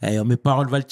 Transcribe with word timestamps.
Hey, 0.00 0.22
mes 0.24 0.36
paroles 0.36 0.68
valent 0.68 0.84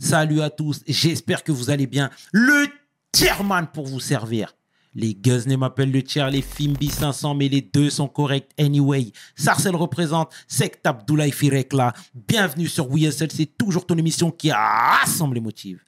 Salut 0.00 0.42
à 0.42 0.50
tous. 0.50 0.82
J'espère 0.88 1.44
que 1.44 1.52
vous 1.52 1.70
allez 1.70 1.86
bien. 1.86 2.10
Le 2.32 2.66
chairman 3.14 3.68
pour 3.72 3.86
vous 3.86 4.00
servir. 4.00 4.54
Les 4.94 5.14
Guzney 5.14 5.56
m'appellent 5.56 5.92
le 5.92 6.02
tiers, 6.02 6.28
les 6.28 6.42
Fimbi 6.42 6.88
500, 6.88 7.36
mais 7.36 7.48
les 7.48 7.60
deux 7.60 7.88
sont 7.88 8.08
corrects 8.08 8.50
anyway. 8.58 9.12
Sarcel 9.36 9.76
représente, 9.76 10.32
Sect 10.48 10.84
Abdoulaye 10.84 11.30
Firekla. 11.30 11.92
Bienvenue 12.14 12.66
sur 12.66 12.90
WSL, 12.90 13.30
c'est 13.30 13.56
toujours 13.56 13.86
ton 13.86 13.96
émission 13.96 14.32
qui 14.32 14.50
rassemble 14.50 15.36
les 15.36 15.40
motifs. 15.40 15.84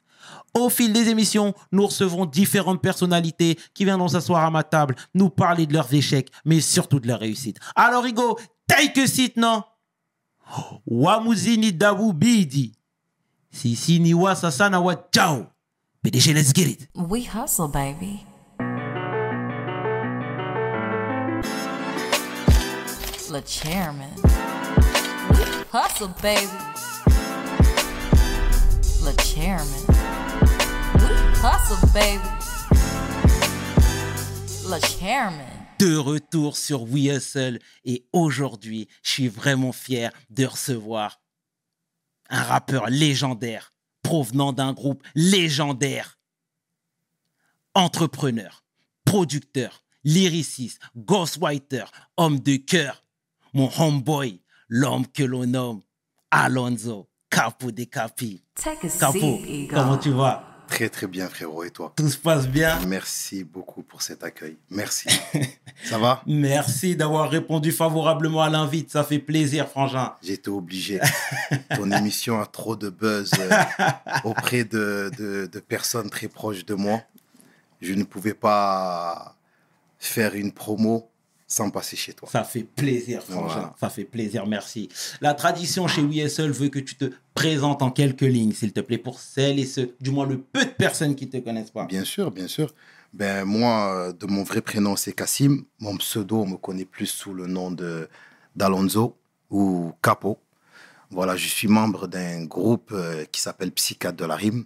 Au 0.53 0.69
fil 0.69 0.93
des 0.93 1.09
émissions, 1.09 1.53
nous 1.73 1.87
recevons 1.87 2.25
différentes 2.25 2.81
personnalités 2.81 3.57
qui 3.73 3.83
viendront 3.83 4.07
s'asseoir 4.07 4.45
à 4.45 4.51
ma 4.51 4.63
table, 4.63 4.95
nous 5.13 5.29
parler 5.29 5.65
de 5.65 5.73
leurs 5.73 5.93
échecs, 5.93 6.31
mais 6.45 6.61
surtout 6.61 7.01
de 7.01 7.07
leurs 7.07 7.19
réussites. 7.19 7.59
Alors, 7.75 8.03
Rigo, 8.03 8.39
take 8.67 9.01
a 9.01 9.07
seat, 9.07 9.35
non? 9.35 9.63
wamuzini 10.87 11.71
dabbubidi 11.71 12.75
sisi 13.53 13.99
ni 13.99 14.13
wasa 14.13 14.51
sana 14.51 14.79
wachao 14.79 15.47
bedeshelezgirit 16.03 16.89
we 17.09 17.21
hustle 17.23 17.67
baby. 17.67 18.25
The 23.31 23.41
chairman. 23.45 24.13
We 25.29 25.45
hustle 25.71 26.09
baby. 26.21 26.51
The 29.05 29.13
chairman. 29.23 29.85
We 30.99 31.07
hustle 31.39 31.89
baby. 31.93 32.29
The 34.69 34.79
chairman. 34.99 35.50
De 35.81 35.97
retour 35.97 36.57
sur 36.57 36.83
We 36.83 37.05
Hustle 37.05 37.57
et 37.85 38.05
aujourd'hui, 38.13 38.87
je 39.01 39.09
suis 39.09 39.27
vraiment 39.27 39.71
fier 39.71 40.11
de 40.29 40.45
recevoir 40.45 41.19
un 42.29 42.43
rappeur 42.43 42.87
légendaire 42.87 43.73
provenant 44.03 44.53
d'un 44.53 44.73
groupe 44.73 45.01
légendaire. 45.15 46.19
Entrepreneur, 47.73 48.63
producteur, 49.05 49.83
lyriciste, 50.03 50.79
ghostwriter, 50.95 51.85
homme 52.15 52.39
de 52.39 52.57
cœur, 52.57 53.03
mon 53.53 53.71
homeboy, 53.79 54.39
l'homme 54.67 55.07
que 55.07 55.23
l'on 55.23 55.47
nomme 55.47 55.81
Alonso, 56.29 57.09
Capo 57.27 57.71
de 57.71 57.85
Capi. 57.85 58.43
Take 58.53 58.85
a 58.85 58.99
Capo, 58.99 59.39
comment 59.71 59.97
tu 59.97 60.11
vas? 60.11 60.50
Très 60.71 60.87
très 60.87 61.05
bien 61.05 61.27
frérot 61.27 61.65
et 61.65 61.69
toi 61.69 61.91
Tout 61.97 62.07
se 62.09 62.17
passe 62.17 62.47
bien 62.47 62.79
Merci 62.87 63.43
beaucoup 63.43 63.83
pour 63.83 64.01
cet 64.01 64.23
accueil. 64.23 64.55
Merci. 64.69 65.09
Ça 65.83 65.97
va? 65.97 66.23
Merci 66.25 66.95
d'avoir 66.95 67.29
répondu 67.29 67.73
favorablement 67.73 68.41
à 68.41 68.49
l'invite, 68.49 68.89
ça 68.89 69.03
fait 69.03 69.19
plaisir, 69.19 69.67
frangin. 69.67 70.13
J'étais 70.23 70.47
obligé. 70.49 71.01
Ton 71.75 71.91
émission 71.91 72.39
a 72.39 72.45
trop 72.45 72.77
de 72.77 72.89
buzz 72.89 73.31
euh, 73.37 73.49
auprès 74.23 74.63
de, 74.63 75.11
de- 75.17 75.49
de 75.51 75.59
personnes 75.59 76.09
très 76.09 76.29
proches 76.29 76.65
de 76.65 76.73
moi. 76.75 77.01
Je 77.81 77.93
ne 77.93 78.03
pouvais 78.05 78.33
pas 78.33 79.35
faire 79.99 80.35
une 80.35 80.53
promo 80.53 81.10
sans 81.51 81.69
passer 81.69 81.97
chez 81.97 82.13
toi. 82.13 82.29
Ça 82.31 82.43
fait 82.45 82.63
plaisir, 82.63 83.21
frangin. 83.21 83.47
Voilà. 83.47 83.75
Ça 83.79 83.89
fait 83.89 84.05
plaisir, 84.05 84.47
merci. 84.47 84.87
La 85.19 85.33
tradition 85.33 85.85
chez 85.87 86.01
WSL 86.01 86.51
veut 86.51 86.69
que 86.69 86.79
tu 86.79 86.95
te 86.95 87.11
présentes 87.33 87.81
en 87.81 87.91
quelques 87.91 88.21
lignes, 88.21 88.53
s'il 88.53 88.71
te 88.71 88.79
plaît, 88.79 88.97
pour 88.97 89.19
celles 89.19 89.59
et 89.59 89.65
ceux, 89.65 89.93
du 89.99 90.11
moins 90.11 90.25
le 90.25 90.39
peu 90.39 90.63
de 90.63 90.69
personnes 90.69 91.13
qui 91.13 91.25
ne 91.25 91.31
te 91.31 91.37
connaissent 91.37 91.71
pas. 91.71 91.85
Bien 91.85 92.05
sûr, 92.05 92.31
bien 92.31 92.47
sûr. 92.47 92.73
Ben 93.13 93.43
moi, 93.43 93.93
euh, 93.93 94.13
de 94.13 94.25
mon 94.27 94.43
vrai 94.43 94.61
prénom, 94.61 94.95
c'est 94.95 95.11
Cassim. 95.11 95.65
Mon 95.79 95.97
pseudo, 95.97 96.41
on 96.41 96.47
me 96.47 96.55
connaît 96.55 96.85
plus 96.85 97.07
sous 97.07 97.33
le 97.33 97.47
nom 97.47 97.69
de 97.69 98.07
d'Alonso 98.55 99.17
ou 99.49 99.91
Capo. 100.01 100.39
Voilà, 101.09 101.35
je 101.35 101.47
suis 101.49 101.67
membre 101.67 102.07
d'un 102.07 102.45
groupe 102.45 102.91
euh, 102.93 103.25
qui 103.29 103.41
s'appelle 103.41 103.73
Psychiatre 103.73 104.15
de 104.15 104.25
la 104.25 104.37
Rime. 104.37 104.63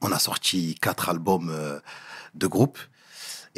On 0.00 0.12
a 0.12 0.20
sorti 0.20 0.76
quatre 0.80 1.08
albums 1.08 1.50
euh, 1.50 1.80
de 2.36 2.46
groupe. 2.46 2.78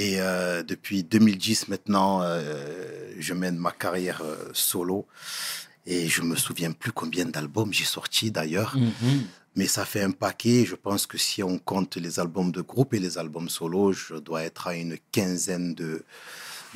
Et 0.00 0.18
euh, 0.18 0.62
depuis 0.62 1.04
2010 1.04 1.68
maintenant, 1.68 2.22
euh, 2.22 3.12
je 3.18 3.34
mène 3.34 3.58
ma 3.58 3.70
carrière 3.70 4.22
euh, 4.24 4.48
solo. 4.54 5.06
Et 5.84 6.08
je 6.08 6.22
me 6.22 6.36
souviens 6.36 6.72
plus 6.72 6.90
combien 6.90 7.26
d'albums 7.26 7.70
j'ai 7.70 7.84
sorti 7.84 8.30
d'ailleurs. 8.30 8.78
Mhm. 8.78 9.26
Mais 9.56 9.66
ça 9.66 9.84
fait 9.84 10.00
un 10.00 10.12
paquet. 10.12 10.64
Je 10.64 10.74
pense 10.74 11.06
que 11.06 11.18
si 11.18 11.42
on 11.42 11.58
compte 11.58 11.98
les 11.98 12.18
albums 12.18 12.50
de 12.50 12.62
groupe 12.62 12.94
et 12.94 12.98
les 12.98 13.18
albums 13.18 13.50
solo, 13.50 13.92
je 13.92 14.14
dois 14.14 14.42
être 14.42 14.68
à 14.68 14.74
une 14.74 14.96
quinzaine 15.12 15.74
de, 15.74 16.02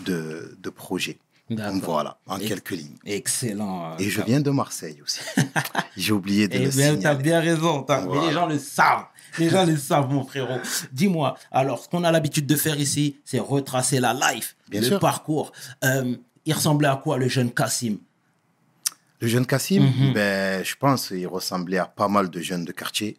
de, 0.01 0.55
de 0.61 0.69
projets. 0.69 1.17
Donc 1.51 1.83
voilà, 1.83 2.19
en 2.27 2.39
Et- 2.39 2.47
quelques 2.47 2.71
lignes. 2.71 2.97
Excellent. 3.05 3.93
euh, 3.93 3.97
Et 3.99 4.09
je 4.09 4.23
viens 4.23 4.41
de 4.41 4.51
Marseille 4.51 5.01
aussi. 5.03 5.21
J'ai 5.97 6.13
oublié 6.13 6.49
de 6.49 6.55
Eh 6.55 6.59
le 6.65 6.71
bien, 6.71 6.89
t'as 6.95 6.97
signaler. 6.97 7.23
bien 7.23 7.41
raison. 7.41 7.85
Mais 7.89 8.27
les 8.27 8.33
gens 8.33 8.47
le 8.47 8.59
savent. 8.59 9.05
Les 9.39 9.51
gens 9.51 9.67
le 9.67 9.77
savent, 9.77 10.09
mon 10.11 10.25
frérot. 10.25 10.59
Dis-moi, 10.93 11.37
alors, 11.51 11.83
ce 11.83 11.89
qu'on 11.89 12.03
a 12.05 12.11
l'habitude 12.13 12.47
de 12.47 12.57
faire 12.57 12.79
ici, 12.79 13.19
c'est 13.25 13.41
retracer 13.41 14.01
la 14.01 14.15
life, 14.15 14.57
Bien 14.69 14.81
le 14.81 14.87
sûr. 14.87 14.99
parcours. 15.01 15.53
Euh, 15.85 16.17
il 16.47 16.55
ressemblait 16.55 16.89
à 16.89 16.97
quoi, 16.97 17.19
le 17.19 17.29
jeune 17.29 17.53
Cassim 17.53 17.99
Le 19.21 19.29
jeune 19.29 19.45
Cassim, 19.47 19.83
Mhm. 19.83 20.13
ben, 20.15 20.65
je 20.65 20.75
pense 20.77 21.09
qu'il 21.09 21.27
ressemblait 21.27 21.79
à 21.79 21.87
pas 21.87 22.09
mal 22.09 22.31
de 22.31 22.41
jeunes 22.41 22.65
de 22.65 22.73
quartier, 22.73 23.19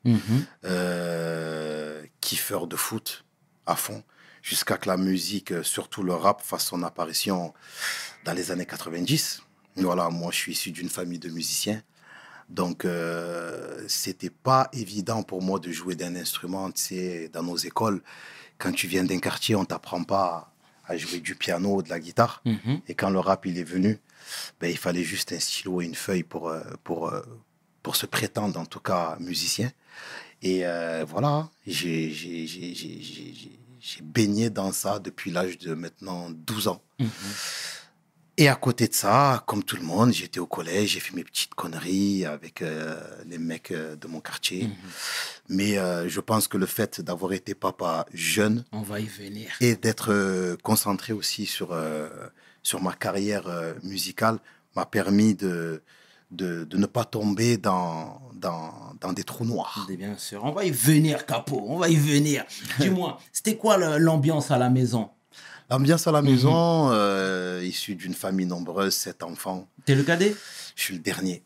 euh, 0.63 2.01
kiffeurs 2.21 2.67
de 2.67 2.75
foot 2.75 3.23
à 3.65 3.75
fond, 3.75 4.03
jusqu'à 4.41 4.77
que 4.77 4.87
la 4.87 4.97
musique, 4.97 5.53
surtout 5.63 6.03
le 6.03 6.13
rap, 6.13 6.41
fasse 6.41 6.65
son 6.67 6.83
apparition 6.83 7.53
dans 8.25 8.33
les 8.33 8.51
années 8.51 8.65
90. 8.65 9.43
Voilà, 9.77 10.09
moi, 10.09 10.31
je 10.31 10.37
suis 10.37 10.51
issu 10.53 10.71
d'une 10.71 10.89
famille 10.89 11.19
de 11.19 11.29
musiciens. 11.29 11.81
Donc, 12.49 12.83
euh, 12.83 13.83
c'était 13.87 14.29
pas 14.29 14.67
évident 14.73 15.23
pour 15.23 15.41
moi 15.41 15.59
de 15.59 15.71
jouer 15.71 15.95
d'un 15.95 16.15
instrument. 16.15 16.71
Tu 16.71 16.81
sais, 16.81 17.29
dans 17.31 17.43
nos 17.43 17.57
écoles, 17.57 18.01
quand 18.57 18.71
tu 18.71 18.87
viens 18.87 19.03
d'un 19.03 19.19
quartier, 19.19 19.55
on 19.55 19.65
t'apprend 19.65 20.03
pas 20.03 20.51
à 20.87 20.97
jouer 20.97 21.19
du 21.19 21.35
piano 21.35 21.75
ou 21.77 21.81
de 21.83 21.89
la 21.89 21.99
guitare. 21.99 22.41
Mhm. 22.45 22.81
Et 22.87 22.95
quand 22.95 23.09
le 23.09 23.19
rap 23.19 23.45
il 23.45 23.57
est 23.57 23.63
venu, 23.63 23.99
ben, 24.59 24.69
il 24.69 24.77
fallait 24.77 25.03
juste 25.03 25.31
un 25.31 25.39
stylo 25.39 25.81
et 25.81 25.85
une 25.85 25.95
feuille 25.95 26.23
pour, 26.23 26.49
euh, 26.49 26.61
pour, 26.83 27.09
euh, 27.09 27.21
pour 27.83 27.95
se 27.95 28.05
prétendre, 28.05 28.59
en 28.59 28.65
tout 28.65 28.79
cas, 28.79 29.17
musicien. 29.19 29.71
Et 30.41 30.65
euh, 30.65 31.05
voilà, 31.07 31.49
j'ai 31.65 32.11
baigné 34.03 34.49
dans 34.49 34.71
ça 34.71 34.99
depuis 34.99 35.31
l'âge 35.31 35.57
de 35.57 35.73
maintenant 35.73 36.29
12 36.31 36.67
ans. 36.67 36.81
Mhm. 36.99 37.09
Et 38.37 38.49
à 38.49 38.55
côté 38.55 38.87
de 38.89 38.93
ça, 38.93 39.43
comme 39.47 39.63
tout 39.63 39.77
le 39.77 39.83
monde, 39.83 40.11
j'étais 40.11 40.39
au 40.41 40.45
collège, 40.45 40.89
j'ai 40.91 40.99
fait 40.99 41.15
mes 41.15 41.23
petites 41.23 41.55
conneries 41.55 42.25
avec 42.25 42.61
euh, 42.61 42.99
les 43.27 43.37
mecs 43.37 43.71
euh, 43.71 43.95
de 43.95 44.07
mon 44.07 44.19
quartier. 44.19 44.63
Mhm. 44.63 44.73
Mais 45.47 45.77
euh, 45.77 46.09
je 46.09 46.19
pense 46.19 46.49
que 46.49 46.57
le 46.57 46.65
fait 46.65 46.99
d'avoir 46.99 47.31
été 47.31 47.55
papa 47.55 48.05
jeune, 48.13 48.65
On 48.73 48.81
va 48.81 48.99
y 48.99 49.05
venir. 49.05 49.51
et 49.61 49.75
d'être 49.77 50.11
euh, 50.11 50.57
concentré 50.63 51.13
aussi 51.13 51.45
sur, 51.45 51.73
sur 52.61 52.81
ma 52.81 52.91
carrière 52.93 53.45
musicale 53.83 54.39
m'a 54.75 54.85
permis 54.85 55.33
de, 55.35 55.81
de, 56.31 56.65
de 56.65 56.77
ne 56.77 56.87
pas 56.87 57.05
tomber 57.05 57.55
dans, 57.55 58.21
dans, 58.33 58.73
dans 58.99 59.13
des 59.13 59.23
trous 59.23 59.45
noirs. 59.45 59.87
Et 59.89 59.95
Bien 59.95 60.17
sûr. 60.17 60.43
On 60.43 60.51
va 60.51 60.65
y 60.65 60.71
venir, 60.71 61.25
Capo. 61.25 61.63
On 61.65 61.77
va 61.77 61.87
y 61.87 61.95
venir. 61.95 62.43
Dis-moi, 62.79 63.17
c'était 63.31 63.55
quoi 63.55 63.77
l'ambiance 63.99 64.51
à 64.51 64.57
la 64.57 64.69
maison? 64.69 65.09
L'ambiance 65.69 66.05
à 66.05 66.11
la 66.11 66.21
maison, 66.21 66.91
euh, 66.91 67.61
issu 67.63 67.95
d'une 67.95 68.13
famille 68.13 68.45
nombreuse, 68.45 68.93
sept 68.93 69.23
enfants, 69.23 69.67
T'es 69.85 69.95
le 69.95 70.03
cadet? 70.03 70.35
Je 70.75 70.83
suis 70.83 70.93
le 70.93 70.99
dernier. 70.99 71.43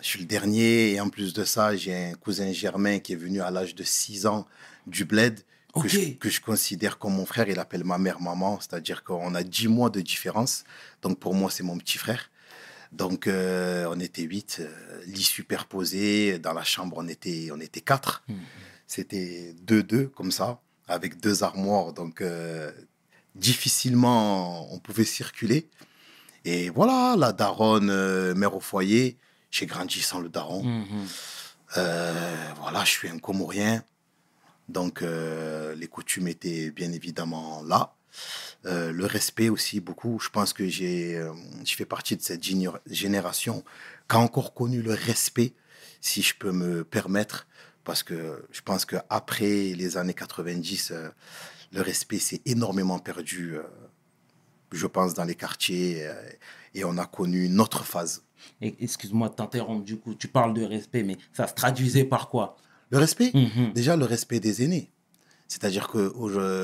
Je 0.00 0.08
suis 0.08 0.20
le 0.20 0.26
dernier 0.26 0.92
et 0.92 1.00
en 1.00 1.08
plus 1.08 1.32
de 1.32 1.44
ça, 1.44 1.76
j'ai 1.76 1.94
un 1.94 2.14
cousin 2.14 2.52
germain 2.52 2.98
qui 2.98 3.12
est 3.12 3.16
venu 3.16 3.40
à 3.40 3.50
l'âge 3.50 3.74
de 3.74 3.82
6 3.84 4.26
ans 4.26 4.46
du 4.86 5.04
bled. 5.04 5.40
Que, 5.74 5.88
je, 5.88 6.14
que 6.14 6.30
je 6.30 6.40
considère 6.40 6.98
comme 6.98 7.14
mon 7.14 7.26
frère, 7.26 7.48
il 7.50 7.58
appelle 7.58 7.84
ma 7.84 7.98
mère 7.98 8.18
maman, 8.18 8.58
c'est-à-dire 8.60 9.04
qu'on 9.04 9.34
a 9.34 9.42
10 9.42 9.68
mois 9.68 9.90
de 9.90 10.00
différence. 10.00 10.64
Donc 11.02 11.18
pour 11.18 11.34
moi, 11.34 11.50
c'est 11.50 11.62
mon 11.62 11.76
petit 11.76 11.98
frère. 11.98 12.30
Donc 12.92 13.26
euh, 13.26 13.86
on 13.90 14.00
était 14.00 14.22
8, 14.22 14.62
lits 15.06 15.22
superposés, 15.22 16.38
dans 16.38 16.54
la 16.54 16.64
chambre 16.64 16.96
on 16.98 17.06
était, 17.08 17.50
on 17.52 17.60
était 17.60 17.82
4. 17.82 18.24
Mhm. 18.28 18.36
C'était 18.86 19.54
2-2 19.66 20.08
comme 20.08 20.32
ça, 20.32 20.60
avec 20.88 21.20
deux 21.20 21.42
armoires. 21.42 21.92
Donc 21.92 22.22
euh, 22.22 22.72
difficilement 23.36 24.72
on 24.72 24.78
pouvait 24.78 25.04
circuler. 25.04 25.68
Et 26.44 26.70
voilà, 26.70 27.16
la 27.18 27.32
daronne, 27.32 27.90
euh, 27.90 28.34
mère 28.34 28.54
au 28.54 28.60
foyer, 28.60 29.18
j'ai 29.50 29.66
grandi 29.66 30.00
sans 30.00 30.20
le 30.20 30.28
daron. 30.28 30.62
Mhm. 30.62 31.06
Euh, 31.76 32.52
voilà, 32.60 32.84
je 32.84 32.90
suis 32.90 33.08
un 33.08 33.18
Comorien. 33.18 33.82
Donc, 34.68 35.02
euh, 35.02 35.74
les 35.74 35.86
coutumes 35.88 36.28
étaient 36.28 36.70
bien 36.70 36.92
évidemment 36.92 37.62
là. 37.62 37.92
Le 38.64 39.04
respect 39.04 39.48
aussi, 39.48 39.78
beaucoup. 39.78 40.18
Je 40.20 40.28
pense 40.28 40.52
que 40.52 40.66
j'ai, 40.66 41.22
je 41.64 41.74
fais 41.76 41.84
partie 41.84 42.16
de 42.16 42.22
cette 42.22 42.42
géné- 42.42 42.72
génération 42.90 43.62
qui 44.08 44.16
a 44.16 44.18
encore 44.18 44.54
connu 44.54 44.82
le 44.82 44.92
respect, 44.92 45.52
si 46.00 46.20
je 46.22 46.34
peux 46.34 46.50
me 46.50 46.82
permettre. 46.82 47.46
Parce 47.84 48.02
que 48.02 48.44
je 48.50 48.60
pense 48.62 48.84
qu'après 48.84 49.72
les 49.74 49.96
années 49.98 50.14
90, 50.14 50.90
euh, 50.90 51.08
le 51.72 51.80
respect 51.82 52.18
s'est 52.18 52.40
énormément 52.46 52.98
perdu, 52.98 53.54
euh, 53.56 53.62
je 54.72 54.86
pense, 54.86 55.14
dans 55.14 55.24
les 55.24 55.34
quartiers. 55.34 56.06
euh, 56.06 56.14
et 56.74 56.84
on 56.84 56.98
a 56.98 57.06
connu 57.06 57.44
une 57.46 57.60
autre 57.60 57.84
phase. 57.84 58.22
Excuse-moi 58.60 59.30
de 59.30 59.34
t'interrompre, 59.34 59.84
du 59.84 59.96
coup, 59.96 60.14
tu 60.14 60.28
parles 60.28 60.52
de 60.52 60.62
respect, 60.62 61.02
mais 61.02 61.16
ça 61.32 61.46
se 61.46 61.54
traduisait 61.54 62.04
par 62.04 62.28
quoi? 62.28 62.56
Le 62.90 62.98
respect, 62.98 63.30
Mhm. 63.34 63.72
déjà 63.72 63.96
le 63.96 64.04
respect 64.04 64.40
des 64.40 64.62
aînés. 64.62 64.90
C'est-à-dire 65.48 65.88
que 65.88 66.12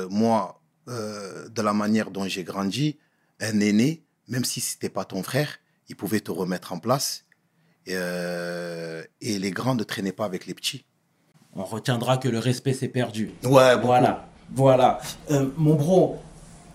moi, 0.09 0.61
euh, 0.87 1.49
de 1.49 1.61
la 1.61 1.73
manière 1.73 2.11
dont 2.11 2.25
j'ai 2.27 2.43
grandi, 2.43 2.97
un 3.39 3.59
aîné, 3.59 4.03
même 4.27 4.45
si 4.45 4.59
c'était 4.61 4.89
pas 4.89 5.03
ton 5.05 5.23
frère, 5.23 5.57
il 5.89 5.95
pouvait 5.95 6.19
te 6.19 6.31
remettre 6.31 6.73
en 6.73 6.79
place. 6.79 7.25
Euh, 7.89 9.03
et 9.21 9.39
les 9.39 9.51
grands 9.51 9.75
ne 9.75 9.83
traînaient 9.83 10.11
pas 10.13 10.25
avec 10.25 10.45
les 10.45 10.53
petits. 10.53 10.85
On 11.53 11.63
retiendra 11.65 12.17
que 12.17 12.29
le 12.29 12.39
respect 12.39 12.73
s'est 12.73 12.87
perdu. 12.87 13.31
Ouais, 13.43 13.75
Voilà, 13.81 14.29
voilà. 14.51 14.99
Euh, 15.31 15.47
mon 15.57 15.75
bro, 15.75 16.19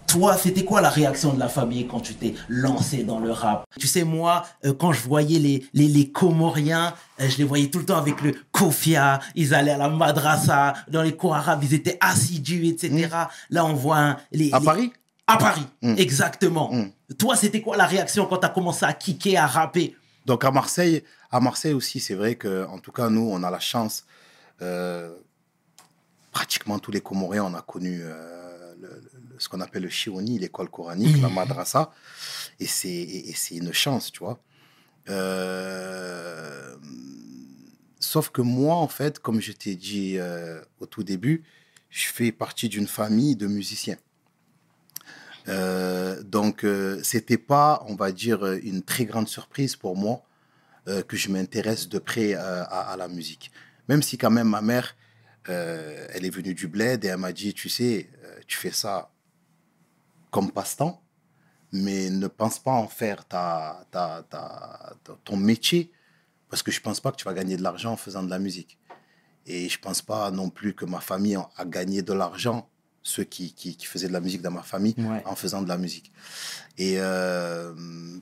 toi, 0.06 0.36
c'était 0.38 0.64
quoi 0.64 0.80
la 0.80 0.88
réaction 0.88 1.34
de 1.34 1.38
la 1.38 1.48
famille 1.48 1.86
quand 1.86 2.00
tu 2.00 2.14
t'es 2.14 2.34
lancé 2.48 3.04
dans 3.04 3.18
le 3.18 3.30
rap? 3.30 3.64
Tu 3.78 3.86
sais, 3.86 4.04
moi, 4.04 4.44
euh, 4.64 4.72
quand 4.72 4.92
je 4.92 5.02
voyais 5.02 5.38
les, 5.38 5.66
les, 5.74 5.86
les 5.88 6.10
Comoriens, 6.10 6.94
euh, 7.20 7.28
je 7.28 7.36
les 7.38 7.44
voyais 7.44 7.68
tout 7.68 7.78
le 7.78 7.84
temps 7.84 7.98
avec 7.98 8.20
le 8.22 8.34
kofia, 8.50 9.20
ils 9.34 9.52
allaient 9.54 9.72
à 9.72 9.76
la 9.76 9.88
madrasa, 9.90 10.72
dans 10.88 11.02
les 11.02 11.14
cours 11.14 11.34
arabes, 11.34 11.62
ils 11.62 11.74
étaient 11.74 11.98
assidus, 12.00 12.66
etc. 12.68 13.08
Là, 13.50 13.64
on 13.66 13.74
voit 13.74 13.98
un- 13.98 14.16
les, 14.32 14.48
Mm. 14.50 14.54
À 14.54 14.58
les- 14.60 14.64
Paris? 14.64 14.92
À 15.26 15.36
Paris, 15.36 15.66
Mm. 15.82 15.94
exactement. 15.98 16.72
Mm. 16.72 16.90
Toi, 17.18 17.36
c'était 17.36 17.60
quoi 17.60 17.76
la 17.76 17.84
réaction 17.86 18.24
quand 18.24 18.38
tu 18.38 18.46
as 18.46 18.50
commencé 18.50 18.86
à 18.86 18.94
kicker, 18.94 19.36
à 19.36 19.46
rapper? 19.46 19.94
Donc 20.24 20.42
à 20.44 20.50
Marseille, 20.50 21.04
à 21.30 21.38
Marseille 21.40 21.74
aussi, 21.74 22.00
c'est 22.00 22.14
vrai 22.14 22.34
que, 22.34 22.66
en 22.66 22.78
tout 22.78 22.92
cas, 22.92 23.10
nous, 23.10 23.28
on 23.30 23.42
a 23.42 23.50
la 23.50 23.60
chance. 23.60 24.04
euh, 24.62 25.10
pratiquement 26.38 26.78
tous 26.78 26.92
les 26.92 27.00
Comoriens, 27.08 27.44
on 27.50 27.54
a 27.54 27.62
connu 27.62 27.94
euh, 28.00 28.72
le- 28.80 28.88
le- 28.88 29.38
ce 29.42 29.48
qu'on 29.48 29.60
appelle 29.60 29.82
le 29.82 29.88
Chioni, 29.98 30.38
l'école 30.38 30.70
coranique, 30.70 31.20
la 31.20 31.28
madrasa, 31.28 31.82
et 32.60 32.66
c'est 32.66 33.56
une 33.62 33.72
chance, 33.72 34.12
tu 34.12 34.20
vois. 34.20 34.38
Euh, 35.08 36.76
sauf 37.98 38.26
que 38.30 38.40
moi, 38.40 38.76
en 38.76 38.86
fait, 38.98 39.18
comme 39.18 39.40
je 39.40 39.50
t'ai 39.52 39.74
dit 39.74 40.12
euh, 40.16 40.60
au 40.78 40.86
tout 40.86 41.02
début, 41.02 41.42
je 41.90 42.06
fais 42.16 42.30
partie 42.30 42.68
d'une 42.68 42.86
famille 42.86 43.34
de 43.34 43.48
musiciens. 43.48 43.98
Donc, 46.36 46.56
c'était 47.02 47.42
pas, 47.54 47.82
on 47.88 47.94
va 47.94 48.12
dire, 48.12 48.44
une 48.70 48.82
très 48.82 49.06
grande 49.06 49.28
surprise 49.28 49.74
pour 49.76 49.96
moi 49.96 50.16
que 51.08 51.16
je 51.16 51.30
m'intéresse 51.30 51.88
de 51.88 51.98
près 51.98 52.34
à, 52.34 52.62
à 52.92 52.96
la 53.02 53.08
musique. 53.08 53.50
Même 53.88 54.02
si 54.02 54.18
quand 54.18 54.30
même 54.38 54.50
ma 54.58 54.60
mère, 54.60 54.94
euh, 55.48 56.06
elle 56.12 56.24
est 56.24 56.30
venue 56.30 56.54
du 56.54 56.68
bled 56.68 57.04
et 57.04 57.08
elle 57.08 57.16
m'a 57.18 57.32
dit, 57.32 57.54
tu 57.54 57.68
sais, 57.68 58.10
euh, 58.24 58.38
tu 58.46 58.56
fais 58.56 58.70
ça 58.72 59.10
comme 60.30 60.50
passe-temps, 60.52 61.02
mais 61.72 62.10
ne 62.10 62.26
pense 62.28 62.58
pas 62.58 62.72
en 62.72 62.88
faire 62.88 63.26
ta, 63.26 63.86
ta, 63.90 64.24
ta- 64.28 64.96
ton 65.24 65.36
métier, 65.36 65.90
parce 66.48 66.62
que 66.62 66.70
je 66.70 66.80
pense 66.80 67.00
pas 67.00 67.10
que 67.12 67.16
tu 67.16 67.24
vas 67.24 67.34
gagner 67.34 67.56
de 67.56 67.62
l'argent 67.62 67.92
en 67.92 67.96
faisant 67.96 68.22
de 68.22 68.30
la 68.30 68.38
musique. 68.38 68.78
Et 69.46 69.68
je 69.68 69.78
pense 69.78 70.02
pas 70.02 70.30
non 70.30 70.50
plus 70.50 70.74
que 70.74 70.84
ma 70.84 71.00
famille 71.00 71.36
a 71.36 71.48
a 71.56 71.64
gagné 71.64 72.02
de 72.02 72.12
l'argent, 72.12 72.68
ceux 73.02 73.24
qui, 73.24 73.54
qui, 73.54 73.76
qui 73.76 73.86
faisaient 73.86 74.08
de 74.08 74.12
la 74.12 74.20
musique 74.20 74.42
dans 74.42 74.50
ma 74.50 74.62
famille, 74.62 74.94
Ouais. 74.98 75.22
en 75.24 75.34
faisant 75.34 75.62
de 75.62 75.68
la 75.68 75.78
musique. 75.78 76.12
Et 76.76 76.96
euh, 76.98 77.74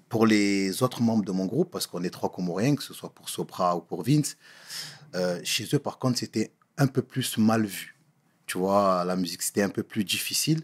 pour 0.08 0.26
les 0.26 0.82
autres 0.84 1.02
membres 1.02 1.24
de 1.24 1.32
mon 1.32 1.46
groupe, 1.46 1.70
parce 1.72 1.86
qu'on 1.88 2.04
est 2.04 2.10
trois 2.10 2.30
Comoriens, 2.30 2.76
que 2.76 2.82
ce 2.84 2.94
soit 2.94 3.12
pour 3.12 3.28
Sopra 3.28 3.76
ou 3.76 3.80
pour 3.80 4.02
Vince, 4.04 4.36
euh, 5.16 5.40
chez 5.42 5.66
eux, 5.74 5.78
par 5.80 5.98
contre, 5.98 6.18
c'était 6.18 6.52
un 6.78 6.86
peu 6.86 7.02
plus 7.02 7.38
mal 7.38 7.64
vu. 7.64 7.96
Tu 8.46 8.58
vois, 8.58 9.04
la 9.04 9.16
musique, 9.16 9.42
c'était 9.42 9.62
un 9.62 9.68
peu 9.68 9.82
plus 9.82 10.04
difficile. 10.04 10.62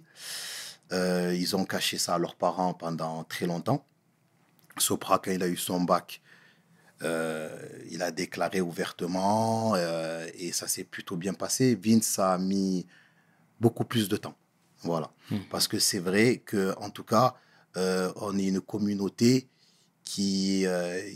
Euh, 0.93 1.35
ils 1.35 1.57
ont 1.57 1.65
caché 1.65 1.99
ça 1.99 2.15
à 2.15 2.19
leurs 2.19 2.37
parents 2.37 2.75
pendant 2.75 3.25
très 3.25 3.47
longtemps. 3.47 3.85
Sopra, 4.79 5.19
quand 5.19 5.31
il 5.31 5.43
a 5.43 5.49
eu 5.49 5.57
son 5.57 5.81
bac, 5.81 6.21
euh, 7.03 7.51
il 7.91 8.03
a 8.03 8.11
déclaré 8.11 8.61
ouvertement 8.61 9.75
euh, 9.75 10.29
et 10.35 10.53
ça 10.53 10.69
s'est 10.69 10.85
plutôt 10.85 11.17
bien 11.17 11.35
passé. 11.35 11.75
Vince 11.75 12.19
a 12.19 12.39
mis 12.39 12.87
beaucoup 13.61 13.85
plus 13.85 14.09
de 14.09 14.17
temps. 14.17 14.37
Voilà. 14.83 15.13
Parce 15.51 15.69
que 15.69 15.79
c'est 15.79 16.01
vrai 16.01 16.43
que, 16.45 16.75
en 16.79 16.91
tout 16.91 17.05
cas, 17.05 17.35
on 17.77 18.37
est 18.39 18.47
une 18.47 18.61
communauté 18.61 19.49
qui, 20.03 20.67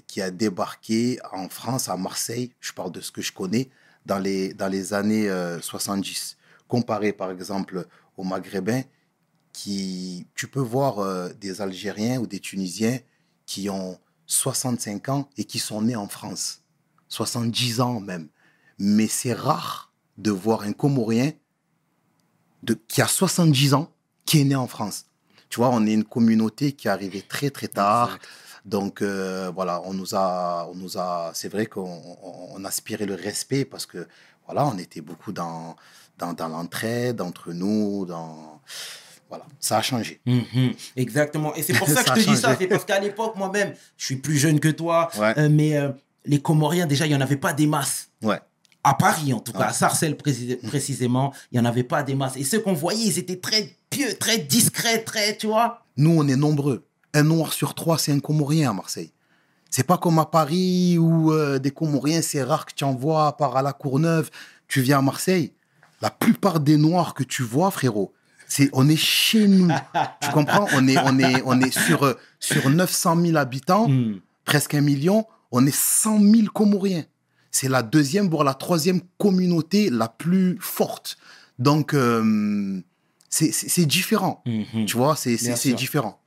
qui 0.07 0.23
a 0.23 0.31
débarqué 0.31 1.19
en 1.33 1.49
France, 1.49 1.89
à 1.89 1.97
Marseille, 1.97 2.53
je 2.61 2.73
parle 2.73 2.93
de 2.93 3.01
ce 3.01 3.11
que 3.11 3.23
je 3.23 3.33
connais, 3.33 3.69
dans 4.07 4.19
les, 4.19 4.55
dans 4.55 4.69
les 4.69 4.95
années 4.95 5.29
euh, 5.29 5.61
70. 5.61 6.37
Comparé 6.69 7.13
par 7.13 7.31
exemple 7.31 7.87
aux 8.17 8.25
Maghrébins, 8.25 8.83
qui, 9.53 10.27
tu 10.35 10.49
peux 10.49 10.61
voir 10.61 10.99
euh, 10.99 11.31
des 11.41 11.61
Algériens 11.61 12.19
ou 12.21 12.27
des 12.27 12.41
Tunisiens 12.41 12.99
qui 13.45 13.69
ont 13.69 13.99
65 14.27 15.09
ans 15.09 15.29
et 15.37 15.45
qui 15.45 15.59
sont 15.59 15.83
nés 15.83 15.97
en 15.97 16.09
France. 16.09 16.63
70 17.09 17.81
ans 17.81 18.01
même. 18.01 18.29
Mais 18.79 19.07
c'est 19.07 19.33
rare 19.33 19.93
de 20.19 20.31
voir 20.31 20.63
un 20.63 20.73
Comorien 20.73 21.33
de, 22.63 22.75
qui 22.75 23.03
a 23.03 23.07
70 23.07 23.75
ans 23.75 23.93
qui 24.25 24.41
est 24.41 24.45
né 24.45 24.57
en 24.57 24.67
France. 24.67 25.07
Tu 25.49 25.61
vois, 25.61 25.71
on 25.71 25.87
est 25.87 25.93
une 25.93 26.05
communauté 26.05 26.73
qui 26.73 26.89
est 26.89 26.91
arrivée 26.91 27.23
très 27.23 27.51
très 27.51 27.69
tard. 27.69 28.19
Donc 28.67 29.01
euh, 29.01 29.51
voilà, 29.55 29.81
on 29.85 29.95
nous 29.95 30.15
a, 30.15 30.69
on 30.71 30.75
nous 30.75 30.99
a, 30.99 31.31
c'est 31.35 31.49
vrai 31.49 31.67
qu'on 31.67 31.83
on, 32.23 32.49
on 32.57 32.65
aspirait 32.65 33.07
le 33.07 33.15
respect 33.15 33.65
parce 33.65 33.87
que 33.87 34.07
voilà, 34.47 34.67
on 34.67 34.77
était 34.79 35.01
beaucoup 35.01 35.33
dans 35.33 35.77
dans, 36.19 36.33
dans 36.33 36.49
l'entraide 36.49 37.21
entre 37.21 37.53
nous, 37.53 38.05
dans 38.07 38.61
voilà, 39.29 39.45
ça 39.61 39.79
a 39.79 39.83
changé. 39.83 40.21
Mhm, 40.27 40.73
Exactement. 40.97 41.55
Et 41.55 41.63
c'est 41.63 41.75
pour 41.75 41.89
ça 41.97 42.03
que 42.03 42.09
Ça 42.09 42.15
je 42.17 42.25
te 42.25 42.31
dis 42.31 42.37
ça. 42.37 42.57
C'est 42.59 42.67
parce 42.67 42.85
qu'à 42.85 42.99
l'époque, 43.01 43.37
moi-même, 43.37 43.73
je 43.97 44.05
suis 44.05 44.17
plus 44.17 44.37
jeune 44.37 44.59
que 44.61 44.69
toi. 44.69 45.11
Ouais. 45.19 45.35
euh, 45.39 45.49
mais 45.51 45.77
euh, 45.77 45.91
les 46.25 46.41
Comoriens, 46.43 46.87
déjà, 46.87 47.07
il 47.07 47.11
n'y 47.11 47.15
en 47.17 47.21
avait 47.21 47.37
pas 47.37 47.53
des 47.53 47.67
masses. 47.67 48.09
Ouais. 48.23 48.41
À 48.85 48.95
Paris, 48.95 49.33
en 49.33 49.41
tout 49.41 49.53
cas, 49.53 49.59
Ouais. 49.59 49.65
à 49.67 49.73
Sarcelles 49.73 50.17
précis- 50.17 50.57
précisément, 50.69 51.33
il 51.51 51.59
n'y 51.61 51.67
en 51.67 51.69
avait 51.69 51.83
pas 51.83 52.03
des 52.05 52.15
masses. 52.15 52.37
Et 52.37 52.45
ceux 52.45 52.61
qu'on 52.61 52.73
voyait, 52.73 53.05
ils 53.05 53.19
étaient 53.19 53.39
très 53.41 53.77
pieux, 53.91 54.15
très 54.15 54.39
discrets, 54.39 55.03
très, 55.03 55.37
tu 55.37 55.49
vois. 55.49 55.83
Nous, 55.97 56.11
on 56.17 56.27
est 56.29 56.37
nombreux. 56.37 56.87
Un 57.17 57.23
noir 57.23 57.55
sur 57.55 57.75
trois, 57.75 57.97
c'est 57.97 58.13
un 58.13 58.21
Comorien 58.21 58.71
à 58.71 58.73
Marseille. 58.75 59.11
C'est 59.71 59.85
pas 59.87 59.97
comme 59.97 60.19
à 60.19 60.27
Paris 60.27 60.99
où 60.99 61.33
euh, 61.33 61.59
des 61.59 61.71
Comoriens, 61.71 62.21
c'est 62.21 62.43
rare 62.43 62.67
que 62.67 62.75
tu 62.75 62.85
en 62.85 62.95
vois, 62.95 63.29
à 63.29 63.33
part 63.33 63.57
à 63.57 63.63
la 63.63 63.73
Courneuve. 63.73 64.31
Tu 64.69 64.83
viens 64.83 64.99
à 64.99 65.03
Marseille, 65.03 65.53
la 66.03 66.11
plupart 66.11 66.61
des 66.61 66.77
noirs 66.77 67.15
que 67.15 67.25
tu 67.25 67.43
vois, 67.43 67.71
frérot, 67.71 68.13
c'est 68.49 68.69
on 68.75 68.87
est 68.89 68.97
chez 68.97 69.49
nous. 69.49 69.69
tu 70.21 70.31
comprends? 70.31 70.67
On 70.75 70.87
est 70.87 70.99
on 70.99 71.19
est 71.19 71.43
on 71.47 71.59
est 71.61 71.71
sur 71.71 72.03
euh, 72.05 72.15
sur 72.39 72.69
900 72.69 73.21
000 73.23 73.37
habitants, 73.39 73.89
Hmm. 73.89 74.21
presque 74.45 74.75
un 74.75 74.83
million. 74.83 75.25
On 75.53 75.65
est 75.67 75.75
100 75.75 76.21
000 76.21 76.33
Comoriens. 76.53 77.05
C'est 77.51 77.71
la 77.71 77.83
deuxième 77.83 78.29
voire 78.29 78.45
la 78.45 78.53
troisième 78.55 79.01
communauté 79.17 79.89
la 79.89 80.09
plus 80.09 80.59
forte. 80.61 81.17
Donc 81.59 81.95
euh, 81.95 82.83
c'est 83.31 83.87
différent. 83.87 84.43
Mhm. 84.45 84.85
Tu 84.85 84.97
vois, 84.97 85.17
c'est 85.17 85.75
différent. 85.75 86.21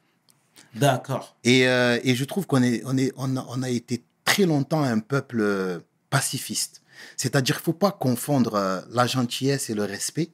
D'accord. 0.75 1.35
Et, 1.43 1.67
euh, 1.67 1.99
et 2.03 2.15
je 2.15 2.25
trouve 2.25 2.45
qu'on 2.45 2.61
est, 2.63 2.81
on 2.85 2.97
est, 2.97 3.11
on 3.17 3.35
a, 3.37 3.45
on 3.49 3.63
a 3.63 3.69
été 3.69 4.03
très 4.25 4.45
longtemps 4.45 4.83
un 4.83 4.99
peuple 4.99 5.39
euh, 5.41 5.79
pacifiste. 6.09 6.81
C'est-à-dire 7.17 7.55
qu'il 7.55 7.61
ne 7.61 7.65
faut 7.65 7.73
pas 7.73 7.91
confondre 7.91 8.55
euh, 8.55 8.81
la 8.91 9.07
gentillesse 9.07 9.69
et 9.69 9.73
le 9.73 9.83
respect. 9.83 10.29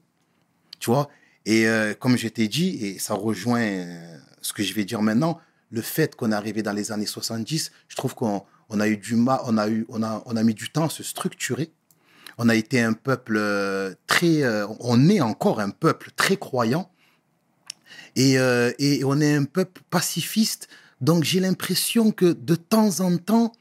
Tu 0.80 0.90
vois 0.92 1.10
Et 1.46 1.66
comme 2.00 2.18
je 2.18 2.28
t'ai 2.28 2.48
dit, 2.48 2.78
et 2.86 3.00
ça 3.00 3.14
rejoint 3.14 3.88
ce 4.42 4.52
que 4.52 4.62
je 4.62 4.74
vais 4.74 4.84
dire 4.84 5.02
maintenant, 5.02 5.40
le 5.72 5.82
fait 5.82 6.16
qu'on 6.16 6.32
est 6.32 6.36
arrivé 6.36 6.62
dans 6.62 6.74
les 6.74 6.92
années 6.92 7.06
70, 7.06 7.72
je 7.88 7.96
trouve 7.96 8.14
qu'on 8.14 8.44
on 8.70 8.80
a 8.80 8.88
eu 8.88 8.98
du 8.98 9.16
mal, 9.16 9.40
on 9.46 9.58
a, 9.58 9.70
eu, 9.70 9.86
on, 9.90 10.04
a, 10.04 10.22
on 10.26 10.36
a 10.36 10.44
mis 10.44 10.54
du 10.54 10.70
temps 10.70 10.86
à 10.86 10.90
se 10.90 11.02
structurer. 11.02 11.72
On 12.38 12.50
a 12.50 12.56
été 12.56 12.82
un 12.82 12.94
peuple 12.94 13.42
très. 14.06 14.44
on 14.82 15.10
est 15.10 15.22
encore 15.22 15.60
un 15.60 15.70
peuple 15.70 16.12
très 16.16 16.36
croyant. 16.36 16.92
Et, 18.16 18.38
euh, 18.40 18.72
et 18.80 19.04
on 19.04 19.20
est 19.20 19.34
un 19.36 19.44
peuple 19.44 19.82
pacifiste. 19.90 20.68
Donc 21.02 21.24
j'ai 21.24 21.40
l'impression 21.40 22.12
que 22.12 22.34
de 22.34 22.56
temps 22.56 23.02
en 23.02 23.18
temps, 23.18 23.52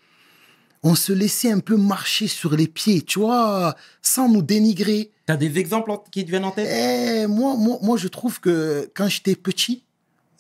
on 0.83 0.95
se 0.95 1.13
laissait 1.13 1.51
un 1.51 1.61
peu 1.61 1.77
marcher 1.77 2.29
sur 2.29 2.55
les 2.55 2.69
pieds, 2.69 3.03
tu 3.03 3.19
vois, 3.19 3.75
sans 4.03 4.29
nous 4.29 4.43
dénigrer. 4.43 5.11
Tu 5.27 5.33
as 5.33 5.37
des 5.37 5.59
exemples 5.59 5.91
qui 6.11 6.25
te 6.25 6.31
viennent 6.31 6.45
en 6.45 6.51
tête? 6.51 6.69
Eh, 6.71 7.27
moi, 7.27 7.57
moi, 7.57 7.79
moi, 7.83 7.97
je 7.97 8.07
trouve 8.09 8.39
que 8.41 8.91
quand 8.95 9.09
j'étais 9.09 9.35
petit, 9.35 9.83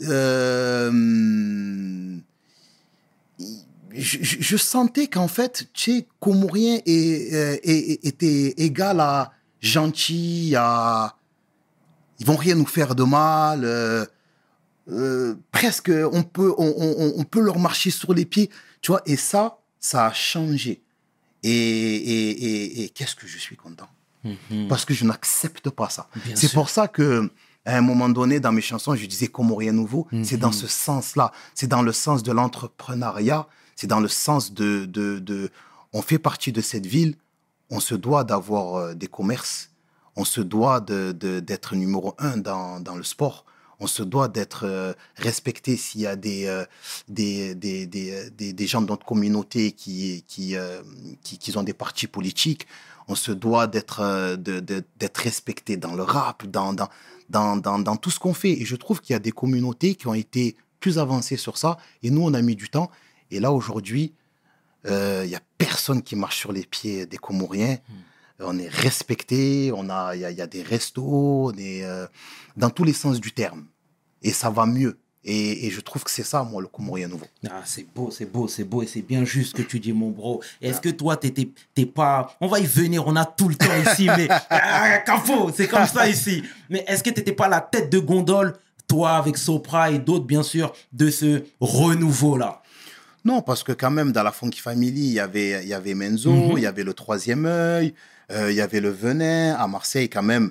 euh, 0.02 0.90
je, 3.92 4.18
je- 4.22 4.56
sentais 4.56 5.06
qu'en 5.06 5.28
fait, 5.28 5.68
tu 5.72 5.92
sais, 5.92 6.06
Comorien 6.20 6.78
euh, 6.86 7.56
était 7.64 8.54
égal 8.58 9.00
à 9.00 9.32
gentil, 9.60 10.54
à 10.56 11.16
ils 12.24 12.26
vont 12.26 12.36
rien 12.36 12.54
nous 12.54 12.66
faire 12.66 12.94
de 12.94 13.04
mal. 13.04 13.64
euh, 13.64 14.06
euh, 14.90 15.34
presque, 15.52 15.90
on 16.12 16.22
peut, 16.22 16.54
on, 16.56 16.74
on- 16.78 17.12
on 17.20 17.24
peut 17.24 17.40
leur 17.40 17.58
marcher 17.58 17.90
sur 17.90 18.14
les 18.14 18.24
pieds, 18.24 18.48
tu 18.80 18.92
vois. 18.92 19.02
Et 19.04 19.16
ça, 19.16 19.58
ça 19.78 20.06
a 20.06 20.12
changé. 20.12 20.82
Et, 21.42 21.50
et, 21.50 22.30
et, 22.30 22.84
et 22.84 22.88
qu'est-ce 22.88 23.14
que 23.14 23.26
je 23.26 23.38
suis 23.38 23.56
content 23.56 23.88
Mhm. 24.50 24.68
parce 24.68 24.86
que 24.86 24.94
je 24.94 25.04
n'accepte 25.04 25.68
pas 25.68 25.90
ça. 25.90 26.08
C'est 26.34 26.50
pour 26.54 26.70
ça 26.70 26.88
que 26.88 27.30
à 27.66 27.76
un 27.76 27.82
moment 27.82 28.08
donné, 28.08 28.40
dans 28.40 28.52
mes 28.52 28.62
chansons, 28.62 28.94
je 28.94 29.04
disais 29.04 29.26
Comorien 29.28 29.72
nouveau. 29.72 30.06
C'est 30.22 30.38
dans 30.38 30.52
ce 30.52 30.66
sens-là. 30.66 31.30
C'est 31.54 31.66
dans 31.66 31.82
le 31.82 31.92
sens 31.92 32.22
de 32.22 32.32
l'entrepreneuriat. 32.32 33.46
C'est 33.76 33.86
dans 33.86 34.00
le 34.00 34.08
sens 34.08 34.54
de, 34.54 34.86
de, 34.86 35.18
de- 35.18 35.50
On 35.92 36.00
fait 36.00 36.18
partie 36.18 36.52
de 36.52 36.62
cette 36.62 36.86
ville, 36.86 37.16
on 37.68 37.80
se 37.80 37.94
doit 37.94 38.24
d'avoir 38.24 38.76
euh, 38.76 38.94
des 38.94 39.08
commerces, 39.08 39.68
on 40.16 40.24
se 40.24 40.40
doit 40.40 40.80
d'être 40.80 41.74
numéro 41.74 42.14
un 42.18 42.36
dans, 42.36 42.80
dans 42.80 42.96
le 42.96 43.02
sport, 43.04 43.44
on 43.80 43.86
se 43.88 44.02
doit 44.02 44.28
d'être 44.28 44.64
euh, 44.66 44.92
respecté 45.16 45.76
s'il 45.76 46.02
y 46.02 46.06
a 46.06 46.14
des, 46.16 46.46
euh, 46.46 46.64
des, 47.08 47.54
des, 47.56 47.86
des, 47.86 48.12
euh, 48.12 48.30
des- 48.30 48.52
des 48.52 48.66
gens 48.66 48.80
de 48.80 48.86
notre 48.86 49.04
communauté 49.04 49.72
qui, 49.72 50.24
qui, 50.28 50.56
euh, 50.56 50.80
qui, 51.22 51.38
qui 51.38 51.56
ont 51.58 51.64
des 51.64 51.72
partis 51.74 52.06
politiques. 52.06 52.66
On 53.08 53.16
se 53.16 53.32
doit 53.32 53.66
d'être 53.66 54.00
euh, 54.00 54.36
respecté 55.16 55.76
dans 55.76 55.94
le 55.94 56.02
rap, 56.02 56.46
dans, 56.46 56.72
dans, 56.72 56.88
dans, 57.28 57.56
dans, 57.56 57.78
dans 57.80 57.96
tout 57.96 58.10
ce 58.10 58.18
qu'on 58.20 58.32
fait. 58.32 58.52
Et 58.52 58.64
je 58.64 58.76
trouve 58.76 59.00
qu'il 59.00 59.12
y 59.12 59.16
a 59.16 59.18
des 59.18 59.32
communautés 59.32 59.94
qui 59.96 60.06
ont 60.06 60.14
été 60.14 60.56
plus 60.80 60.98
avancées 60.98 61.36
sur 61.36 61.58
ça. 61.58 61.76
Et 62.02 62.10
nous, 62.10 62.22
on 62.22 62.32
a 62.32 62.40
mis 62.42 62.56
du 62.56 62.68
temps. 62.70 62.90
Et 63.30 63.40
là, 63.40 63.52
aujourd'hui, 63.52 64.14
euh, 64.86 65.22
il 65.24 65.30
y 65.30 65.34
a 65.36 65.40
personne 65.58 66.00
qui 66.02 66.14
marche 66.16 66.38
sur 66.38 66.52
les 66.52 66.64
pieds 66.64 67.04
des 67.06 67.18
Comoriens. 67.18 67.78
On 68.40 68.58
est 68.58 68.68
respecté, 68.68 69.70
on 69.74 69.88
a, 69.90 70.14
il 70.16 70.20
y 70.22 70.24
a, 70.24 70.30
il 70.30 70.36
y 70.36 70.40
a 70.42 70.46
des 70.46 70.62
restos, 70.62 71.52
on 71.52 71.56
est 71.56 71.84
euh, 71.84 72.06
dans 72.56 72.70
tous 72.70 72.84
les 72.84 72.92
sens 72.92 73.20
du 73.20 73.32
terme. 73.32 73.66
Et 74.22 74.32
ça 74.32 74.50
va 74.50 74.66
mieux. 74.66 74.98
Et, 75.26 75.66
et 75.66 75.70
je 75.70 75.80
trouve 75.80 76.04
que 76.04 76.10
c'est 76.10 76.24
ça, 76.24 76.42
moi, 76.42 76.60
le 76.60 76.68
Comorien 76.68 77.08
nouveau. 77.08 77.26
Ah, 77.48 77.62
c'est 77.64 77.86
beau, 77.94 78.10
c'est 78.10 78.26
beau, 78.26 78.46
c'est 78.48 78.64
beau 78.64 78.82
et 78.82 78.86
c'est 78.86 79.00
bien 79.02 79.24
juste 79.24 79.56
ce 79.56 79.62
que 79.62 79.66
tu 79.66 79.80
dis, 79.80 79.92
mon 79.92 80.10
bro. 80.10 80.42
Est-ce 80.60 80.80
que 80.80 80.90
toi, 80.90 81.16
t'es 81.16 81.86
pas. 81.86 82.36
On 82.40 82.46
va 82.48 82.58
y 82.60 82.66
venir, 82.66 83.06
on 83.06 83.16
a 83.16 83.24
tout 83.24 83.48
le 83.48 83.54
temps 83.54 83.74
ici, 83.90 84.08
mais. 84.16 84.28
Ah, 84.50 85.02
c'est 85.54 85.68
comme 85.68 85.86
ça 85.86 86.08
ici. 86.08 86.42
Mais 86.68 86.84
est-ce 86.88 87.02
que 87.02 87.10
t'étais 87.10 87.32
pas 87.32 87.48
la 87.48 87.60
tête 87.60 87.88
de 87.90 87.98
gondole, 87.98 88.54
toi, 88.86 89.12
avec 89.12 89.38
Sopra 89.38 89.90
et 89.90 89.98
d'autres, 89.98 90.26
bien 90.26 90.42
sûr, 90.42 90.74
de 90.92 91.08
ce 91.10 91.42
renouveau-là? 91.60 92.60
Non, 93.24 93.40
parce 93.40 93.62
que 93.62 93.72
quand 93.72 93.90
même, 93.90 94.12
dans 94.12 94.22
la 94.22 94.32
Funky 94.32 94.60
Family, 94.60 95.00
il 95.06 95.12
y 95.12 95.20
avait, 95.20 95.62
il 95.62 95.68
y 95.68 95.74
avait 95.74 95.94
Menzo, 95.94 96.30
Mhm. 96.32 96.58
il 96.58 96.62
y 96.62 96.66
avait 96.66 96.84
le 96.84 96.92
Troisième 96.92 97.46
œil, 97.46 97.94
euh, 98.30 98.50
il 98.50 98.56
y 98.56 98.60
avait 98.60 98.80
le 98.80 98.90
Venin. 98.90 99.54
À 99.54 99.66
Marseille, 99.66 100.08
quand 100.08 100.22
même, 100.22 100.50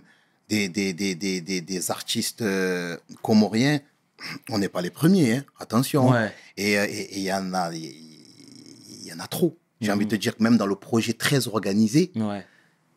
des, 0.49 0.67
des, 0.69 0.93
des, 0.93 1.15
des, 1.15 1.41
des, 1.41 1.61
des 1.61 1.91
artistes 1.91 2.41
euh, 2.41 2.97
comoriens. 3.21 3.79
On 4.49 4.57
n'est 4.57 4.69
pas 4.69 4.81
les 4.81 4.89
premiers, 4.89 5.37
hein, 5.37 5.45
attention. 5.59 6.09
Ouais. 6.11 6.31
Et 6.57 6.77
euh, 6.79 6.85
et- 6.87 7.17
il 7.17 7.23
y 7.23 7.33
en 7.33 7.53
a, 7.53 7.73
y 7.73 9.11
en 9.13 9.19
a 9.19 9.27
trop. 9.27 9.57
J'ai 9.81 9.89
Mhm. 9.89 9.95
envie 9.95 10.05
de 10.05 10.11
te 10.11 10.15
dire 10.21 10.37
que 10.37 10.43
même 10.43 10.57
dans 10.57 10.65
le 10.67 10.75
projet 10.75 11.13
très 11.13 11.47
organisé, 11.47 12.11
Ouais. 12.15 12.45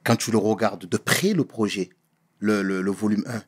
quand 0.05 0.17
tu 0.17 0.31
le 0.31 0.39
regardes 0.39 0.87
de 0.87 0.97
près, 0.97 1.33
le 1.33 1.45
projet, 1.45 1.91
le, 2.39 2.63
le, 2.63 2.81
le 2.83 2.91
volume 2.93 3.25
1, 3.27 3.43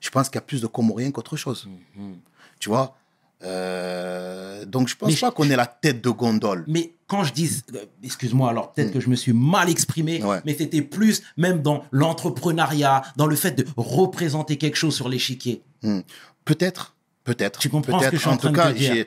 je 0.00 0.10
pense 0.10 0.28
qu'il 0.28 0.36
y 0.36 0.38
a 0.38 0.42
plus 0.42 0.62
de 0.62 0.66
Comoriens 0.66 1.10
qu'autre 1.10 1.36
chose. 1.36 1.68
Mhm. 1.96 2.16
Tu 2.60 2.68
vois? 2.70 2.96
Euh, 3.44 4.64
Donc, 4.66 4.88
je 4.88 4.96
pense 4.96 5.10
Mais 5.10 5.16
pas 5.16 5.30
qu'on 5.30 5.48
est 5.50 5.56
la 5.56 5.66
tête 5.66 6.02
de 6.02 6.10
gondole. 6.10 6.64
Mais 6.66 6.94
quand 7.06 7.22
je 7.24 7.32
dis, 7.32 7.62
euh, 7.74 7.84
excuse-moi, 8.02 8.50
alors 8.50 8.72
peut-être 8.72 8.92
que 8.92 9.00
je 9.00 9.08
me 9.08 9.14
suis 9.16 9.32
mal 9.32 9.68
exprimé, 9.70 10.18
Mm. 10.20 10.24
Ouais. 10.26 10.40
mais 10.44 10.54
c'était 10.54 10.82
plus 10.82 11.22
même 11.36 11.62
dans 11.62 11.84
l'entrepreneuriat, 11.92 13.02
dans 13.16 13.26
le 13.26 13.36
fait 13.36 13.52
de 13.52 13.64
représenter 13.76 14.56
quelque 14.56 14.76
chose 14.76 14.94
sur 14.94 15.08
l'échiquier. 15.08 15.62
Hmm. 15.82 16.00
Peut-être, 16.44 16.96
peut-être. 17.24 17.60
Tu 17.60 17.68
comprends 17.68 17.98
ce 17.98 18.04
peut-être. 18.06 18.10
que 18.12 18.16
je 18.16 18.22
suis 18.22 18.30
en 18.30 18.36
train 18.36 18.48
tout 18.48 18.54
de 18.54 18.60
cas, 18.60 18.72
dire. 18.72 19.04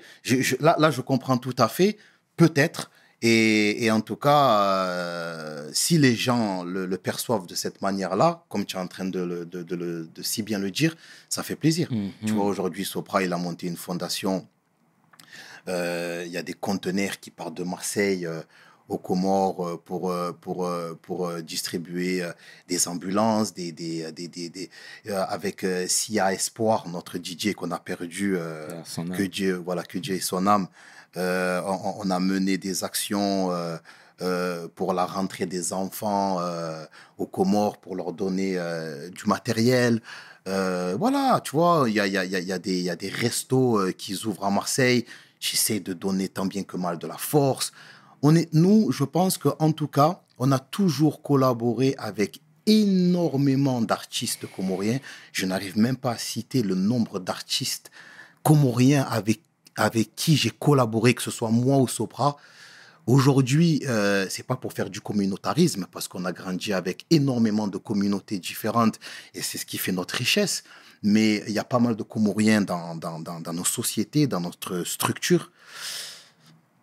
là, 0.62 0.76
là, 0.80 0.92
je 0.92 1.02
comprends 1.02 1.38
tout 1.38 1.56
à 1.58 1.68
fait. 1.68 1.98
Peut-être. 2.38 2.90
Et, 3.22 3.84
et 3.84 3.92
en 3.92 4.00
tout 4.00 4.16
cas, 4.16 4.62
euh, 4.62 5.70
si 5.74 5.98
les 5.98 6.16
gens 6.16 6.64
le, 6.64 6.86
le 6.86 6.98
perçoivent 6.98 7.48
de 7.48 7.56
cette 7.56 7.82
manière-là, 7.82 8.46
comme 8.50 8.66
tu 8.66 8.78
es 8.78 8.80
en 8.80 8.88
train 8.88 9.06
de, 9.06 9.20
le- 9.20 9.46
de, 9.46 9.62
de 9.64 9.76
le- 9.76 10.08
de 10.14 10.22
si 10.22 10.42
bien 10.42 10.58
le 10.60 10.72
dire, 10.72 10.96
ça 11.28 11.44
fait 11.44 11.58
plaisir. 11.58 11.92
Mhm. 11.92 12.12
Tu 12.26 12.32
vois, 12.34 12.46
aujourd'hui, 12.46 12.86
Sopra, 12.86 13.22
il 13.24 13.34
a 13.34 13.38
monté 13.38 13.68
une 13.68 13.76
fondation. 13.78 14.48
Euh, 15.68 16.24
Il 16.26 16.32
y 16.32 16.38
a 16.38 16.44
des 16.44 16.54
conteneurs 16.54 17.20
qui 17.20 17.32
partent 17.32 17.56
de 17.56 17.64
Marseille 17.64 18.26
euh, 18.26 18.42
aux 18.88 18.98
Comores 18.98 19.82
pour, 19.84 20.12
pour, 20.42 20.68
pour 21.04 21.32
distribuer 21.44 22.24
des 22.68 22.88
ambulances, 22.88 23.54
des, 23.54 23.72
des, 23.72 24.12
des, 24.12 24.28
des- 24.50 24.70
avec 25.06 25.64
Sia 25.88 26.34
Espoir, 26.34 26.88
notre 26.88 27.18
DJ 27.20 27.54
qu'on 27.54 27.70
a 27.72 27.78
perdu, 27.80 28.36
Ah, 28.40 28.82
que 29.16 29.24
Dieu, 29.24 29.62
voilà, 29.64 29.84
que 29.84 30.00
Dieu 30.00 30.16
ait 30.16 30.20
son 30.20 30.48
âme. 30.48 30.68
Euh, 31.18 31.62
on, 31.66 32.10
a 32.10 32.20
mené 32.20 32.58
des 32.58 32.84
actions 32.84 33.52
euh, 33.52 33.78
euh, 34.22 34.68
pour 34.76 34.94
la 34.94 35.06
rentrée 35.06 35.46
des 35.46 35.74
enfants 35.74 36.40
aux 37.18 37.26
Comores 37.26 37.78
pour 37.78 37.96
leur 37.96 38.14
donner 38.14 38.58
du 39.12 39.26
matériel. 39.26 40.02
Voilà, 40.46 41.42
tu 41.44 41.52
vois, 41.52 41.86
il 41.88 41.96
y 41.96 42.00
a, 42.00 42.60
des- 42.60 43.10
restos 43.10 43.80
qui 43.98 44.26
ouvrent 44.26 44.46
à 44.46 44.52
Marseille. 44.52 45.06
J'essaie 45.40 45.80
de 45.80 45.94
donner 45.94 46.28
tant 46.28 46.46
bien 46.46 46.64
que 46.64 46.76
mal 46.76 46.98
de 46.98 47.08
la 47.08 47.18
force. 47.18 47.72
On 48.22 48.36
est, 48.36 48.54
nous, 48.54 48.92
je 48.92 49.06
pense 49.06 49.38
qu'en 49.38 49.72
tout 49.72 49.88
cas, 49.88 50.22
on 50.38 50.52
a 50.52 50.60
toujours 50.60 51.22
collaboré 51.22 51.96
avec 51.98 52.42
énormément 52.66 53.82
d'artistes 53.82 54.46
comoriens. 54.48 55.00
Je 55.32 55.46
n'arrive 55.46 55.78
même 55.78 55.98
pas 55.98 56.12
à 56.12 56.18
citer 56.18 56.62
le 56.62 56.76
nombre 56.76 57.20
d'artistes 57.20 57.90
comoriens 58.44 59.04
avec, 59.04 59.42
avec 59.80 60.16
qui 60.16 60.36
j'ai 60.36 60.50
collaboré, 60.52 61.14
que 61.14 61.22
ce 61.22 61.32
soit 61.32 61.50
moi 61.52 61.78
ou 61.78 61.88
Sopra. 61.88 62.36
Aujourd'hui, 63.08 63.82
euh, 63.88 64.28
c'est 64.30 64.44
pas 64.46 64.56
pour 64.58 64.74
faire 64.74 64.90
du 64.90 65.02
communautarisme, 65.02 65.88
parce 65.92 66.08
qu'on 66.08 66.26
a 66.26 66.32
grandi 66.32 66.74
avec 66.74 67.06
énormément 67.10 67.68
de 67.68 67.78
communautés 67.78 68.38
différentes, 68.40 69.00
et 69.34 69.42
c'est 69.42 69.58
ce 69.58 69.66
qui 69.66 69.78
fait 69.78 69.92
notre 69.94 70.16
richesse. 70.16 70.64
Mais 71.02 71.44
il 71.48 71.54
y 71.54 71.60
a 71.60 71.64
pas 71.64 71.80
mal 71.80 71.96
de 71.96 72.04
Comoriens 72.04 72.62
dans, 72.62 72.94
dans, 72.96 73.20
dans, 73.20 73.40
dans 73.40 73.54
nos 73.54 73.64
sociétés, 73.66 74.28
dans 74.28 74.42
notre 74.42 74.84
structure. 74.84 75.50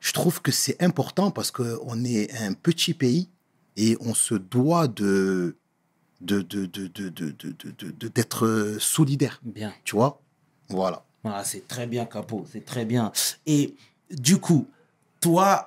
Je 0.00 0.12
trouve 0.12 0.40
que 0.40 0.50
c'est 0.52 0.82
important 0.82 1.30
parce 1.30 1.50
qu'on 1.50 2.02
est 2.04 2.34
un 2.40 2.54
petit 2.54 2.94
pays 2.94 3.28
et 3.76 3.96
on 4.00 4.14
se 4.14 4.34
doit 4.34 4.88
de- 4.88 5.54
d'être 8.14 8.76
solidaire, 8.80 9.38
Bien. 9.44 9.72
tu 9.84 9.96
vois 9.96 10.22
Voilà. 10.70 11.04
C'est 11.45 11.66
très 11.68 11.87
bien, 11.87 12.04
Capo, 12.04 12.47
c'est 12.52 12.64
très 12.64 12.85
bien. 12.85 13.12
Et 13.47 13.75
du 14.11 14.38
coup, 14.38 14.66
toi, 15.21 15.64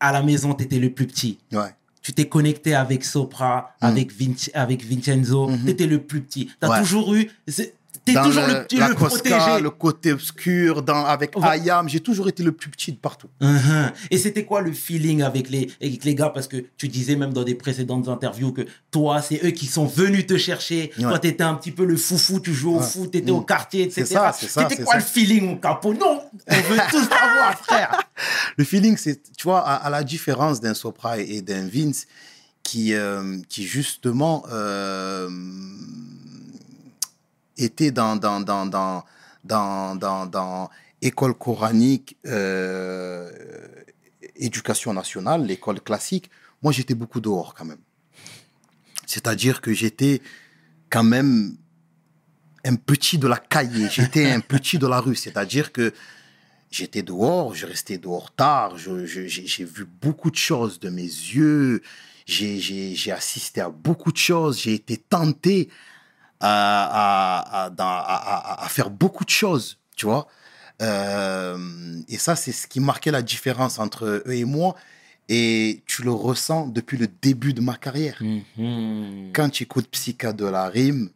à 0.00 0.12
la 0.12 0.22
maison, 0.22 0.54
tu 0.54 0.64
étais 0.64 0.78
le 0.78 0.90
plus 0.90 1.06
petit. 1.06 1.38
Ouais. 1.52 1.74
Tu 2.02 2.12
t'es 2.12 2.28
connecté 2.28 2.74
avec 2.74 3.04
Sopra, 3.04 3.74
avec, 3.80 4.12
Vinci- 4.12 4.50
avec 4.54 4.84
Vincenzo. 4.84 5.48
Mhm. 5.48 5.64
Tu 5.64 5.70
étais 5.70 5.86
le 5.86 6.00
plus 6.02 6.20
petit. 6.20 6.46
Tu 6.46 6.52
as 6.60 6.70
Ouais. 6.70 6.78
toujours 6.80 7.14
eu. 7.14 7.30
Tu 8.06 8.12
es 8.12 8.14
Dans 8.14 8.22
toujours 8.24 8.46
le, 8.46 8.62
petit, 8.64 8.76
le 8.76 8.94
Cosca, 8.94 9.36
protégé. 9.36 9.60
le 9.60 9.70
côté 9.70 10.12
obscur, 10.12 10.82
dans, 10.82 11.04
avec 11.04 11.36
Ouais. 11.36 11.48
Ayam, 11.48 11.88
j'ai 11.88 11.98
toujours 12.00 12.28
été 12.28 12.42
le 12.44 12.52
plus 12.52 12.70
petit 12.70 12.92
de 12.92 12.98
partout. 12.98 13.26
Mhm. 13.40 13.90
Et 14.12 14.16
c'était 14.18 14.44
quoi 14.44 14.60
le 14.62 14.72
feeling 14.72 15.22
avec 15.22 15.50
les, 15.50 15.68
avec 15.82 16.04
les 16.04 16.14
gars? 16.14 16.30
Parce 16.30 16.46
que 16.46 16.64
tu 16.78 16.86
disais 16.88 17.16
même 17.16 17.32
dans 17.32 17.42
des 17.42 17.56
précédentes 17.56 18.06
interviews 18.08 18.52
que 18.52 18.62
toi, 18.92 19.20
c'est 19.22 19.44
eux 19.44 19.50
qui 19.50 19.66
sont 19.66 19.86
venus 19.86 20.26
te 20.26 20.36
chercher. 20.38 20.92
Ouais. 20.98 21.02
Toi, 21.02 21.18
tu 21.18 21.26
étais 21.28 21.42
un 21.42 21.54
petit 21.54 21.72
peu 21.72 21.84
le 21.84 21.96
foufou, 21.96 22.38
tu 22.38 22.54
jouais 22.54 22.74
au 22.74 22.78
Ouais. 22.78 22.86
foot, 22.86 23.10
tu 23.10 23.18
étais 23.18 23.32
Mm. 23.32 23.34
au 23.34 23.40
quartier, 23.40 23.82
etc. 23.82 24.04
C'est 24.06 24.14
ça, 24.14 24.32
c'est 24.38 24.48
ça, 24.48 24.68
C'était 24.68 24.84
quoi 24.84 24.92
ça. 24.94 24.98
le 25.00 25.04
feeling, 25.04 25.44
mon 25.44 25.56
capot 25.56 25.92
Non 25.92 26.22
On 26.46 26.54
veut 26.54 26.76
tout 26.90 27.00
savoir, 27.00 27.58
frère 27.64 28.00
Le 28.56 28.62
feeling, 28.64 28.96
c'est, 28.96 29.20
tu 29.36 29.42
vois, 29.44 29.60
à, 29.66 29.74
à 29.74 29.90
la 29.90 30.04
différence 30.04 30.60
d'un 30.60 30.74
Sopra 30.74 31.18
et 31.18 31.42
d'un 31.42 31.66
Vince, 31.68 32.06
qui, 32.62 32.94
euh, 32.94 33.38
qui 33.48 33.64
justement 33.64 34.44
euh, 34.52 35.28
était 37.56 37.90
dans, 37.90 38.16
dans, 38.16 38.40
dans, 38.40 38.66
dans, 38.66 39.04
dans, 39.44 39.94
dans, 39.94 40.26
dans 40.26 40.70
école 41.02 41.34
coranique, 41.34 42.16
euh, 42.26 43.30
éducation 44.36 44.92
nationale, 44.92 45.44
l'école 45.44 45.80
classique. 45.80 46.30
Moi, 46.62 46.72
j'étais 46.72 46.94
beaucoup 46.94 47.20
dehors 47.20 47.54
quand 47.54 47.64
même. 47.64 47.80
C'est-à-dire 49.06 49.60
que 49.60 49.72
j'étais 49.72 50.20
quand 50.90 51.04
même 51.04 51.56
un 52.64 52.74
petit 52.74 53.18
de 53.18 53.28
la 53.28 53.36
cahier, 53.36 53.88
j'étais 53.90 54.30
un 54.30 54.40
petit 54.40 54.78
de 54.78 54.86
la 54.86 55.00
rue. 55.00 55.14
C'est-à-dire 55.14 55.72
que 55.72 55.92
j'étais 56.70 57.02
dehors, 57.02 57.54
je 57.54 57.66
restais 57.66 57.98
dehors 57.98 58.34
tard, 58.34 58.76
j'ai 58.76 59.64
vu 59.64 59.84
beaucoup 59.84 60.30
de 60.30 60.36
choses 60.36 60.80
de 60.80 60.90
mes 60.90 61.02
yeux, 61.02 61.82
j'ai 62.26 63.12
assisté 63.12 63.60
à 63.60 63.68
beaucoup 63.68 64.10
de 64.10 64.16
choses, 64.16 64.60
j'ai 64.60 64.74
été 64.74 64.96
tenté 64.96 65.68
à, 66.40 67.70
faire 68.68 68.90
beaucoup 68.90 69.24
de 69.24 69.30
choses, 69.30 69.78
tu 69.96 70.06
vois. 70.06 70.26
Euh, 70.82 71.58
et 72.08 72.18
ça, 72.18 72.36
c'est 72.36 72.52
ce 72.52 72.66
qui 72.66 72.80
marquait 72.80 73.10
la 73.10 73.22
différence 73.22 73.78
entre 73.78 74.22
eux 74.26 74.32
et 74.32 74.44
moi. 74.44 74.74
Et 75.28 75.82
tu 75.86 76.02
le 76.02 76.12
ressens 76.12 76.68
depuis 76.68 76.96
le 76.98 77.08
début 77.08 77.52
de 77.52 77.60
ma 77.60 77.74
carrière. 77.74 78.20
Mhm. 78.20 79.32
Quand 79.34 79.48
tu 79.48 79.64
écoutes 79.64 79.88
Psycha 79.88 80.32
de 80.32 80.46
la 80.46 80.68
rime, 80.68 81.10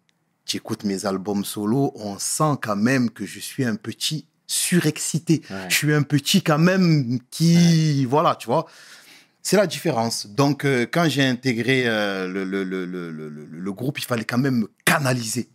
tu 0.44 0.56
écoutes 0.56 0.82
mes 0.82 1.06
albums 1.06 1.44
solo, 1.44 1.92
on 1.94 2.18
sent 2.18 2.58
quand 2.60 2.74
même 2.74 3.10
que 3.10 3.24
je 3.24 3.38
suis 3.38 3.64
un 3.64 3.76
petit 3.76 4.26
surexcité. 4.48 5.42
Ouais. 5.48 5.66
Je 5.68 5.74
suis 5.76 5.94
un 5.94 6.02
petit 6.02 6.42
quand 6.42 6.58
même 6.58 7.20
qui... 7.30 8.04
Voilà, 8.04 8.34
tu 8.34 8.46
vois. 8.46 8.66
C'est 9.42 9.56
la 9.56 9.66
différence. 9.66 10.26
Donc, 10.26 10.64
euh, 10.64 10.86
quand 10.90 11.08
j'ai 11.08 11.24
intégré 11.26 11.84
euh, 11.86 12.26
le, 12.28 12.44
le, 12.44 12.62
le, 12.64 12.84
le, 12.86 13.72
groupe, 13.72 13.98
il 13.98 14.04
fallait 14.04 14.24
quand 14.24 14.38
même 14.38 14.56
me 14.60 14.70
canaliser. 14.84 15.48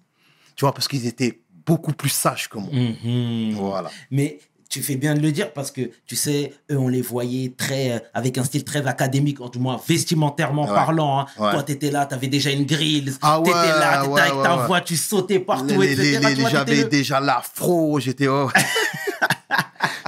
Tu 0.56 0.66
vois, 0.66 0.74
parce 0.74 0.88
qu'ils 0.88 1.06
étaient 1.06 1.42
beaucoup 1.66 1.94
plus 1.94 2.10
sages 2.10 2.50
que 2.50 2.58
moi. 2.58 2.70
Mhm. 2.72 3.54
Voilà. 3.54 3.92
Mais 4.12 4.40
tu 4.70 4.82
fais 4.82 4.96
bien 4.96 5.14
de 5.14 5.20
le 5.20 5.32
dire 5.32 5.54
parce 5.54 5.70
que 5.72 5.82
tu 6.08 6.16
sais, 6.16 6.54
eux, 6.72 6.78
on 6.78 6.88
les 6.88 7.02
voyait 7.02 7.54
très, 7.56 7.92
euh, 7.92 8.00
avec 8.14 8.38
un 8.40 8.44
style 8.44 8.64
très 8.64 8.86
académique, 8.88 9.40
en 9.40 9.50
tout 9.50 9.60
moins 9.60 9.80
vestimentairement 9.88 10.64
Ouais. 10.68 10.74
parlant. 10.74 11.20
hein. 11.20 11.26
Ouais. 11.38 11.52
Toi, 11.52 11.64
t'étais 11.64 11.92
là, 11.92 12.06
t'avais 12.08 12.28
déjà 12.28 12.50
une 12.52 12.66
grille. 12.66 13.14
Ah 13.22 13.40
t'étais 13.44 13.56
ouais, 13.56 13.64
là, 13.68 14.04
t'étais 14.06 14.20
avec 14.22 14.44
ta 14.44 14.56
voix, 14.66 14.82
tu 14.82 14.98
sautais 14.98 15.40
partout, 15.40 15.80
Les- 15.80 15.94
etc. 15.94 16.20
les- 16.22 16.30
les- 16.30 16.36
Tu 16.36 16.42
vois, 16.42 16.50
J'avais 16.50 16.84
déjà 16.86 17.20
l'afro, 17.20 18.00
j'étais. 18.00 18.28
oh. 18.28 18.50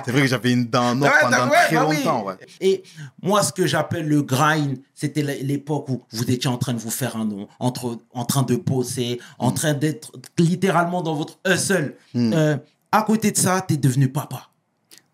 c'est 0.07 0.11
vrai 0.13 0.21
que 0.21 0.27
j'avais 0.27 0.51
une 0.51 0.65
dent 0.65 0.89
en 0.91 1.01
or 1.01 1.07
Ouais, 1.09 1.13
pendant 1.21 1.37
t'as- 1.37 1.45
ouais, 1.49 1.65
très 1.67 1.75
bah 1.75 1.85
oui. 1.87 1.97
longtemps. 1.97 2.23
ouais. 2.25 2.35
Et 2.61 2.83
moi, 3.21 3.43
ce 3.43 3.53
que 3.53 3.67
j'appelle 3.67 4.07
le 4.07 4.23
grind, 4.23 4.79
c'était 4.95 5.21
l'époque 5.43 5.89
où 5.89 6.03
vous 6.11 6.31
étiez 6.31 6.49
en 6.49 6.57
train 6.57 6.73
de 6.73 6.79
vous 6.79 6.89
faire 6.89 7.15
un 7.17 7.25
nom, 7.25 7.47
entre, 7.59 7.99
en 8.13 8.25
train 8.25 8.43
de 8.43 8.55
bosser, 8.55 9.19
en 9.37 9.51
train 9.51 9.73
d'être 9.73 10.11
littéralement 10.39 11.01
dans 11.03 11.13
votre 11.13 11.37
hustle. 11.45 11.95
Hmm. 12.13 12.33
Euh, 12.33 12.57
à 12.91 13.03
côté 13.03 13.31
de 13.31 13.37
ça, 13.37 13.63
tu 13.67 13.73
es 13.75 13.77
devenu 13.77 14.09
papa. 14.11 14.49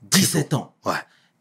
17 0.04 0.54
ans. 0.54 0.74
Ouais. 0.86 0.94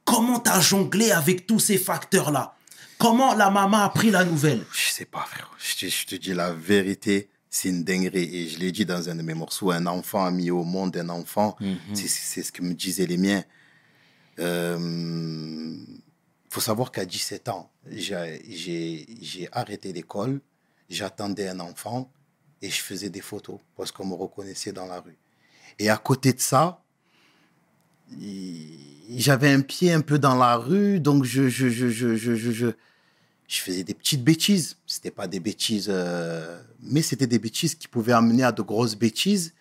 Comment 0.05 0.41
tu 0.41 0.51
as 0.51 0.61
jonglé 0.61 1.11
avec 1.13 1.47
tous 1.47 1.61
ces 1.61 1.79
facteurs-là? 1.79 2.55
Comment 2.99 3.35
la 3.35 3.51
maman 3.51 3.79
a 3.79 3.89
pris 3.89 4.11
la 4.11 4.25
nouvelle? 4.25 4.65
Je 4.73 4.91
sais 4.93 5.05
pas, 5.05 5.25
frère. 5.29 5.51
Je 5.59 5.87
te, 5.87 5.91
je 5.91 6.07
te 6.07 6.15
dis 6.15 6.33
la 6.35 6.53
vérité, 6.53 7.29
c'est 7.55 7.69
une 7.69 7.85
dinguerie. 7.85 8.35
Et 8.35 8.49
je 8.49 8.59
l'ai 8.59 8.73
dit 8.73 8.87
dans 8.87 9.09
un 9.11 9.15
de 9.15 9.23
mes 9.23 9.35
morceaux, 9.35 9.71
un 9.71 9.85
enfant 9.87 10.25
a 10.25 10.31
mis 10.31 10.51
au 10.51 10.65
monde 10.65 10.97
un 10.97 11.11
enfant. 11.11 11.55
C'est- 11.95 12.09
C'est 12.09 12.43
ce 12.43 12.51
que 12.51 12.63
me 12.63 12.73
disaient 12.75 13.07
les 13.07 13.19
miens. 13.19 13.45
Euh, 14.39 15.77
faut 16.49 16.61
savoir 16.63 16.91
qu'à 16.91 17.05
17 17.05 17.49
ans, 17.49 17.71
j'ai- 17.89 19.49
arrêté 19.53 19.93
l'école, 19.93 20.41
j'attendais 20.89 21.47
un 21.49 21.61
enfant 21.61 22.11
et 22.63 22.71
je 22.71 22.81
faisais 22.81 23.11
des 23.11 23.21
photos 23.21 23.59
parce 23.77 23.93
qu'on 23.93 24.07
me 24.07 24.15
reconnaissait 24.15 24.73
dans 24.73 24.87
la 24.87 25.01
rue. 25.01 25.19
Et 25.79 25.91
à 25.91 25.99
côté 25.99 26.33
de 26.33 26.41
ça, 26.41 26.83
il- 28.19 29.19
j'avais 29.19 29.51
un 29.51 29.61
pied 29.61 29.93
un 29.93 30.01
peu 30.01 30.19
dans 30.19 30.35
la 30.37 30.57
rue, 30.57 31.01
donc 31.01 31.25
je, 31.25 31.49
je, 31.49 31.69
je, 31.69 31.89
je, 31.91 32.73
je, 33.53 33.61
faisais 33.61 33.85
des 33.85 33.95
petites 33.95 34.25
bêtises. 34.25 34.77
C'était 34.87 35.11
pas 35.11 35.27
des 35.27 35.41
bêtises, 35.41 35.89
euh, 35.89 36.61
mais 36.81 37.03
c'était 37.03 37.27
des 37.27 37.39
bêtises 37.39 37.75
qui 37.75 37.89
pouvaient 37.89 38.13
amener 38.13 38.43
à 38.43 38.53
de 38.53 38.63
grosses 38.63 38.97
bêtises. 38.97 39.53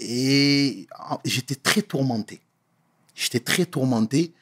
Et 0.00 0.86
j'étais 1.24 1.54
très 1.54 1.82
tourmenté. 1.82 2.40
J'étais 3.14 3.40
très 3.40 3.66
tourmenté. 3.66 4.32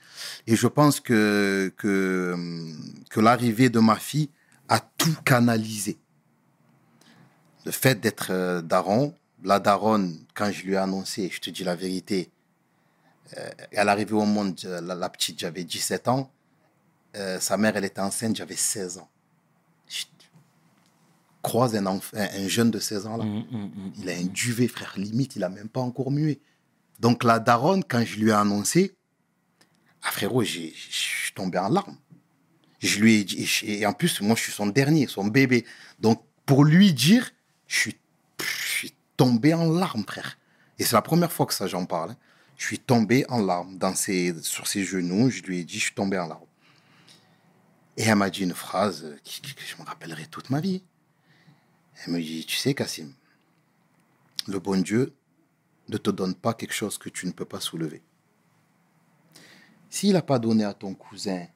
Et 0.46 0.56
je 0.56 0.66
pense 0.66 1.00
que, 1.00 1.72
que, 1.76 3.20
l'arrivée 3.20 3.70
de 3.70 3.78
ma 3.78 3.96
fille 3.96 4.30
a 4.68 4.80
tout 4.80 5.16
canalisé. 5.24 5.98
Le 7.64 7.72
fait 7.72 8.00
d'être 8.00 8.28
euh, 8.30 8.62
daron, 8.62 9.14
la 9.42 9.58
daronne, 9.58 10.18
quand 10.34 10.50
je 10.52 10.62
lui 10.64 10.74
ai 10.74 10.76
annoncé, 10.76 11.30
je 11.32 11.40
te 11.40 11.50
dis 11.50 11.64
la 11.64 11.74
vérité, 11.74 12.30
euh, 13.36 13.50
elle 13.72 13.88
arrivait 13.88 14.12
au 14.12 14.24
monde, 14.24 14.58
euh, 14.64 14.80
la 14.80 15.08
petite, 15.08 15.40
j'avais 15.40 15.64
17 15.64 16.08
ans. 16.08 16.30
Euh, 17.16 17.40
sa 17.40 17.56
mère, 17.56 17.76
elle 17.76 17.84
était 17.84 18.00
enceinte, 18.00 18.36
j'avais 18.36 18.56
16 18.56 18.98
ans. 18.98 19.08
Je 19.88 20.04
croise 21.42 21.74
un, 21.76 22.48
jeune 22.48 22.70
de 22.70 22.78
16 22.78 23.06
ans 23.06 23.16
là. 23.16 23.24
Hum, 23.24 23.44
hum, 23.52 23.62
hum. 23.76 23.92
Il 23.98 24.10
a 24.10 24.14
un 24.14 24.24
duvet, 24.24 24.68
frère, 24.68 24.94
limite, 24.96 25.36
il 25.36 25.44
a 25.44 25.48
même 25.48 25.68
pas 25.68 25.80
encore 25.80 26.10
mué. 26.10 26.40
Donc 26.98 27.24
la 27.24 27.38
daronne, 27.38 27.84
quand 27.84 28.04
je 28.04 28.18
lui 28.18 28.30
ai 28.30 28.32
annoncé, 28.32 28.96
ah 30.02 30.10
frérot, 30.10 30.42
j'ai- 30.42 30.74
je 30.74 30.96
suis 30.96 31.32
tombé 31.32 31.58
en 31.58 31.68
larmes. 31.68 31.96
Je 32.80 32.98
lui 33.00 33.14
ai 33.20 33.24
dit, 33.24 33.48
et 33.64 33.86
en 33.86 33.92
plus, 33.92 34.20
moi, 34.20 34.36
je 34.36 34.42
suis 34.42 34.52
son 34.52 34.66
dernier, 34.66 35.06
son 35.06 35.24
bébé. 35.26 35.64
Donc, 35.98 36.22
pour 36.44 36.64
lui 36.64 36.92
dire, 36.92 37.30
je 37.66 37.78
suis, 37.78 37.96
je 38.40 38.68
suis 38.68 38.92
tombé 39.16 39.54
en 39.54 39.70
larmes, 39.72 40.04
frère. 40.06 40.38
Et 40.78 40.84
c'est 40.84 40.94
la 40.94 41.02
première 41.02 41.32
fois 41.32 41.46
que 41.46 41.54
ça, 41.54 41.66
j'en 41.66 41.86
parle. 41.86 42.10
hein. 42.10 42.16
Je 42.58 42.64
suis 42.66 42.78
tombé 42.78 43.24
en 43.28 43.38
larmes 43.44 43.78
dans 43.78 43.94
ses, 43.94 44.34
sur 44.42 44.66
ses 44.66 44.84
genoux. 44.84 45.30
Je 45.30 45.42
lui 45.42 45.58
ai 45.60 45.64
dit, 45.64 45.78
je 45.78 45.84
suis 45.84 45.94
tombé 45.94 46.18
en 46.18 46.26
larmes. 46.26 46.45
Et 47.96 48.02
elle 48.02 48.16
m'a 48.16 48.30
dit 48.30 48.42
une 48.42 48.54
phrase 48.54 49.16
que 49.24 49.62
je 49.62 49.80
me 49.80 49.86
rappellerai 49.86 50.26
toute 50.26 50.50
ma 50.50 50.60
vie. 50.60 50.82
Elle 52.04 52.12
me 52.12 52.20
dit, 52.20 52.44
tu 52.44 52.56
sais, 52.56 52.74
Cassim, 52.74 53.14
le 54.46 54.58
bon 54.58 54.82
Dieu 54.82 55.14
ne 55.88 55.96
te 55.96 56.10
donne 56.10 56.34
pas 56.34 56.52
quelque 56.52 56.74
chose 56.74 56.98
que 56.98 57.08
tu 57.08 57.26
ne 57.26 57.32
peux 57.32 57.44
pas 57.44 57.60
soulever. 57.60 58.02
S'il 59.88 60.12
n'a 60.12 60.22
pas 60.22 60.38
donné 60.38 60.64
à 60.64 60.74
ton 60.74 60.94
cousin, 60.94 61.46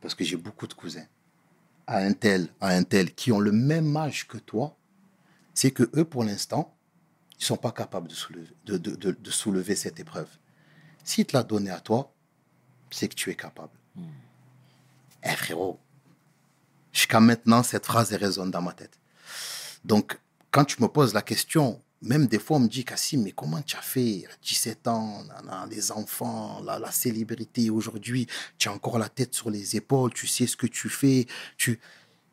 parce 0.00 0.14
que 0.14 0.22
j'ai 0.22 0.36
beaucoup 0.36 0.66
de 0.66 0.74
cousins, 0.74 1.06
à 1.86 1.98
un 1.98 2.12
tel, 2.12 2.48
à 2.60 2.68
un 2.68 2.84
tel, 2.84 3.14
qui 3.14 3.32
ont 3.32 3.40
le 3.40 3.52
même 3.52 3.96
âge 3.96 4.28
que 4.28 4.38
toi, 4.38 4.76
c'est 5.54 5.70
que 5.70 5.90
eux, 5.96 6.04
pour 6.04 6.24
l'instant, 6.24 6.76
ils 7.40 7.44
sont 7.44 7.56
pas 7.56 7.72
capables 7.72 8.08
de 8.08 9.30
soulever, 9.30 9.74
cette 9.74 9.98
épreuve. 9.98 10.28
S'il 11.02 11.26
te 11.26 11.36
l'a 11.36 11.42
donné 11.42 11.70
à 11.70 11.80
toi, 11.80 12.14
c'est 12.90 13.08
que 13.08 13.14
tu 13.14 13.30
es 13.30 13.34
capable. 13.34 13.76
Eh 15.24 15.36
frérot, 15.36 15.80
jusqu'à 16.92 17.20
maintenant, 17.20 17.62
cette 17.62 17.86
phrase 17.86 18.12
résonne 18.12 18.50
dans 18.50 18.62
ma 18.62 18.72
tête. 18.72 18.98
Donc, 19.84 20.18
quand 20.50 20.64
tu 20.64 20.80
me 20.82 20.88
poses 20.88 21.14
la 21.14 21.22
question, 21.22 21.80
même 22.02 22.26
des 22.26 22.38
fois, 22.38 22.58
on 22.58 22.60
me 22.60 22.68
dit, 22.68 22.84
Cassim, 22.84 23.22
mais 23.22 23.32
comment 23.32 23.62
tu 23.62 23.76
as 23.76 23.82
fait? 23.82 24.24
À 24.26 24.36
17 24.42 24.88
ans, 24.88 25.24
les 25.70 25.90
enfants, 25.90 26.60
la, 26.64 26.78
la 26.78 26.90
célébrité 26.90 27.70
aujourd'hui, 27.70 28.26
tu 28.58 28.68
as 28.68 28.72
encore 28.72 28.98
la 28.98 29.08
tête 29.08 29.34
sur 29.34 29.50
les 29.50 29.76
épaules, 29.76 30.12
tu 30.12 30.26
sais 30.26 30.46
ce 30.46 30.56
que 30.56 30.66
tu 30.66 30.88
fais. 30.88 31.26
Tu... 31.56 31.80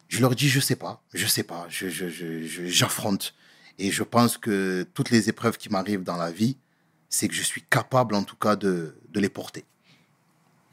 Je 0.10 0.20
leur 0.20 0.36
dis, 0.36 0.50
je 0.50 0.60
sais 0.60 0.76
pas, 0.76 1.02
je 1.14 1.26
sais 1.26 1.44
pas, 1.44 1.66
je, 1.70 1.88
je, 1.88 2.66
j'affronte. 2.68 3.34
Et 3.80 3.92
je 3.92 4.04
pense 4.04 4.38
que 4.38 4.86
toutes 4.94 5.10
les 5.10 5.30
épreuves 5.30 5.58
qui 5.58 5.70
m'arrivent 5.70 6.04
dans 6.04 6.18
la 6.18 6.32
vie, 6.32 6.58
c'est 7.08 7.30
que 7.30 7.34
je 7.34 7.42
suis 7.42 7.64
capable 7.64 8.16
en 8.16 8.24
tout 8.24 8.36
cas 8.36 8.58
de, 8.58 8.96
de 9.10 9.20
les 9.22 9.30
porter. 9.30 9.64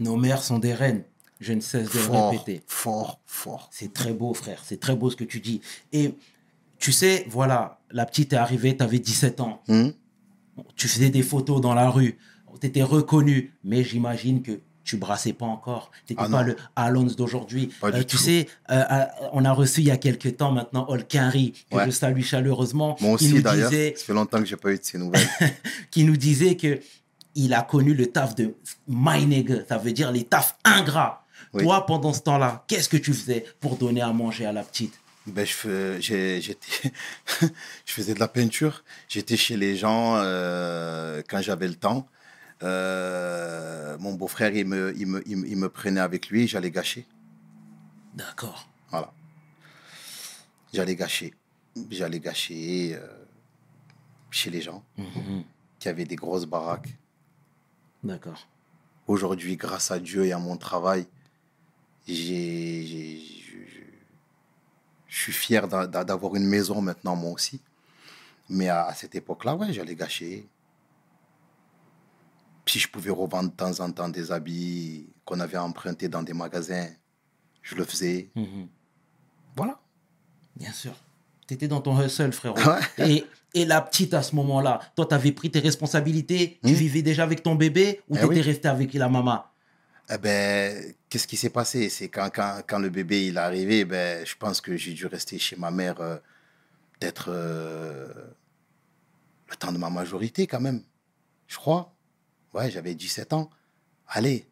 Nos 0.01 0.17
mères 0.17 0.43
sont 0.43 0.59
des 0.59 0.75
reines. 0.75 1.05
Je 1.41 1.53
ne 1.53 1.61
cesse 1.61 1.91
de 1.91 1.99
le 1.99 2.29
répéter. 2.31 2.63
fort, 2.67 3.21
fort. 3.27 3.69
C'est 3.73 3.93
très 3.93 4.13
beau, 4.13 4.35
frère. 4.35 4.63
C'est 4.65 4.81
très 4.81 4.97
beau 4.97 5.09
ce 5.11 5.17
que 5.17 5.25
tu 5.25 5.41
dis. 5.41 5.61
Et 5.93 6.15
tu 6.79 6.91
sais, 6.93 7.27
voilà, 7.31 7.81
la 7.91 8.07
petite 8.07 8.33
est 8.33 8.37
arrivée, 8.37 8.77
tu 8.77 8.83
avais 8.83 8.99
17 8.99 9.41
ans. 9.41 9.63
Hum? 9.69 9.93
Tu 10.75 10.89
faisais 10.89 11.11
des 11.11 11.23
photos 11.23 11.61
dans 11.61 11.75
la 11.75 11.91
rue. 11.91 12.19
Tu 12.61 12.67
étais 12.67 12.83
reconnu. 12.83 13.53
Mais 13.63 13.85
j'imagine 13.85 14.43
que 14.43 14.59
tu 14.83 14.97
brassais 14.97 15.33
pas 15.33 15.47
encore. 15.47 15.91
Tu 16.07 16.15
n'étais 16.15 16.23
Ah 16.27 16.29
pas 16.31 16.41
non. 16.41 16.47
le 16.49 16.57
Alonso 16.75 17.15
d'aujourd'hui. 17.15 17.67
Du 17.93 17.99
tu 18.01 18.05
tout. 18.07 18.17
sais, 18.17 18.49
euh, 18.71 18.83
euh, 18.91 19.05
on 19.33 19.45
a 19.45 19.53
reçu 19.53 19.81
il 19.83 19.87
y 19.87 19.91
a 19.93 19.97
quelques 19.99 20.37
temps 20.39 20.51
maintenant 20.51 20.87
Olkinry, 20.89 21.53
que 21.71 21.77
Ouais. 21.77 21.87
je 21.87 21.91
salue 21.91 22.23
chaleureusement. 22.23 22.97
Moi 23.01 23.17
qui 23.19 23.27
aussi 23.27 23.35
nous 23.35 23.43
d'ailleurs, 23.43 23.71
disait- 23.71 23.95
ça 23.97 24.05
fait 24.07 24.15
longtemps 24.15 24.39
que 24.41 24.47
j'ai 24.47 24.57
pas 24.57 24.73
eu 24.73 24.79
de 24.79 24.83
ces 24.85 24.99
nouvelles. 24.99 25.29
qui 25.93 26.03
nous 26.05 26.17
disait 26.17 26.57
que 26.57 26.81
il 27.37 27.55
a 27.55 27.63
connu 27.63 27.95
le 27.95 28.07
taf 28.07 28.35
de 28.35 28.55
my 28.89 29.25
nigga, 29.27 29.57
ça 29.69 29.79
veut 29.79 29.93
dire 29.93 30.11
les 30.11 30.25
tafs 30.25 30.57
ingrats. 30.65 31.25
Oui. 31.59 31.65
Toi, 31.65 31.85
pendant 31.87 32.13
ce 32.13 32.21
temps-là, 32.21 32.65
qu'est-ce 32.69 32.89
que 32.89 32.97
tu 32.97 33.13
faisais 33.13 33.45
pour 33.61 33.77
donner 33.77 34.01
à 34.01 34.13
manger 34.13 34.47
à 34.47 34.53
la 34.53 34.63
petite? 34.63 34.99
Ben, 35.27 35.45
je, 35.47 35.53
fais- 35.53 36.01
je 36.41 37.93
faisais 37.93 38.15
de 38.15 38.21
la 38.21 38.29
peinture. 38.29 38.83
J'étais 39.09 39.37
chez 39.37 39.57
les 39.57 39.77
gens 39.77 40.17
euh, 40.17 41.23
quand 41.29 41.43
j'avais 41.43 41.69
le 41.69 41.75
temps. 41.75 42.09
Euh, 42.63 43.97
mon 43.99 44.15
beau-frère, 44.15 44.55
il 44.55 44.67
me, 44.67 44.95
il, 44.97 45.07
me, 45.07 45.23
il, 45.29 45.37
me, 45.37 45.47
il 45.49 45.57
me 45.57 45.69
prenait 45.69 46.01
avec 46.01 46.29
lui, 46.29 46.49
j'allais 46.49 46.71
gâcher. 46.71 47.07
D'accord. 48.15 48.69
Voilà. 48.91 49.13
J'allais 50.73 50.97
gâcher. 50.97 51.35
J'allais 51.91 52.21
gâcher 52.21 52.95
euh, 52.95 53.07
chez 54.31 54.51
les 54.51 54.61
gens 54.63 54.83
Mhm. 54.97 55.45
qui 55.79 55.89
avaient 55.89 56.05
des 56.05 56.17
grosses 56.17 56.47
baraques. 56.47 56.89
D'accord. 58.03 58.49
Aujourd'hui, 59.07 59.57
grâce 59.57 59.91
à 59.91 59.99
Dieu 59.99 60.25
et 60.27 60.33
à 60.33 60.39
mon 60.39 60.57
travail, 60.57 61.07
j'ai, 62.15 63.19
je, 65.09 65.21
suis 65.23 65.33
fier 65.33 65.67
d'a- 65.69 65.87
d'a- 65.87 66.05
d'avoir 66.05 66.35
une 66.37 66.47
maison 66.47 66.81
maintenant, 66.81 67.17
moi 67.17 67.33
aussi. 67.33 67.61
Mais 68.49 68.69
à, 68.69 68.87
à 68.87 68.95
cette 68.95 69.15
époque-là, 69.15 69.55
ouais, 69.57 69.73
j'allais 69.73 69.95
gâcher. 69.95 70.49
Si 72.67 72.79
je 72.79 72.89
pouvais 72.89 73.11
revendre 73.11 73.51
de 73.51 73.55
temps 73.57 73.81
en 73.81 73.91
temps 73.91 74.09
des 74.09 74.31
habits 74.31 75.07
qu'on 75.25 75.41
avait 75.41 75.57
empruntés 75.57 76.09
dans 76.09 76.23
des 76.23 76.35
magasins, 76.35 76.89
je 77.63 77.75
le 77.75 77.85
faisais. 77.85 78.31
Mhm. 78.35 78.69
Voilà. 79.57 79.79
Bien 80.57 80.73
sûr. 80.73 80.93
Tu 81.47 81.55
étais 81.55 81.69
dans 81.69 81.81
ton 81.81 81.99
hustle, 82.03 82.33
frérot. 82.33 82.59
Ouais. 82.59 82.81
Et, 83.11 83.25
et 83.55 83.65
la 83.65 83.81
petite, 83.81 84.13
à 84.13 84.23
ce 84.23 84.35
moment-là, 84.37 84.81
toi, 84.95 85.07
tu 85.07 85.15
avais 85.15 85.33
pris 85.33 85.51
tes 85.51 85.61
responsabilités, 85.61 86.59
tu 86.63 86.73
vivais 86.75 87.01
déjà 87.03 87.23
avec 87.23 87.43
ton 87.43 87.55
bébé 87.55 88.03
ou 88.09 88.17
Eh 88.17 88.19
tu 88.21 88.25
étais 88.27 88.35
oui. 88.35 88.41
resté 88.43 88.69
avec 88.69 88.93
la 88.93 89.09
maman? 89.09 89.45
Eh 90.11 90.19
ben, 90.19 90.95
qu'est-ce 91.09 91.27
qui 91.27 91.37
s'est 91.37 91.51
passé? 91.51 91.89
C'est 91.91 92.09
quand, 92.09 92.31
quand, 92.35 92.63
quand 92.67 92.79
le 92.79 92.89
bébé 92.89 93.27
il 93.27 93.37
est 93.37 93.41
arrivé, 93.41 93.85
ben, 93.85 94.25
je 94.27 94.35
pense 94.37 94.61
que 94.61 94.77
j'ai 94.77 94.93
dû 94.95 95.07
rester 95.07 95.39
chez 95.39 95.57
ma 95.57 95.71
mère 95.71 96.01
euh, 96.01 96.17
peut-être 96.99 97.27
euh, 97.29 98.09
le 99.51 99.57
temps 99.57 99.73
de 99.73 99.79
ma 99.79 99.91
majorité 99.91 100.47
quand 100.47 100.61
même. 100.61 100.83
Je 101.47 101.57
crois. 101.57 101.95
Ouais, 102.55 102.71
j'avais 102.71 102.95
17 102.95 103.33
ans. 103.35 103.51
Allez, 104.09 104.49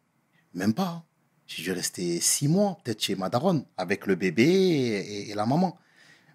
même 0.53 0.73
pas. 0.73 0.87
hein. 0.87 1.03
J'ai 1.47 1.63
dû 1.63 1.71
rester 1.71 2.19
six 2.19 2.47
mois 2.47 2.77
peut-être 2.83 3.01
chez 3.01 3.15
ma 3.15 3.29
daronne 3.29 3.65
avec 3.77 4.05
le 4.05 4.15
bébé 4.15 4.43
et, 4.45 5.29
et 5.31 5.33
la 5.33 5.45
maman. 5.45 5.77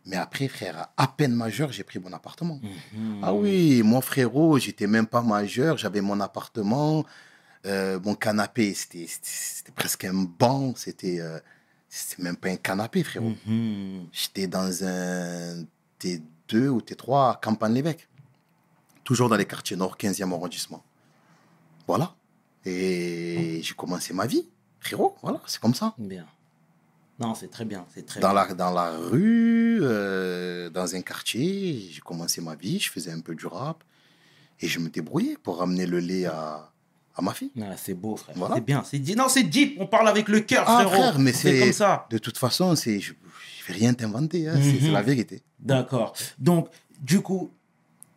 Mais 0.07 0.17
après, 0.17 0.49
frère, 0.49 0.89
à 0.97 1.07
peine 1.07 1.35
majeur, 1.35 1.71
j'ai 1.71 1.85
pris 1.85 1.99
mon 2.01 2.13
appartement. 2.13 2.59
Mhm. 2.93 3.21
Ah 3.23 3.33
oui, 3.35 3.83
mon 3.85 4.01
frérot, 4.01 4.59
j'étais 4.59 4.89
même 4.89 5.07
pas 5.07 5.23
majeur, 5.23 5.77
j'avais 5.79 6.01
mon 6.01 6.19
appartement, 6.19 7.05
euh, 7.66 8.01
mon 8.01 8.14
canapé, 8.14 8.75
c'était 8.75 9.07
presque 9.75 10.05
un 10.05 10.14
banc, 10.14 10.75
c'était 10.77 11.20
euh, 11.20 11.38
c'était 11.88 12.22
même 12.22 12.37
pas 12.37 12.48
un 12.48 12.57
canapé, 12.57 13.03
frérot. 13.05 13.35
Mhm. 13.46 14.09
J'étais 14.12 14.46
dans 14.46 14.85
un 14.85 15.64
T2 16.01 16.68
ou 16.68 16.81
T3 16.81 17.33
à 17.33 17.40
Campagne-l'Évêque, 17.40 18.09
toujours 19.05 19.29
dans 19.29 19.37
les 19.37 19.46
quartiers 19.46 19.77
nord, 19.77 19.96
15e 19.96 20.33
arrondissement. 20.33 20.83
Voilà. 21.87 22.14
Et 22.64 23.61
j'ai 23.62 23.75
commencé 23.75 24.14
ma 24.14 24.27
vie, 24.27 24.48
frérot, 24.81 25.16
voilà, 25.22 25.40
c'est 25.46 25.61
comme 25.61 25.75
ça. 25.75 25.94
Bien. 25.98 26.27
Non, 27.18 27.35
c'est 27.35 27.48
très 27.48 27.64
bien. 27.64 27.87
C'est 27.94 28.07
très 28.07 28.20
Dans 28.20 28.33
bien. 28.33 28.46
la, 28.48 28.55
dans 28.55 28.70
la 28.72 28.96
rue, 28.96 29.81
euh, 29.83 30.70
dans 30.70 30.94
un 30.96 31.03
quartier, 31.03 31.88
j'ai 31.90 32.01
commencé 32.01 32.40
ma 32.40 32.57
vie, 32.57 32.81
je 32.81 32.90
faisais 32.90 33.12
un 33.12 33.20
peu 33.20 33.35
du 33.35 33.46
rap 33.46 33.85
et 34.61 34.66
je 34.66 34.79
me 34.81 34.88
débrouillais 34.88 35.37
pour 35.37 35.59
ramener 35.59 35.87
le 35.87 35.98
lait 36.01 36.25
à, 36.25 36.72
à 37.16 37.22
ma 37.22 37.33
fille. 37.35 37.51
Ouais, 37.57 37.66
c'est 37.77 37.94
beau, 37.94 38.16
frère. 38.16 38.35
Voilà. 38.38 38.55
C'est 38.57 38.61
bien. 38.64 38.83
C'est 38.85 38.98
dit. 38.98 39.14
Non, 39.14 39.29
c'est 39.29 39.42
deep. 39.42 39.77
On 39.81 39.87
parle 39.87 40.09
avec 40.09 40.29
le 40.29 40.40
cœur, 40.40 40.64
Ah, 40.66 40.77
frérot. 40.85 40.90
frère, 40.90 41.18
mais 41.18 41.33
c'est 41.33 41.59
comme 41.59 41.72
ça. 41.72 42.07
De 42.11 42.18
toute 42.18 42.38
façon, 42.38 42.75
c'est, 42.77 43.01
je 43.01 43.12
ne 43.12 43.68
vais 43.68 43.75
rien 43.75 43.94
t'inventer, 43.94 44.48
hein, 44.48 44.55
c'est, 44.62 44.79
c'est 44.81 44.87
Mhm. 44.87 44.92
la 44.92 45.03
vérité. 45.03 45.42
D'accord. 45.61 46.14
Donc, 46.38 46.68
du 47.01 47.20
coup, 47.20 47.51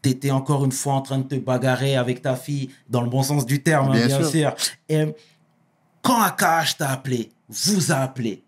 tu 0.01 0.09
étais 0.09 0.31
encore 0.31 0.63
une 0.65 0.71
fois 0.71 0.93
en 0.93 1.01
train 1.01 1.17
de 1.19 1.23
te 1.27 1.35
bagarrer 1.35 1.95
avec 1.95 2.21
ta 2.21 2.35
fille, 2.35 2.69
dans 2.89 3.01
le 3.01 3.09
bon 3.09 3.23
sens 3.23 3.45
du 3.45 3.61
terme, 3.61 3.89
hein, 3.89 3.93
bien, 3.93 4.07
Bien 4.07 4.17
sûr. 4.19 4.29
sûr. 4.29 4.55
Et 4.87 5.05
quand 6.01 6.21
AKH 6.21 6.77
t'a 6.77 6.89
appelé, 6.91 7.31
vous 7.49 7.91
a 7.91 7.95
appelé, 7.95 8.43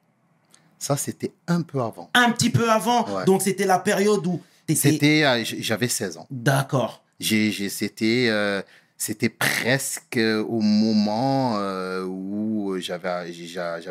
Ça, 0.80 0.96
c'était 0.96 1.32
un 1.48 1.64
peu 1.64 1.82
avant. 1.82 2.10
un 2.14 2.32
petit 2.32 2.52
peu 2.52 2.70
avant, 2.72 3.08
Ouais. 3.10 3.26
donc 3.26 3.42
c'était 3.42 3.66
la 3.66 3.80
période 3.80 4.26
où. 4.28 4.40
C'était, 4.70 5.24
euh, 5.24 5.44
j'avais 5.44 5.88
16 5.88 6.18
ans. 6.18 6.28
D'accord. 6.30 7.04
C'était, 7.20 8.28
euh, 8.30 8.62
c'était 8.98 9.30
presque 9.30 10.18
au 10.18 10.60
moment 10.62 11.58
euh, 11.58 12.04
où 12.04 12.76
j'avais, 12.80 13.10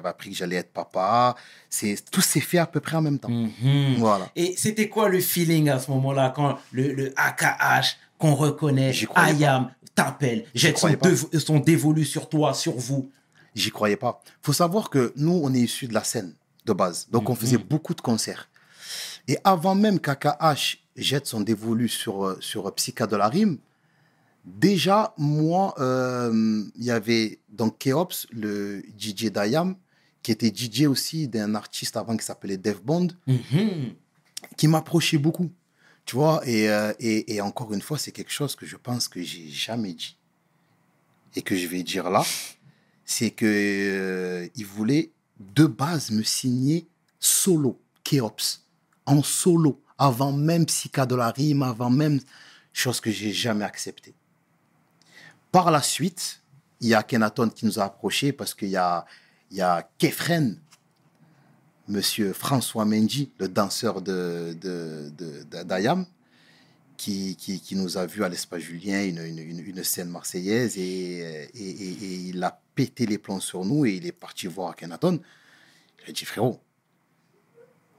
appris 0.05 0.31
que 0.31 0.37
j'allais 0.37 0.57
être 0.57 0.73
papa. 0.73 1.37
C'est, 1.71 1.97
tout 2.11 2.21
s'est 2.21 2.41
fait 2.41 2.59
à 2.59 2.67
peu 2.67 2.81
près 2.81 2.97
en 2.97 3.03
même 3.03 3.19
temps. 3.19 3.29
Mhm. 3.31 3.97
Voilà. 3.99 4.29
Et 4.35 4.55
c'était 4.57 4.89
quoi 4.89 5.09
le 5.09 5.21
feeling 5.21 5.69
à 5.69 5.79
ce 5.79 5.91
moment-là, 5.93 6.33
quand 6.35 6.59
le, 6.73 6.93
le 6.93 7.13
AKH 7.17 7.97
qu'on 8.19 8.35
reconnaît. 8.35 8.93
Ayam, 9.15 9.71
t'appelle, 9.95 10.45
jette 10.55 10.79
son, 10.79 10.89
dev- 10.89 11.39
son 11.39 11.59
dévolu 11.61 12.05
sur 12.05 12.29
toi, 12.29 12.53
sur 12.55 12.73
vous? 12.77 13.11
J'y 13.55 13.71
croyais 13.71 13.97
pas. 13.97 14.21
faut 14.43 14.53
savoir 14.53 14.91
que 14.91 15.13
nous, 15.17 15.41
on 15.43 15.55
est 15.55 15.61
issus 15.61 15.87
de 15.89 15.95
la 15.95 16.05
scène 16.05 16.35
de 16.67 16.73
base. 16.73 17.07
Donc, 17.11 17.31
on 17.31 17.35
faisait 17.35 17.59
beaucoup 17.59 17.95
de 17.95 18.01
concerts. 18.01 18.49
Et 19.29 19.39
avant 19.45 19.75
même 19.75 19.99
qu'AKH 20.01 20.79
jette 20.97 21.27
son 21.27 21.41
dévolu 21.41 21.89
sur, 21.89 22.25
euh, 22.27 22.37
sur 22.41 22.73
Psycha 22.75 23.07
de 23.07 23.17
la 23.17 23.29
Rime, 23.29 23.59
déjà, 24.47 25.13
moi, 25.19 25.75
euh, 25.79 26.63
il 26.77 26.85
y 26.85 26.91
avait 26.91 27.41
donc 27.49 27.79
Keops, 27.79 28.27
le 28.31 28.83
DJ 28.99 29.27
d'Ayam, 29.31 29.77
qui 30.23 30.33
était 30.33 30.53
DJ 30.55 30.87
aussi 30.87 31.29
d'un 31.29 31.55
artiste 31.55 31.97
avant 31.97 32.17
qui 32.17 32.25
s'appelait 32.25 32.57
Dev 32.57 32.79
Bond, 32.83 33.09
Mhm. 33.27 33.95
qui 34.57 34.69
m'approchait 34.69 35.19
beaucoup. 35.19 35.51
Tu 36.05 36.15
vois, 36.17 36.41
et, 36.47 36.71
euh, 36.71 36.93
et, 37.01 37.35
et 37.35 37.41
encore 37.41 37.73
une 37.73 37.83
fois, 37.83 37.99
c'est 37.99 38.13
quelque 38.13 38.33
chose 38.33 38.55
que 38.55 38.65
je 38.67 38.77
pense 38.77 39.09
que 39.09 39.21
j'ai 39.23 39.49
jamais 39.49 39.93
dit. 39.93 40.17
Et 41.35 41.43
que 41.43 41.57
je 41.57 41.67
vais 41.67 41.83
dire 41.83 42.09
là, 42.11 42.25
c'est 43.05 43.31
que 43.31 43.45
euh, 43.47 44.49
il 44.55 44.65
voulait 44.67 45.11
de 45.39 45.67
base 45.67 46.11
me 46.11 46.23
signer 46.23 46.87
solo, 47.21 47.81
Keops, 48.05 48.65
en 49.05 49.23
solo, 49.23 49.81
avant 49.99 50.33
même 50.33 50.67
Psycha 50.67 51.07
de 51.07 51.15
la 51.15 51.31
Rime, 51.31 51.63
avant 51.63 51.91
même 51.91 52.21
chose 52.73 53.01
que 53.01 53.11
j'ai 53.11 53.33
jamais 53.33 53.65
acceptée. 53.65 54.15
Par 55.57 55.71
la 55.71 55.81
suite, 55.81 56.43
il 56.83 56.89
y 56.89 56.95
a 56.95 57.03
Kenaton 57.03 57.49
qui 57.49 57.65
nous 57.65 57.79
a 57.79 57.85
approchés 57.85 58.31
parce 58.31 58.53
qu'il 58.53 58.69
y 58.69 58.77
a, 58.77 59.07
y 59.51 59.63
a 59.63 59.89
Kefren, 59.97 60.61
Monsieur 61.89 62.35
François 62.35 62.85
Mendy, 62.85 63.33
le 63.39 63.49
danseur 63.49 64.03
de, 64.03 64.55
de, 64.61 65.11
de- 65.17 65.63
d'Ayam, 65.63 66.05
qui, 66.99 67.37
qui, 67.37 67.59
qui 67.59 67.75
nous 67.75 67.97
a 67.97 68.05
vus 68.05 68.23
à 68.23 68.29
l'Espace 68.29 68.61
Julien, 68.61 69.03
une, 69.03 69.17
une, 69.25 69.39
une- 69.61 69.83
scène 69.83 70.11
marseillaise, 70.11 70.77
et, 70.77 71.21
et, 71.55 71.71
et- 71.71 72.29
il 72.29 72.45
a 72.45 72.61
pété 72.75 73.07
les 73.07 73.17
plombs 73.17 73.41
sur 73.41 73.65
nous 73.65 73.87
et 73.87 73.93
il 73.93 74.05
est 74.07 74.13
parti 74.13 74.47
voir 74.49 74.77
Kenaton. 74.77 75.23
Il 76.05 76.11
a 76.11 76.13
dit, 76.13 76.27
frérot, 76.27 76.61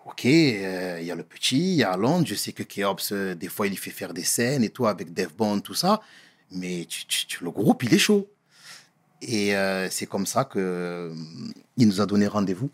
ok, 0.06 0.26
euh, 0.28 1.00
il 1.02 1.08
y 1.08 1.12
a 1.12 1.16
le 1.16 1.24
petit, 1.24 1.72
il 1.72 1.78
y 1.78 1.84
a 1.84 1.98
Londres, 1.98 2.28
je 2.28 2.36
sais 2.36 2.52
que 2.52 2.62
Keops, 2.62 3.14
euh, 3.14 3.34
des 3.34 3.48
fois, 3.50 3.66
il 3.66 3.80
fait 3.80 3.90
faire 3.90 4.14
des 4.14 4.24
scènes 4.24 4.64
et 4.64 4.70
tout, 4.70 4.86
avec 4.86 5.12
Dev 5.12 5.34
Bond, 5.36 5.62
tout 5.62 5.74
ça, 5.74 6.02
mais 6.52 6.86
tu, 6.88 7.44
le 7.44 7.52
groupe, 7.52 7.84
il 7.84 7.94
est 7.94 7.98
chaud. 8.00 8.28
Et 9.22 9.56
euh, 9.56 9.90
c'est 9.90 10.06
comme 10.06 10.26
ça 10.26 10.46
que 10.46 10.60
euh, 10.60 11.14
il 11.78 11.88
nous 11.88 12.02
a 12.02 12.06
donné 12.06 12.28
rendez-vous. 12.28 12.70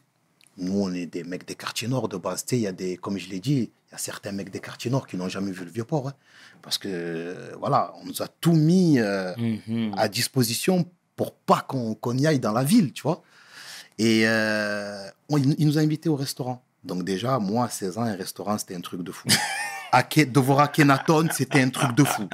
Nous, 0.58 0.78
on 0.78 0.94
est 0.94 1.06
des 1.06 1.24
mecs 1.24 1.48
des 1.48 1.56
quartiers 1.56 1.88
nord 1.88 2.10
de 2.10 2.18
base. 2.18 2.46
Il 2.52 2.60
y 2.60 2.68
a 2.68 2.72
des, 2.72 2.98
comme 2.98 3.18
je 3.18 3.28
l'ai 3.30 3.40
dit, 3.40 3.72
il 3.88 3.92
y 3.92 3.96
a 3.96 3.98
certains 3.98 4.32
mecs 4.32 4.52
des 4.52 4.60
quartiers 4.60 4.92
nord 4.92 5.08
qui 5.08 5.18
n'ont 5.18 5.30
jamais 5.30 5.52
vu 5.52 5.64
le 5.66 5.72
vieux 5.72 5.86
port. 5.86 6.10
hein. 6.10 6.14
Parce 6.62 6.78
que, 6.78 6.88
euh, 6.92 7.56
voilà, 7.60 7.94
on 8.02 8.06
nous 8.06 8.22
a 8.22 8.28
tout 8.28 8.54
mis 8.54 9.00
euh, 9.00 9.34
Mhm. 9.38 9.94
à 9.98 10.08
disposition 10.10 10.86
pour 11.16 11.34
pas 11.34 11.62
qu'on 11.62 11.96
qu'on 11.96 12.18
y 12.18 12.28
aille 12.28 12.40
dans 12.40 12.52
la 12.52 12.64
ville, 12.64 12.92
tu 12.94 13.04
vois. 13.04 13.24
Et 13.98 14.26
on- 15.30 15.38
il 15.38 15.66
nous 15.66 15.78
a 15.78 15.82
invités 15.82 16.10
au 16.10 16.16
restaurant. 16.16 16.64
Donc 16.84 17.04
déjà, 17.04 17.40
moi, 17.40 17.66
à 17.66 17.70
16 17.70 17.98
ans, 17.98 18.02
un 18.04 18.16
restaurant, 18.16 18.58
c'était 18.58 18.76
un 18.76 18.82
truc 18.82 19.02
de 19.04 19.12
fou. 19.12 19.28
À 19.96 20.02
Ke- 20.02 20.26
de 20.32 20.40
voir 20.40 20.60
Akhenaton, 20.62 21.28
c'était 21.32 21.62
un 21.62 21.70
truc 21.70 21.94
de 21.96 22.04
fou. 22.04 22.28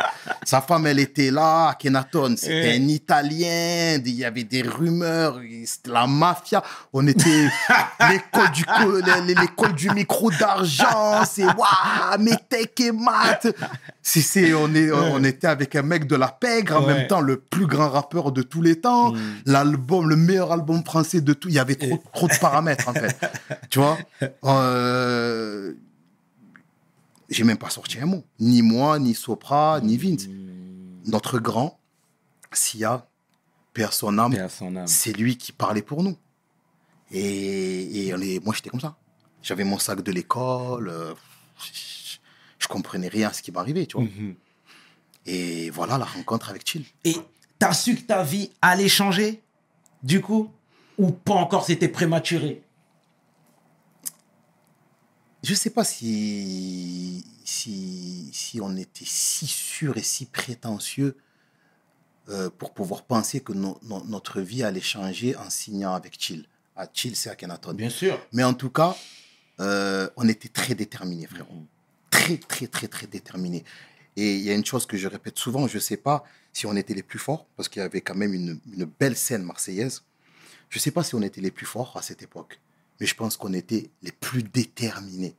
Sa 0.46 0.62
femme, 0.62 0.88
elle 0.88 1.00
était 1.00 1.30
là. 1.30 1.68
Akhenaton, 1.70 2.36
c'était 2.38 2.78
Eh. 2.78 2.80
un 2.82 2.88
Italien. 2.88 4.02
Il 4.06 4.16
y 4.16 4.24
avait 4.24 4.46
des 4.46 4.62
rumeurs. 4.62 5.40
C'était 5.66 5.92
la 5.92 6.08
mafia. 6.08 6.64
On 6.94 7.06
était 7.06 7.50
l'école 8.10 8.52
du, 8.52 8.64
l'école 9.36 9.74
du 9.74 9.90
micro 9.90 10.32
d'argent. 10.32 11.24
C'est 11.30 11.44
waouh, 11.46 12.18
Metec 12.20 12.80
et 12.80 12.92
Mat. 12.94 13.46
C'est, 14.02 14.22
c'est, 14.22 14.54
on, 14.54 14.74
est, 14.74 14.90
on 14.92 15.22
était 15.26 15.48
avec 15.48 15.76
un 15.76 15.82
mec 15.84 16.08
de 16.08 16.16
la 16.16 16.30
pègre, 16.30 16.78
en 16.78 16.86
Ouais. 16.88 16.94
même 16.94 17.08
temps, 17.08 17.20
le 17.22 17.38
plus 17.42 17.68
grand 17.68 17.90
rappeur 17.90 18.32
de 18.32 18.42
tous 18.42 18.62
les 18.62 18.80
temps. 18.80 19.14
L'album, 19.46 20.08
le 20.10 20.16
meilleur 20.16 20.52
album 20.54 20.84
français 20.84 21.20
de 21.22 21.34
tout. 21.34 21.50
Il 21.50 21.56
y 21.56 21.60
avait 21.60 21.76
trop, 21.76 22.02
trop 22.14 22.28
de 22.28 22.36
paramètres, 22.40 22.88
en 22.88 22.94
fait. 22.94 23.18
Tu 23.70 23.80
vois? 23.80 23.98
Euh, 24.46 25.74
J'ai 27.30 27.44
même 27.44 27.58
pas 27.58 27.70
sorti 27.70 28.00
un 28.00 28.06
mot. 28.06 28.24
Ni 28.40 28.62
moi, 28.62 28.98
ni 29.00 29.14
Sopra, 29.14 29.80
ni 29.82 29.98
Vince. 29.98 30.28
Notre 31.06 31.40
grand, 31.40 31.80
Sia, 32.52 33.08
père 33.74 33.94
son 33.94 34.18
âme, 34.18 34.34
âme. 34.36 34.88
c'est 34.88 35.14
lui 35.14 35.38
qui 35.38 35.52
parlait 35.52 35.82
pour 35.84 36.04
nous. 36.04 36.18
Et, 37.12 38.08
et 38.08 38.14
on 38.14 38.22
est, 38.22 38.44
moi, 38.44 38.54
j'étais 38.56 38.70
comme 38.70 38.80
ça. 38.80 38.98
J'avais 39.42 39.64
mon 39.64 39.80
sac 39.80 40.02
de 40.02 40.12
l'école. 40.12 40.90
euh, 40.90 41.14
je, 41.64 42.18
je 42.60 42.68
comprenais 42.68 43.08
rien 43.08 43.30
à 43.30 43.34
ce 43.34 43.42
qui 43.42 43.52
m'arrivait, 43.52 43.86
tu 43.86 43.98
vois. 43.98 44.06
Mhm. 44.06 44.36
Et 45.26 45.70
voilà 45.70 45.98
la 45.98 46.06
rencontre 46.06 46.50
avec 46.50 46.68
Chill. 46.68 46.86
Et 47.04 47.16
t'as 47.60 47.74
su 47.74 47.96
que 47.96 48.02
ta 48.02 48.24
vie 48.24 48.52
allait 48.62 48.90
changer, 48.90 49.42
du 50.04 50.22
coup 50.22 50.50
Ou 50.98 51.12
pas 51.12 51.34
encore, 51.36 51.66
c'était 51.66 51.88
prématuré? 51.88 52.64
Je 55.44 55.54
sais 55.54 55.70
pas 55.70 55.84
si, 55.86 57.24
si, 57.46 58.30
si 58.34 58.60
on 58.62 58.76
était 58.76 59.06
si 59.06 59.48
sûr 59.48 59.98
et 59.98 60.04
si 60.04 60.26
prétentieux 60.26 61.16
euh, 62.28 62.50
pour 62.50 62.74
pouvoir 62.74 63.04
penser 63.04 63.40
que 63.40 63.54
no- 63.54 63.80
no- 63.84 64.04
notre 64.06 64.42
vie 64.42 64.64
allait 64.64 64.82
changer 64.82 65.36
en 65.38 65.50
signant 65.50 65.94
avec 65.94 66.20
Chill. 66.20 66.46
À 66.76 66.88
Chill, 66.94 67.16
c'est 67.16 67.30
à 67.30 67.36
Kenaton. 67.36 67.74
Bien 67.74 67.90
sûr. 67.90 68.20
Mais 68.34 68.44
en 68.44 68.54
tout 68.54 68.70
cas, 68.70 68.96
euh, 69.60 70.10
on 70.18 70.28
était 70.28 70.50
très 70.50 70.76
déterminés, 70.76 71.26
frérot. 71.26 71.66
Très, 72.10 72.38
très, 72.38 72.68
très, 72.68 72.88
très 72.88 73.08
déterminés. 73.08 73.64
Et 74.18 74.36
il 74.36 74.42
y 74.42 74.52
a 74.52 74.54
une 74.54 74.66
chose 74.66 74.86
que 74.86 74.98
je 74.98 75.08
répète 75.08 75.40
souvent, 75.40 75.68
je 75.68 75.76
ne 75.76 75.82
sais 75.82 75.98
pas 75.98 76.26
si 76.52 76.66
on 76.66 76.76
était 76.76 76.94
les 76.94 77.04
plus 77.04 77.20
forts, 77.20 77.46
parce 77.56 77.70
qu'il 77.70 77.82
y 77.82 77.86
avait 77.86 78.02
quand 78.02 78.16
même 78.16 78.34
une, 78.34 78.60
une 78.76 78.86
belle 78.86 79.16
scène 79.16 79.44
marseillaise. 79.44 80.04
Je 80.70 80.78
ne 80.78 80.82
sais 80.82 80.92
pas 80.92 81.04
si 81.04 81.16
on 81.16 81.22
était 81.22 81.42
les 81.42 81.52
plus 81.52 81.66
forts 81.66 81.96
à 81.96 82.02
cette 82.02 82.22
époque, 82.22 82.60
mais 83.00 83.06
je 83.06 83.16
pense 83.16 83.38
qu'on 83.38 83.54
était 83.54 83.90
les 84.02 84.12
plus 84.12 84.44
déterminés. 84.44 85.36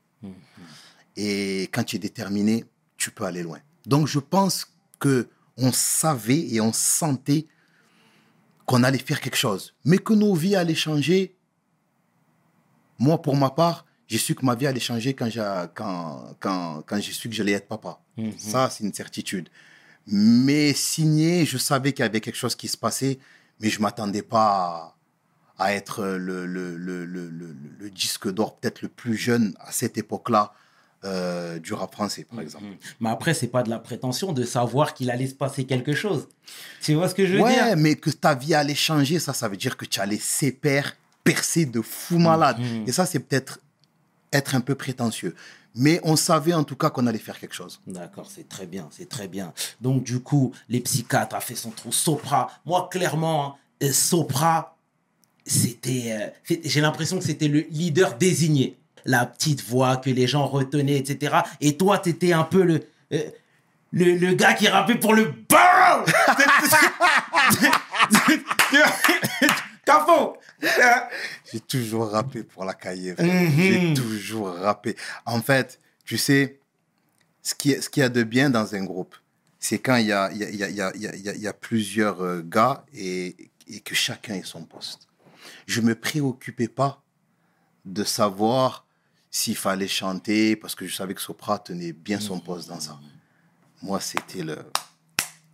Et 1.17 1.63
quand 1.73 1.85
tu 1.85 1.97
es 1.97 1.99
déterminé, 1.99 2.65
tu 2.97 3.11
peux 3.11 3.25
aller 3.25 3.43
loin. 3.43 3.59
Donc 3.87 4.07
je 4.07 4.19
pense 4.19 4.67
que 4.99 5.29
on 5.57 5.73
savait 5.73 6.49
et 6.49 6.61
on 6.61 6.73
sentait 6.73 7.47
qu'on 8.67 8.83
allait 8.83 8.99
faire 8.99 9.21
quelque 9.21 9.37
chose, 9.37 9.75
mais 9.85 9.99
que 9.99 10.13
nos 10.15 10.35
vies 10.35 10.57
allaient 10.57 10.75
changer. 10.75 11.35
Moi, 12.99 13.21
pour 13.21 13.37
ma 13.37 13.51
part, 13.51 13.85
j'ai 14.07 14.19
su 14.19 14.35
que 14.35 14.45
ma 14.45 14.55
vie 14.55 14.67
allait 14.67 14.81
changer 14.81 15.15
quand 15.15 15.29
j'ai 15.29 15.41
quand, 15.75 16.37
quand, 16.41 16.83
quand 16.87 17.01
j'ai 17.01 17.13
su 17.13 17.29
que 17.29 17.35
j'allais 17.35 17.53
être 17.53 17.69
papa. 17.69 18.01
Ça, 18.39 18.71
c'est 18.71 18.85
une 18.85 18.95
certitude. 18.95 19.49
Mais 20.07 20.73
signé, 20.73 21.45
je 21.45 21.59
savais 21.59 21.93
qu'il 21.93 22.05
y 22.05 22.07
avait 22.07 22.21
quelque 22.21 22.37
chose 22.37 22.55
qui 22.55 22.69
se 22.69 22.77
passait, 22.77 23.19
mais 23.61 23.69
je 23.71 23.79
ne 23.79 23.83
m'attendais 23.83 24.23
pas 24.23 24.97
à, 25.61 25.75
être 25.75 26.03
le, 26.05 26.47
le, 26.47 26.77
le, 26.77 27.05
le, 27.05 27.29
le- 27.29 27.91
disque 27.91 28.33
d'or 28.33 28.57
peut-être 28.57 28.83
le 28.83 28.89
plus 28.89 29.17
jeune 29.17 29.55
à 29.61 29.73
cette 29.73 29.99
époque-là 29.99 30.53
euh, 31.05 31.59
du 31.59 31.73
rap 31.75 31.93
français, 31.93 32.25
par 32.29 32.41
exemple. 32.41 32.65
Mhm. 32.65 32.77
Mais 33.01 33.09
après, 33.11 33.35
c'est 33.35 33.47
pas 33.49 33.63
de 33.63 33.71
la 33.71 33.79
prétention 33.79 34.33
de 34.33 34.45
savoir 34.45 34.95
qu'il 34.95 35.11
allait 35.11 35.27
se 35.27 35.35
passer 35.35 35.65
quelque 35.65 35.95
chose. 35.95 36.29
Tu 36.83 36.95
vois 36.95 37.09
ce 37.09 37.15
que 37.15 37.27
je 37.27 37.35
veux 37.35 37.41
Ouais, 37.43 37.53
dire? 37.55 37.77
mais 37.77 37.95
que 37.97 38.11
ta 38.11 38.35
vie 38.35 38.55
allait 38.55 38.75
changer, 38.75 39.19
ça, 39.19 39.33
ça 39.33 39.49
veut 39.49 39.57
dire 39.57 39.77
que 39.77 39.85
tu 39.87 39.99
allais 40.01 40.19
séparer, 40.19 40.91
percer 41.25 41.67
de 41.67 41.81
fou 41.83 42.19
malade. 42.19 42.59
Mhm. 42.59 42.85
Et 42.87 42.93
ça, 42.93 43.07
c'est 43.07 43.21
peut-être 43.21 43.61
être 44.33 44.55
un 44.55 44.61
peu 44.61 44.75
prétentieux. 44.75 45.35
Mais 45.75 46.01
on 46.03 46.17
savait 46.17 46.53
en 46.55 46.65
tout 46.65 46.77
cas 46.77 46.91
qu'on 46.91 47.07
allait 47.07 47.19
faire 47.19 47.39
quelque 47.39 47.55
chose. 47.55 47.81
D'accord, 47.87 48.29
c'est 48.29 48.49
très 48.49 48.67
bien, 48.67 48.89
c'est 48.91 49.09
très 49.09 49.29
bien. 49.29 49.53
Donc, 49.81 50.03
du 50.03 50.21
coup, 50.21 50.53
les 50.69 50.81
psychiatres 50.81 51.35
a 51.37 51.41
fait 51.41 51.55
son 51.55 51.71
trou. 51.71 51.93
Sopra, 51.93 52.51
moi, 52.67 52.89
clairement, 52.91 53.47
hein, 53.47 53.87
euh, 53.87 53.93
Sopra, 53.93 54.77
c'était. 55.51 56.13
euh, 56.13 56.29
c'est- 56.45 56.61
J'ai 56.65 56.81
l'impression 56.81 57.19
que 57.19 57.25
c'était 57.25 57.49
le 57.49 57.61
leader 57.71 58.17
désigné. 58.17 58.77
La 59.05 59.27
petite 59.27 59.63
voix 59.65 59.97
que 59.97 60.11
les 60.11 60.27
gens 60.27 60.47
retenaient, 60.47 60.97
etc. 60.99 61.37
Et 61.61 61.77
toi, 61.77 61.99
t'étais 61.99 62.33
un 62.33 62.45
peu 62.45 62.63
le. 62.63 62.81
euh, 63.13 63.19
le, 63.93 64.17
le 64.17 64.35
gars 64.35 64.55
qui 64.55 64.69
rappait 64.69 64.95
pour 64.95 65.15
le 65.15 65.33
borough 65.49 66.07
Cafo 69.85 70.37
J'ai 71.53 71.61
toujours 71.61 72.11
rappé 72.11 72.43
pour 72.43 72.65
la 72.65 72.75
cahier. 72.75 73.15
Mhm. 73.19 73.51
J'ai 73.57 73.95
toujours 73.95 74.55
rappé. 74.55 74.97
En 75.27 75.41
fait, 75.41 75.79
tu 76.05 76.19
sais, 76.19 76.59
ce 77.43 77.55
qui 77.55 77.73
est- 77.73 77.81
ce 77.81 77.91
qu'il 77.91 78.03
y 78.03 78.05
a 78.05 78.09
de 78.09 78.23
bien 78.23 78.51
dans 78.51 78.75
un 78.75 78.85
groupe, 78.85 79.15
c'est 79.59 79.79
quand 79.79 79.97
il 79.97 80.07
y 80.07 80.13
a, 80.13 80.31
il 80.33 80.39
y, 80.39 80.45
a, 80.63 80.69
il 80.69 80.77
y, 80.77 81.29
a, 81.29 81.35
y 81.35 81.47
a 81.49 81.53
plusieurs 81.53 82.23
euh, 82.23 82.43
gars 82.47 82.85
et, 82.95 83.37
et 83.69 83.81
que 83.81 83.95
chacun 83.95 84.35
ait 84.35 84.43
son 84.45 84.63
poste. 84.65 85.09
Je 85.67 85.81
me 85.81 85.95
préoccupais 85.95 86.69
pas 86.69 87.03
de 87.85 88.05
savoir 88.05 88.87
s'il 89.31 89.57
fallait 89.57 89.89
chanter 89.89 90.57
parce 90.57 90.75
que 90.75 90.87
je 90.87 90.95
savais 90.95 91.15
que 91.15 91.21
Sopra 91.21 91.59
tenait 91.59 91.93
bien 91.93 92.21
son 92.21 92.41
poste 92.41 92.69
dans 92.69 92.81
ça. 92.81 92.99
Moi, 93.83 94.01
c'était 94.01 94.43
le. 94.43 94.59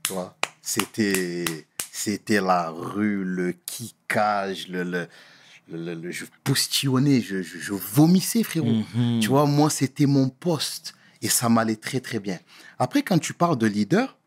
Tu 0.02 0.12
vois, 0.12 0.36
c'était. 0.62 1.66
C'était 1.92 2.42
la 2.42 2.70
rue, 2.70 3.24
le 3.24 3.52
kickage, 3.52 4.68
le. 4.68 4.82
le, 4.82 5.08
le, 5.68 6.10
je 6.10 6.24
postillonnais, 6.44 7.20
je, 7.20 7.42
je, 7.42 7.58
je 7.58 7.72
vomissais, 7.72 8.42
frérot. 8.42 8.82
Mhm. 8.94 9.20
Tu 9.20 9.28
vois, 9.28 9.46
moi, 9.46 9.70
c'était 9.70 10.06
mon 10.06 10.28
poste 10.28 10.94
et 11.22 11.28
ça 11.28 11.48
m'allait 11.48 11.76
très, 11.76 12.00
très 12.00 12.20
bien. 12.20 12.38
Après, 12.78 13.02
quand 13.02 13.18
tu 13.18 13.32
parles 13.32 13.58
de 13.58 13.66
leader, 13.66 14.18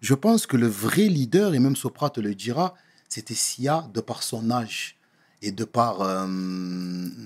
je 0.00 0.14
pense 0.14 0.46
que 0.46 0.56
le 0.56 0.66
vrai 0.66 1.04
leader, 1.04 1.54
et 1.54 1.60
même 1.60 1.76
Sopra 1.76 2.10
te 2.10 2.20
le 2.20 2.34
dira, 2.34 2.74
c'était 3.08 3.34
Sia 3.34 3.88
de 3.94 4.00
par 4.00 4.22
son 4.22 4.50
âge 4.50 4.96
et 5.42 5.52
de 5.52 5.64
par 5.64 6.00
euh, 6.02 6.26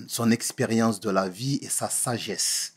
son 0.07 0.31
expérience 0.31 0.99
de 0.99 1.09
la 1.09 1.29
vie 1.29 1.59
et 1.61 1.69
sa 1.69 1.89
sagesse. 1.89 2.73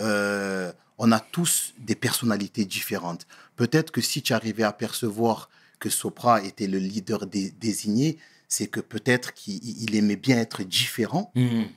Euh, 0.00 0.72
on 0.98 1.12
a 1.12 1.20
tous 1.20 1.74
des 1.78 1.94
personnalités 1.94 2.64
différentes. 2.64 3.26
Peut-être 3.56 3.90
que 3.90 4.00
si 4.00 4.22
tu 4.22 4.32
arrivais 4.32 4.62
à 4.62 4.72
percevoir 4.72 5.48
que 5.78 5.88
Sopra 5.88 6.42
était 6.42 6.66
le 6.66 6.78
leader 6.78 7.26
dé- 7.26 7.52
désigné, 7.58 8.18
c'est 8.48 8.66
que 8.66 8.80
peut-être 8.80 9.32
qu'il 9.32 9.60
il 9.82 9.94
aimait 9.94 10.16
bien 10.16 10.36
être 10.38 10.62
différent 10.62 11.30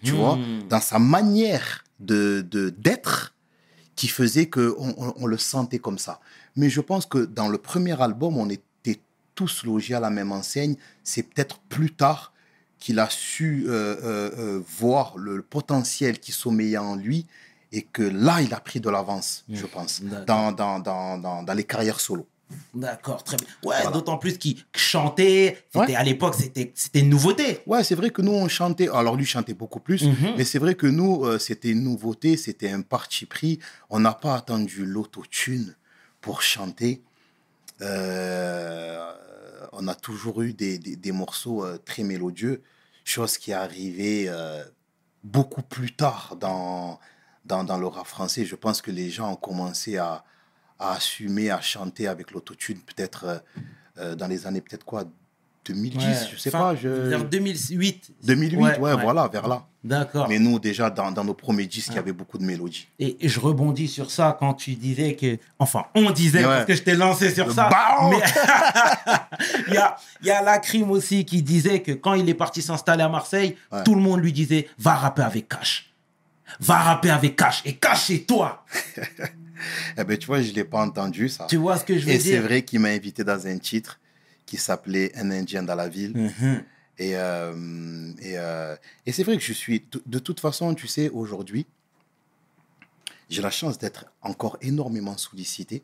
tu 0.04 0.12
vois, 0.12 0.36
Mhm. 0.38 0.68
dans 0.68 0.82
sa 0.82 1.00
manière 1.00 1.84
de 2.00 2.46
de- 2.50 2.70
d'être, 2.72 3.34
qui 3.96 4.08
faisait 4.08 4.48
que 4.48 4.76
on, 4.78 4.94
on- 4.98 5.14
on 5.18 5.26
le 5.28 5.38
sentait 5.38 5.80
comme 5.80 6.00
ça. 6.00 6.20
Mais 6.56 6.70
je 6.70 6.82
pense 6.82 7.06
que 7.06 7.20
dans 7.26 7.48
le 7.48 7.58
premier 7.60 8.00
album, 8.02 8.38
on 8.38 8.50
était 8.50 9.00
tous 9.36 9.64
logés 9.64 9.94
à 9.94 10.00
la 10.00 10.10
même 10.10 10.32
enseigne. 10.32 10.76
C'est 11.04 11.24
peut-être 11.24 11.60
plus 11.70 11.92
tard 11.94 12.33
qu'il 12.84 13.00
a 13.00 13.08
su 13.10 13.64
euh, 13.68 13.72
euh, 14.04 14.32
euh, 14.38 14.62
voir 14.78 15.18
le, 15.18 15.42
potentiel 15.42 16.20
qui 16.20 16.34
sommeillait 16.34 16.78
en 16.78 16.98
lui 16.98 17.26
et 17.72 17.82
que 17.82 18.04
là, 18.04 18.42
il 18.42 18.54
a 18.54 18.60
pris 18.60 18.82
de 18.82 18.90
l'avance, 18.90 19.46
je 19.50 19.66
pense, 19.66 20.02
dans, 20.28 20.52
dans, 20.52 20.80
dans, 20.80 21.18
dans, 21.18 21.44
dans 21.44 21.54
les 21.54 21.64
carrières 21.64 22.02
solo. 22.02 22.28
D'accord, 22.74 23.24
très 23.24 23.38
bien. 23.38 23.48
Ouais, 23.64 23.78
Voilà. 23.78 23.92
d'autant 23.92 24.18
plus 24.18 24.38
qu'il 24.38 24.58
chantait. 24.76 25.64
C'était 25.74 25.80
Ouais. 25.94 25.96
à 25.96 26.04
l'époque, 26.04 26.36
c'était 26.38 26.74
c'était 26.76 27.00
une 27.00 27.10
nouveauté. 27.10 27.62
Ouais, 27.66 27.86
c'est 27.86 27.96
vrai 27.96 28.10
que 28.10 28.22
nous, 28.22 28.34
on 28.34 28.50
chantait. 28.50 28.90
Alors, 28.90 29.16
lui 29.16 29.26
chantait 29.26 29.54
beaucoup 29.54 29.80
plus. 29.80 30.04
Mhm. 30.04 30.34
Mais 30.38 30.44
c'est 30.44 30.60
vrai 30.60 30.76
que 30.76 30.86
nous, 30.86 31.24
euh, 31.24 31.40
c'était 31.40 31.70
une 31.70 31.84
nouveauté, 31.84 32.36
c'était 32.36 32.70
un 32.70 32.82
parti 32.82 33.26
pris. 33.26 33.60
On 33.90 34.00
n'a 34.02 34.14
pas 34.14 34.36
attendu 34.36 34.86
l'autotune 34.86 35.74
pour 36.20 36.42
chanter. 36.42 37.02
Euh, 37.82 39.12
on 39.72 39.88
a 39.88 39.96
toujours 39.96 40.42
eu 40.42 40.54
des, 40.54 40.78
des, 40.78 40.96
des 40.98 41.12
morceaux 41.14 41.64
euh, 41.66 41.78
très 41.84 42.04
mélodieux, 42.04 42.62
chose 43.04 43.38
qui 43.38 43.52
est 43.52 43.56
arrivée 43.56 44.26
euh, 44.28 44.64
beaucoup 45.24 45.62
plus 45.62 45.94
tard 45.94 46.36
dans, 46.40 47.00
dans, 47.46 47.64
dans 47.64 47.78
le 47.78 47.88
rap 47.88 48.08
français. 48.08 48.46
Je 48.46 48.56
pense 48.56 48.82
que 48.82 48.92
les 48.92 49.10
gens 49.10 49.32
ont 49.32 49.36
commencé 49.36 49.98
à, 49.98 50.24
à 50.80 50.94
assumer, 50.94 51.50
à 51.52 51.62
chanter 51.62 52.08
avec 52.08 52.32
l'autotune, 52.32 52.80
peut-être 52.80 53.24
euh, 53.26 53.38
euh, 54.00 54.16
dans 54.16 54.28
les 54.28 54.48
années, 54.48 54.62
peut-être 54.62 54.86
quoi, 54.86 55.04
2010, 55.66 55.98
Ouais, 56.06 56.14
je 56.34 56.38
sais 56.38 56.50
fin- 56.50 56.60
pas. 56.60 56.76
Je... 56.76 56.90
Vers 56.90 57.24
2008. 57.24 58.12
2008, 58.24 58.58
Ouais, 58.58 58.78
ouais, 58.80 58.94
ouais. 58.94 59.02
voilà, 59.02 59.30
vers 59.30 59.48
là. 59.48 59.66
D'accord. 59.82 60.28
Mais 60.28 60.38
nous, 60.40 60.60
déjà, 60.60 60.90
dans, 60.90 61.12
dans 61.12 61.24
nos 61.24 61.34
premiers 61.34 61.66
disques, 61.68 61.90
il 61.92 61.96
y 61.96 62.00
avait 62.00 62.12
beaucoup 62.14 62.38
de 62.38 62.44
mélodies. 62.44 62.88
Et, 63.00 63.26
et 63.26 63.30
je 63.30 63.40
rebondis 63.40 63.88
sur 63.88 64.12
ça 64.12 64.36
quand 64.38 64.54
tu 64.56 64.76
disais 64.76 65.16
que. 65.16 65.38
Enfin, 65.60 65.86
on 65.96 66.12
disait, 66.12 66.44
parce 66.44 66.66
que 66.66 66.76
je 66.76 66.82
t'ai 66.84 66.96
lancé 66.96 67.34
sur 67.34 67.48
Le 67.48 67.54
ça. 67.54 67.70
Mais 68.10 68.22
il 69.74 69.78
y 69.78 69.80
a, 69.80 69.96
y 70.24 70.30
a 70.32 70.42
la 70.42 70.60
crime 70.60 70.90
aussi 70.92 71.26
qui 71.26 71.42
disait 71.42 71.82
que 71.82 71.92
quand 71.92 72.14
il 72.14 72.28
est 72.30 72.34
parti 72.34 72.62
s'installer 72.62 73.04
à 73.04 73.10
Marseille, 73.10 73.58
Ouais. 73.72 73.84
tout 73.84 73.96
le 73.96 74.02
monde 74.02 74.22
lui 74.22 74.32
disait 74.34 74.68
va 74.78 74.96
rapper 74.96 75.22
avec 75.24 75.50
Cash. 75.50 75.94
Va 76.60 76.76
rapper 76.82 77.10
avec 77.10 77.36
Cash. 77.36 77.62
Et 77.66 77.76
Cash, 77.76 78.06
c'est 78.08 78.20
toi. 78.20 78.66
Eh 79.98 80.04
ben, 80.04 80.18
tu 80.18 80.28
vois, 80.28 80.42
je 80.42 80.50
ne 80.50 80.56
l'ai 80.56 80.66
pas 80.66 80.82
entendu, 80.86 81.30
ça. 81.30 81.46
Tu 81.50 81.56
vois 81.56 81.78
ce 81.78 81.86
que 81.86 81.98
je 81.98 82.06
veux 82.06 82.12
Et 82.12 82.18
dire? 82.18 82.34
c'est 82.34 82.40
vrai 82.42 82.64
qu'il 82.64 82.82
m'a 82.82 82.90
invité 82.90 83.24
dans 83.24 83.48
un 83.48 83.58
titre 83.58 83.98
qui 84.46 84.58
s'appelait 84.58 85.16
Un 85.16 85.32
Indien 85.32 85.64
dans 85.64 85.76
la 85.76 85.88
ville. 85.88 86.12
Mhm. 86.18 86.64
Et, 86.98 87.16
euh, 87.16 88.12
et, 88.20 88.38
euh, 88.38 88.76
et 89.06 89.14
c'est 89.14 89.24
vrai 89.24 89.38
que 89.38 89.44
je 89.44 89.54
suis, 89.54 89.80
de, 89.90 90.04
de 90.06 90.20
toute 90.20 90.42
façon, 90.42 90.74
tu 90.76 90.88
sais, 90.88 91.08
aujourd'hui, 91.10 91.66
j'ai 93.30 93.42
la 93.42 93.52
chance 93.52 93.78
d'être 93.78 94.06
encore 94.22 94.58
énormément 94.62 95.16
sollicité 95.18 95.82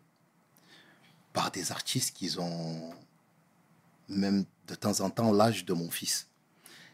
par 1.32 1.50
des 1.52 1.72
artistes 1.72 2.14
qui 2.16 2.36
ont 2.38 2.92
même 4.10 4.46
de 4.68 4.76
temps 4.76 5.02
en 5.02 5.10
temps 5.10 5.32
l'âge 5.32 5.66
de 5.66 5.74
mon 5.74 5.90
fils. 5.90 6.28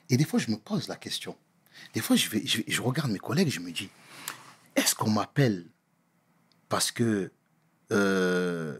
Et 0.09 0.17
des 0.17 0.25
fois, 0.25 0.39
je 0.39 0.51
me 0.51 0.57
pose 0.57 0.87
la 0.87 0.95
question. 0.95 1.35
Des 1.93 2.01
fois, 2.01 2.15
je, 2.15 2.29
vais, 2.29 2.43
je, 2.45 2.81
regarde 2.81 3.11
mes 3.11 3.19
collègues, 3.19 3.49
je 3.49 3.59
me 3.59 3.71
dis, 3.71 3.89
est-ce 4.75 4.95
qu'on 4.95 5.09
m'appelle 5.09 5.65
parce 6.69 6.91
que 6.91 7.31
euh, 7.91 8.79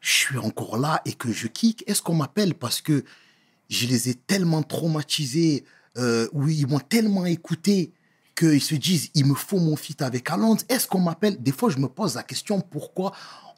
je 0.00 0.10
suis 0.10 0.38
encore 0.38 0.78
là 0.78 1.02
et 1.04 1.12
que 1.12 1.32
je 1.32 1.46
kick? 1.46 1.84
Est-ce 1.86 2.02
qu'on 2.02 2.14
m'appelle 2.14 2.54
parce 2.54 2.80
que 2.80 3.04
je 3.68 3.86
les 3.86 4.08
ai 4.08 4.14
tellement 4.14 4.62
traumatisés, 4.62 5.64
euh, 5.96 6.28
ou 6.32 6.48
ils 6.48 6.66
m'ont 6.66 6.80
tellement 6.80 7.26
écouté 7.26 7.92
qu'ils 8.36 8.62
se 8.62 8.74
disent, 8.74 9.10
il 9.14 9.26
me 9.26 9.34
faut 9.34 9.58
mon 9.58 9.76
feat 9.76 10.02
avec 10.02 10.30
Alonso 10.30 10.64
Est-ce 10.68 10.86
qu'on 10.86 11.00
m'appelle? 11.00 11.40
Des 11.42 11.52
fois, 11.52 11.70
je 11.70 11.78
me 11.78 11.88
pose 11.88 12.16
la 12.16 12.22
question, 12.22 12.60
pourquoi 12.60 13.12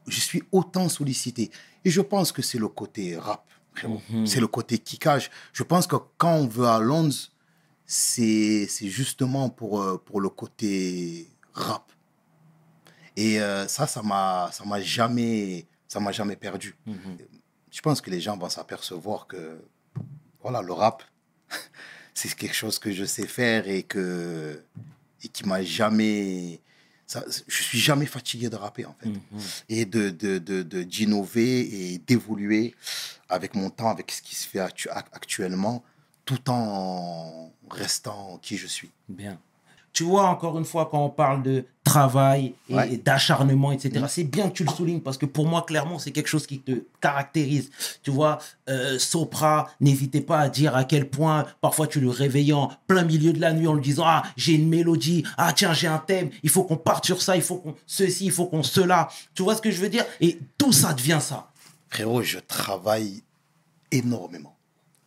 je 0.06 0.20
suis 0.20 0.42
autant 0.52 0.88
sollicité? 0.88 1.50
Et 1.84 1.90
je 1.90 2.00
pense 2.00 2.32
que 2.32 2.42
c'est 2.42 2.58
le 2.58 2.68
côté 2.68 3.16
rap, 3.16 3.46
frérot. 3.76 4.00
c'est 4.24 4.40
le 4.40 4.46
côté 4.46 4.78
kickage. 4.78 5.30
Je 5.52 5.62
pense 5.62 5.86
que 5.86 5.96
quand 6.18 6.34
on 6.34 6.46
veut 6.46 6.66
Alonso 6.66 7.28
c'est 7.86 8.66
c'est 8.68 8.88
justement 8.88 9.48
pour, 9.48 9.80
euh, 9.80 9.96
pour 10.04 10.20
le 10.20 10.28
côté 10.28 11.28
rap. 11.52 11.92
Et 13.16 13.40
euh, 13.40 13.66
ça, 13.68 13.86
ça 13.86 14.02
m'a 14.02 14.50
ça 14.52 14.64
m'a 14.64 14.80
jamais, 14.80 15.66
ça 15.88 16.00
m'a 16.00 16.12
jamais 16.12 16.36
perdu. 16.36 16.76
Je 17.70 17.80
pense 17.80 18.00
que 18.00 18.10
les 18.10 18.20
gens 18.20 18.36
vont 18.36 18.48
s'apercevoir 18.48 19.26
que 19.26 19.62
voilà, 20.42 20.60
le 20.62 20.72
rap, 20.72 21.02
c'est 22.14 22.34
quelque 22.34 22.54
chose 22.54 22.78
que 22.78 22.92
je 22.92 23.04
sais 23.04 23.26
faire 23.26 23.68
et 23.68 23.84
que 23.84 24.62
et 25.22 25.28
qui 25.28 25.46
m'a 25.46 25.62
jamais 25.62 26.60
ça, 27.06 27.24
je 27.46 27.62
suis 27.62 27.78
jamais 27.78 28.06
fatigué 28.06 28.48
de 28.50 28.56
rapper 28.56 28.84
en 28.84 28.94
fait. 29.00 29.10
Et 29.68 29.84
de 29.84 30.10
de 30.10 30.38
de 30.38 30.62
de- 30.62 30.82
d'innover 30.82 31.60
et 31.92 31.98
d'évoluer 31.98 32.74
avec 33.28 33.54
mon 33.54 33.70
temps 33.70 33.90
avec 33.90 34.10
ce 34.10 34.22
qui 34.22 34.34
se 34.34 34.46
fait 34.48 34.58
actu- 34.60 34.88
actuellement 34.90 35.84
tout 36.24 36.50
en 36.50 37.52
restant 37.70 38.38
qui 38.42 38.56
je 38.56 38.66
suis. 38.66 38.90
Bien. 39.08 39.38
Tu 39.96 40.04
vois, 40.04 40.26
encore 40.28 40.58
une 40.58 40.66
fois, 40.66 40.88
quand 40.90 41.02
on 41.02 41.08
parle 41.08 41.42
de 41.42 41.64
travail 41.82 42.52
et, 42.68 42.74
Ouais. 42.74 42.92
et 42.92 42.96
d'acharnement, 42.98 43.72
etc., 43.72 44.04
c'est 44.10 44.24
bien 44.24 44.50
que 44.50 44.54
tu 44.54 44.62
le 44.64 44.70
soulignes 44.70 45.00
parce 45.00 45.16
que 45.16 45.24
pour 45.24 45.46
moi, 45.46 45.62
clairement, 45.62 45.98
c'est 45.98 46.10
quelque 46.10 46.26
chose 46.26 46.46
qui 46.46 46.58
te 46.60 46.82
caractérise. 47.00 47.70
Tu 48.02 48.10
vois, 48.10 48.36
euh, 48.68 48.98
Sopra, 48.98 49.70
n'hésitait 49.80 50.20
pas 50.20 50.40
à 50.40 50.48
dire 50.50 50.76
à 50.76 50.84
quel 50.84 51.08
point 51.08 51.46
parfois 51.62 51.86
tu 51.86 51.98
le 52.00 52.10
réveillais 52.10 52.52
en 52.52 52.70
plein 52.86 53.04
milieu 53.04 53.32
de 53.32 53.40
la 53.40 53.54
nuit 53.54 53.66
en 53.68 53.72
lui 53.72 53.80
disant 53.82 54.04
Ah, 54.06 54.22
j'ai 54.36 54.52
une 54.52 54.68
mélodie, 54.68 55.24
ah, 55.38 55.54
tiens, 55.54 55.72
j'ai 55.72 55.86
un 55.86 55.96
thème, 55.98 56.28
il 56.42 56.50
faut 56.50 56.64
qu'on 56.64 56.76
parte 56.76 57.06
sur 57.06 57.22
ça, 57.22 57.34
il 57.34 57.42
faut 57.42 57.56
qu'on 57.56 57.74
ceci, 57.86 58.26
il 58.26 58.32
faut 58.32 58.44
qu'on 58.44 58.62
cela. 58.62 59.08
Tu 59.34 59.42
vois 59.44 59.54
ce 59.56 59.62
que 59.62 59.70
je 59.70 59.80
veux 59.80 59.88
dire? 59.88 60.04
Et 60.20 60.38
tout 60.58 60.72
ça 60.72 60.92
devient 60.92 61.20
ça? 61.22 61.48
frérot 61.88 62.20
je 62.22 62.38
travaille 62.40 63.22
énormément 63.92 64.56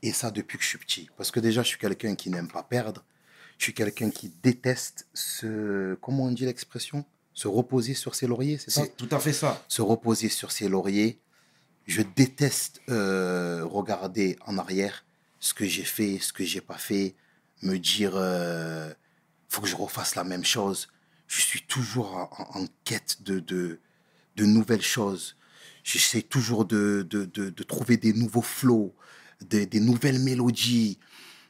et 0.02 0.12
ça 0.14 0.32
depuis 0.32 0.58
que 0.58 0.64
je 0.64 0.70
suis 0.70 0.78
petit 0.80 1.10
parce 1.18 1.30
que 1.30 1.40
déjà 1.40 1.62
je 1.62 1.68
suis 1.68 1.78
quelqu'un 1.78 2.16
qui 2.16 2.30
n'aime 2.32 2.48
pas 2.48 2.64
perdre 2.64 3.04
Je 3.60 3.66
suis 3.66 3.74
quelqu'un 3.74 4.10
qui 4.10 4.32
déteste 4.42 5.06
se. 5.14 5.96
Comment 5.96 6.24
on 6.24 6.32
dit 6.32 6.46
l'expression? 6.46 7.06
Se 7.34 7.50
reposer 7.50 7.94
sur 7.94 8.16
ses 8.16 8.26
lauriers, 8.26 8.58
c'est 8.58 8.72
ça? 8.72 8.84
C'est 8.84 8.96
tout 8.96 9.10
à 9.12 9.20
fait 9.20 9.34
ça. 9.34 9.64
Se 9.68 9.82
reposer 9.82 10.30
sur 10.30 10.52
ses 10.52 10.70
lauriers. 10.70 11.20
Je 11.86 12.02
déteste 12.02 12.82
euh, 12.90 13.66
regarder 13.66 14.38
en 14.46 14.58
arrière 14.58 15.06
ce 15.42 15.54
que 15.54 15.66
j'ai 15.66 15.84
fait, 15.84 16.20
ce 16.20 16.32
que 16.32 16.46
j'ai 16.46 16.62
pas 16.62 16.78
fait, 16.78 17.16
me 17.62 17.78
dire 17.78 18.14
euh, 18.16 18.94
faut 19.50 19.62
que 19.62 19.68
je 19.68 19.76
refasse 19.76 20.16
la 20.16 20.24
même 20.24 20.46
chose. 20.46 20.88
Je 21.28 21.42
suis 21.42 21.62
toujours 21.62 22.16
en, 22.16 22.66
quête 22.86 23.24
de, 23.24 23.40
de, 23.40 23.80
de 24.38 24.46
nouvelles 24.46 24.82
choses. 24.82 25.36
J'essaie 25.84 26.22
toujours 26.22 26.64
de, 26.66 27.06
de, 27.10 27.64
trouver 27.64 27.98
des 27.98 28.14
nouveaux 28.14 28.42
flows, 28.42 28.96
des, 29.42 29.66
des 29.66 29.80
nouvelles 29.82 30.20
mélodies. 30.20 30.98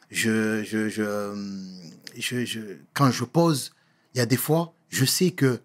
Je, 0.10 0.64
je, 0.64 0.90
je, 0.90 1.04
hum, 1.04 1.80
je, 2.18 2.46
je- 2.46 2.78
quand 2.94 3.12
je 3.12 3.24
pose, 3.24 3.72
il 4.14 4.18
y 4.18 4.22
a 4.22 4.26
des 4.26 4.38
fois, 4.38 4.74
je 4.90 5.06
sais 5.06 5.32
que 5.32 5.62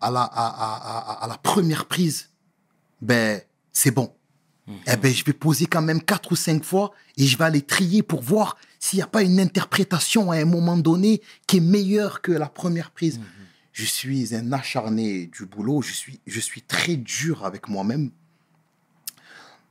à 0.00 0.10
la, 0.10 0.22
à, 0.22 0.46
à, 0.46 1.10
à, 1.20 1.24
à 1.24 1.28
la 1.28 1.36
première 1.38 1.86
prise, 1.86 2.30
ben, 3.00 3.40
c'est 3.72 3.90
bon. 3.90 4.12
Eh 4.86 4.96
ben, 4.96 5.12
je 5.12 5.24
vais 5.24 5.32
poser 5.32 5.66
quand 5.66 5.82
même 5.82 6.00
quatre 6.02 6.32
ou 6.32 6.36
cinq 6.36 6.64
fois 6.64 6.92
et 7.16 7.26
je 7.26 7.36
vais 7.36 7.44
aller 7.44 7.62
trier 7.62 8.02
pour 8.02 8.22
voir 8.22 8.56
s'il 8.78 8.98
n'y 8.98 9.02
a 9.02 9.06
pas 9.08 9.22
une 9.22 9.40
interprétation 9.40 10.30
à 10.30 10.36
un 10.36 10.44
moment 10.44 10.76
donné 10.78 11.20
qui 11.46 11.56
est 11.58 11.60
meilleure 11.60 12.22
que 12.22 12.32
la 12.32 12.48
première 12.48 12.92
prise. 12.92 13.20
Je 13.72 13.84
suis 13.84 14.34
un 14.34 14.52
acharné 14.52 15.26
du 15.26 15.46
boulot, 15.46 15.82
je 15.82 15.92
suis, 15.92 16.20
je 16.26 16.40
suis 16.40 16.62
très 16.62 16.96
dur 16.96 17.44
avec 17.44 17.68
moi-même. 17.68 18.10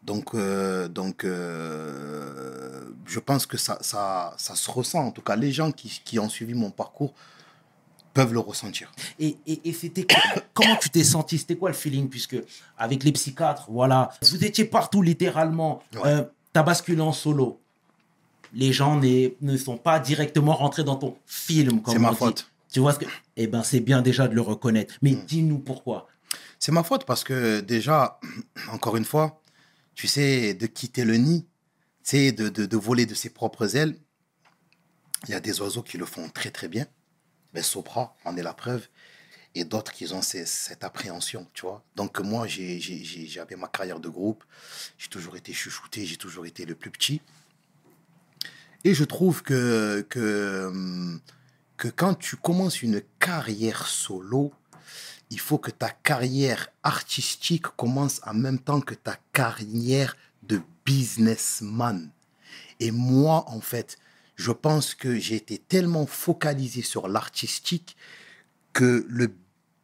Donc, 0.03 0.33
euh, 0.33 0.87
donc 0.87 1.23
euh, 1.23 2.81
je 3.05 3.19
pense 3.19 3.45
que 3.45 3.57
ça, 3.57 3.77
ça, 3.81 4.33
ça 4.37 4.55
se 4.55 4.69
ressent. 4.71 4.99
En 4.99 5.11
tout 5.11 5.21
cas, 5.21 5.35
les 5.35 5.51
gens 5.51 5.71
qui, 5.71 6.01
qui 6.03 6.19
ont 6.19 6.29
suivi 6.29 6.53
mon 6.53 6.71
parcours 6.71 7.13
peuvent 8.13 8.33
le 8.33 8.39
ressentir. 8.39 8.91
Et, 9.19 9.37
et, 9.47 9.69
et 9.69 9.73
c'était 9.73 10.05
comment 10.53 10.75
tu 10.75 10.89
t'es 10.89 11.03
senti? 11.03 11.37
C'était 11.37 11.55
quoi 11.55 11.69
le 11.69 11.75
feeling? 11.75 12.09
Puisque 12.09 12.37
avec 12.77 13.03
les 13.03 13.11
psychiatres, 13.11 13.67
voilà, 13.69 14.09
vous 14.23 14.43
étiez 14.43 14.65
partout 14.65 15.01
littéralement. 15.01 15.81
Ouais. 15.93 16.01
Euh, 16.05 16.23
T'as 16.53 16.63
basculé 16.63 16.99
en 17.01 17.13
solo. 17.13 17.61
Les 18.53 18.73
gens 18.73 18.99
ne 18.99 19.57
sont 19.57 19.77
pas 19.77 19.99
directement 19.99 20.53
rentrés 20.53 20.83
dans 20.83 20.97
ton 20.97 21.15
film. 21.25 21.81
C'est 21.87 21.97
ma 21.97 22.09
dit. 22.09 22.17
faute. 22.17 22.51
Tu 22.69 22.81
vois 22.81 22.93
ce 22.93 22.99
que 22.99 23.05
Eh 23.37 23.47
ben, 23.47 23.63
c'est 23.63 23.79
bien 23.79 24.01
déjà 24.01 24.27
de 24.27 24.35
le 24.35 24.41
reconnaître. 24.41 24.95
Mais 25.01 25.11
dis-nous 25.15 25.59
pourquoi. 25.59 26.07
C'est 26.59 26.73
ma 26.73 26.83
faute 26.83 27.05
parce 27.05 27.23
que 27.23 27.61
déjà, 27.61 28.19
encore 28.73 28.97
une 28.97 29.05
fois, 29.05 29.40
tu 30.01 30.07
sais, 30.07 30.55
de 30.55 30.65
quitter 30.65 31.05
le 31.05 31.13
nid, 31.13 31.45
tu 32.03 32.09
sais, 32.09 32.31
de, 32.31 32.49
de, 32.49 32.65
de 32.65 32.77
voler 32.77 33.05
de 33.05 33.13
ses 33.13 33.29
propres 33.29 33.75
ailes, 33.75 33.95
il 35.27 35.29
y 35.29 35.35
a 35.35 35.39
des 35.39 35.61
oiseaux 35.61 35.83
qui 35.83 35.99
le 35.99 36.07
font 36.07 36.27
très 36.27 36.49
très 36.49 36.67
bien. 36.67 36.87
Ben, 37.53 37.61
Sopra 37.61 38.17
en 38.25 38.35
est 38.35 38.41
la 38.41 38.55
preuve. 38.55 38.87
Et 39.53 39.63
d'autres 39.63 39.91
qui 39.91 40.11
ont 40.11 40.23
cette 40.23 40.83
appréhension, 40.83 41.47
tu 41.53 41.67
vois. 41.67 41.85
Donc 41.95 42.19
moi, 42.19 42.47
j'avais 42.47 43.55
ma 43.55 43.67
carrière 43.67 43.99
de 43.99 44.09
groupe. 44.09 44.43
J'ai 44.97 45.09
toujours 45.09 45.35
été 45.35 45.53
chouchouté, 45.53 46.03
j'ai 46.03 46.17
toujours 46.17 46.47
été 46.47 46.65
le 46.65 46.73
plus 46.73 46.89
petit. 46.89 47.21
Et 48.83 48.95
je 48.95 49.03
trouve 49.03 49.43
que, 49.43 50.03
que, 50.09 50.65
hum, 50.65 51.21
que 51.77 51.89
quand 51.89 52.15
tu 52.15 52.37
commences 52.37 52.81
une 52.81 53.03
carrière 53.19 53.85
solo, 53.85 54.51
il 55.31 55.39
faut 55.39 55.57
que 55.57 55.71
ta 55.71 55.89
carrière 55.89 56.67
artistique 56.83 57.63
commence 57.75 58.21
en 58.25 58.33
même 58.35 58.59
temps 58.59 58.81
que 58.81 58.93
ta 58.93 59.17
carrière 59.33 60.15
de 60.43 60.61
businessman. 60.85 62.09
Et 62.79 62.91
moi, 62.91 63.45
en 63.47 63.61
fait, 63.61 63.97
je 64.35 64.51
pense 64.51 64.93
que 64.93 65.17
j'ai 65.19 65.35
été 65.37 65.57
tellement 65.57 66.05
focalisé 66.05 66.81
sur 66.81 67.07
l'artistique 67.07 67.95
que 68.73 69.05
le 69.09 69.33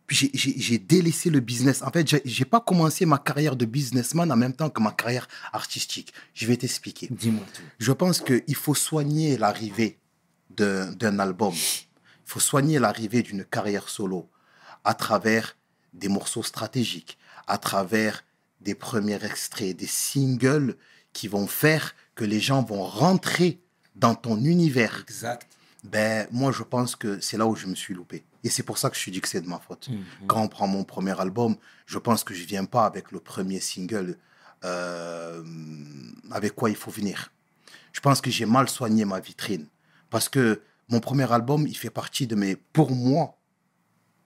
j'ai- 0.10 0.78
délaissé 0.78 1.30
le 1.30 1.42
business. 1.42 1.82
En 1.82 1.92
fait, 1.92 2.08
j'ai- 2.24 2.46
pas 2.46 2.62
commencé 2.62 3.06
ma 3.06 3.18
carrière 3.18 3.58
de 3.58 3.66
businessman 3.66 4.32
en 4.32 4.38
même 4.38 4.54
temps 4.54 4.70
que 4.70 4.82
ma 4.82 4.92
carrière 4.92 5.28
artistique. 5.52 6.14
Je 6.34 6.48
vais 6.48 6.56
t'expliquer. 6.56 7.08
Dis-moi 7.12 7.44
tout. 7.54 7.62
Je 7.78 7.92
pense 7.92 8.22
qu'il 8.22 8.56
faut 8.56 8.74
soigner 8.76 9.38
l'arrivée 9.38 9.98
d'un 10.50 10.92
d'un 10.94 11.20
album. 11.20 11.54
Il 11.54 12.30
faut 12.32 12.40
soigner 12.40 12.80
l'arrivée 12.80 13.22
d'une 13.22 13.44
carrière 13.44 13.90
solo 13.90 14.30
à 14.88 14.93
travers 14.93 15.58
des 15.93 16.08
morceaux 16.08 16.43
stratégiques, 16.43 17.17
à 17.45 17.58
travers 17.58 18.23
des 18.62 18.73
premiers 18.73 19.23
extraits, 19.23 19.76
des 19.76 19.86
singles 19.86 20.78
qui 21.12 21.28
vont 21.28 21.45
faire 21.45 21.93
que 22.15 22.23
les 22.23 22.39
gens 22.39 22.63
vont 22.63 22.86
rentrer 22.86 23.60
dans 23.95 24.15
ton 24.15 24.38
univers. 24.38 25.02
Exact. 25.02 25.45
Ben, 25.84 26.28
moi, 26.32 26.54
je 26.54 26.63
pense 26.63 26.95
que 26.95 27.19
c'est 27.19 27.38
là 27.38 27.45
où 27.47 27.56
je 27.56 27.67
me 27.67 27.76
suis 27.76 27.93
loupé. 27.93 28.23
Et 28.45 28.50
c'est 28.50 28.63
pour 28.63 28.78
ça 28.78 28.89
que 28.89 28.97
je 28.97 29.10
dis 29.10 29.19
que 29.19 29.28
c'est 29.28 29.41
de 29.41 29.50
ma 29.50 29.60
faute. 29.60 29.89
Quand 30.26 30.41
on 30.41 30.47
prend 30.47 30.67
mon 30.67 30.86
premier 30.86 31.19
album, 31.19 31.58
je 31.86 31.97
pense 31.97 32.23
que 32.23 32.34
je 32.34 32.45
viens 32.45 32.65
pas 32.65 32.86
avec 32.86 33.12
le 33.12 33.19
premier 33.19 33.60
single 33.60 34.17
euh, 34.63 35.43
avec 36.32 36.56
quoi 36.56 36.69
il 36.69 36.78
faut 36.78 36.91
venir. 36.91 37.34
Je 37.91 38.00
pense 38.00 38.21
que 38.21 38.32
j'ai 38.32 38.45
mal 38.45 38.69
soigné 38.69 39.04
ma 39.04 39.19
vitrine. 39.19 39.67
Parce 40.10 40.30
que 40.30 40.62
mon 40.88 41.02
premier 41.02 41.30
album, 41.32 41.67
il 41.67 41.76
fait 41.76 41.89
partie 41.89 42.26
de 42.26 42.36
mes, 42.36 42.56
pour 42.56 42.91
moi, 42.91 43.37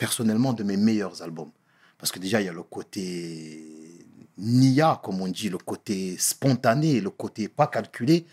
personnellement, 0.02 0.52
de 0.52 0.64
mes 0.64 0.78
meilleurs 0.78 1.22
albums. 1.22 1.52
Parce 2.00 2.12
que 2.12 2.18
déjà, 2.18 2.42
il 2.42 2.46
y 2.46 2.50
a 2.50 2.54
le 2.54 2.64
côté 2.64 4.04
nia, 4.36 5.00
comme 5.04 5.22
on 5.22 5.28
dit, 5.28 5.48
le 5.48 5.60
côté 5.60 6.16
spontané, 6.18 7.00
le 7.00 7.12
côté 7.12 7.48
pas 7.48 7.68
calculé, 7.68 8.26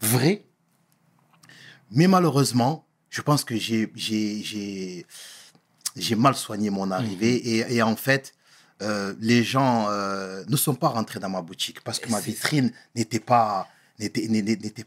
vrai. 0.00 0.46
Mais 1.90 2.08
malheureusement, 2.08 2.86
je 3.10 3.20
pense 3.20 3.44
que 3.44 3.56
j'ai, 3.56 5.04
mal 6.16 6.34
soigné 6.34 6.70
mon 6.70 6.90
arrivée. 6.90 7.34
Et, 7.34 7.74
et 7.74 7.82
en 7.82 7.94
fait, 7.94 8.32
euh, 8.80 9.12
les 9.20 9.44
gens 9.44 9.90
euh, 9.90 10.44
ne 10.48 10.56
sont 10.56 10.74
pas 10.74 10.88
rentrés 10.88 11.20
dans 11.20 11.28
ma 11.28 11.42
boutique 11.42 11.82
parce 11.82 11.98
que 11.98 12.10
ma 12.10 12.20
vitrine 12.20 12.72
n'était 12.94 13.20
pas, 13.20 13.68
n'était, 13.98 14.22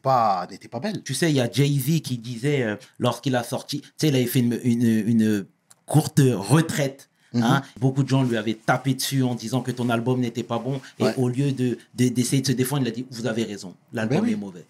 pas, 0.01 0.47
n'était 0.49 0.69
pas 0.69 0.79
belle. 0.79 1.03
Tu 1.03 1.13
sais, 1.13 1.29
il 1.29 1.35
y 1.35 1.39
a 1.39 1.47
Jay-Z 1.51 2.01
qui 2.01 2.17
disait, 2.17 2.63
euh, 2.63 2.77
lorsqu'il 2.97 3.35
a 3.35 3.43
sorti, 3.43 3.81
tu 3.81 3.89
sais, 3.97 4.07
il 4.07 4.15
avait 4.15 4.25
fait 4.25 4.39
une, 4.39 4.59
une, 4.63 5.07
une 5.07 5.47
courte 5.89 6.21
retraite. 6.23 7.09
Mhm. 7.33 7.43
hein. 7.43 7.61
Beaucoup 7.79 8.03
de 8.03 8.09
gens 8.09 8.23
lui 8.23 8.37
avaient 8.37 8.55
tapé 8.55 8.93
dessus 8.95 9.21
en 9.23 9.35
disant 9.35 9.61
que 9.61 9.71
ton 9.71 9.89
album 9.89 10.19
n'était 10.19 10.43
pas 10.43 10.57
bon. 10.59 10.79
Et 10.99 11.03
Ouais. 11.03 11.13
au 11.17 11.27
lieu 11.29 11.51
de, 11.51 11.77
de- 11.95 12.07
d'essayer 12.09 12.41
de 12.41 12.47
se 12.47 12.51
défendre, 12.53 12.83
il 12.83 12.87
a 12.87 12.91
dit 12.91 13.05
Vous 13.11 13.27
avez 13.27 13.43
raison, 13.43 13.75
l'album 13.93 14.19
Ben 14.21 14.23
oui. 14.25 14.33
est 14.33 14.35
mauvais. 14.37 14.65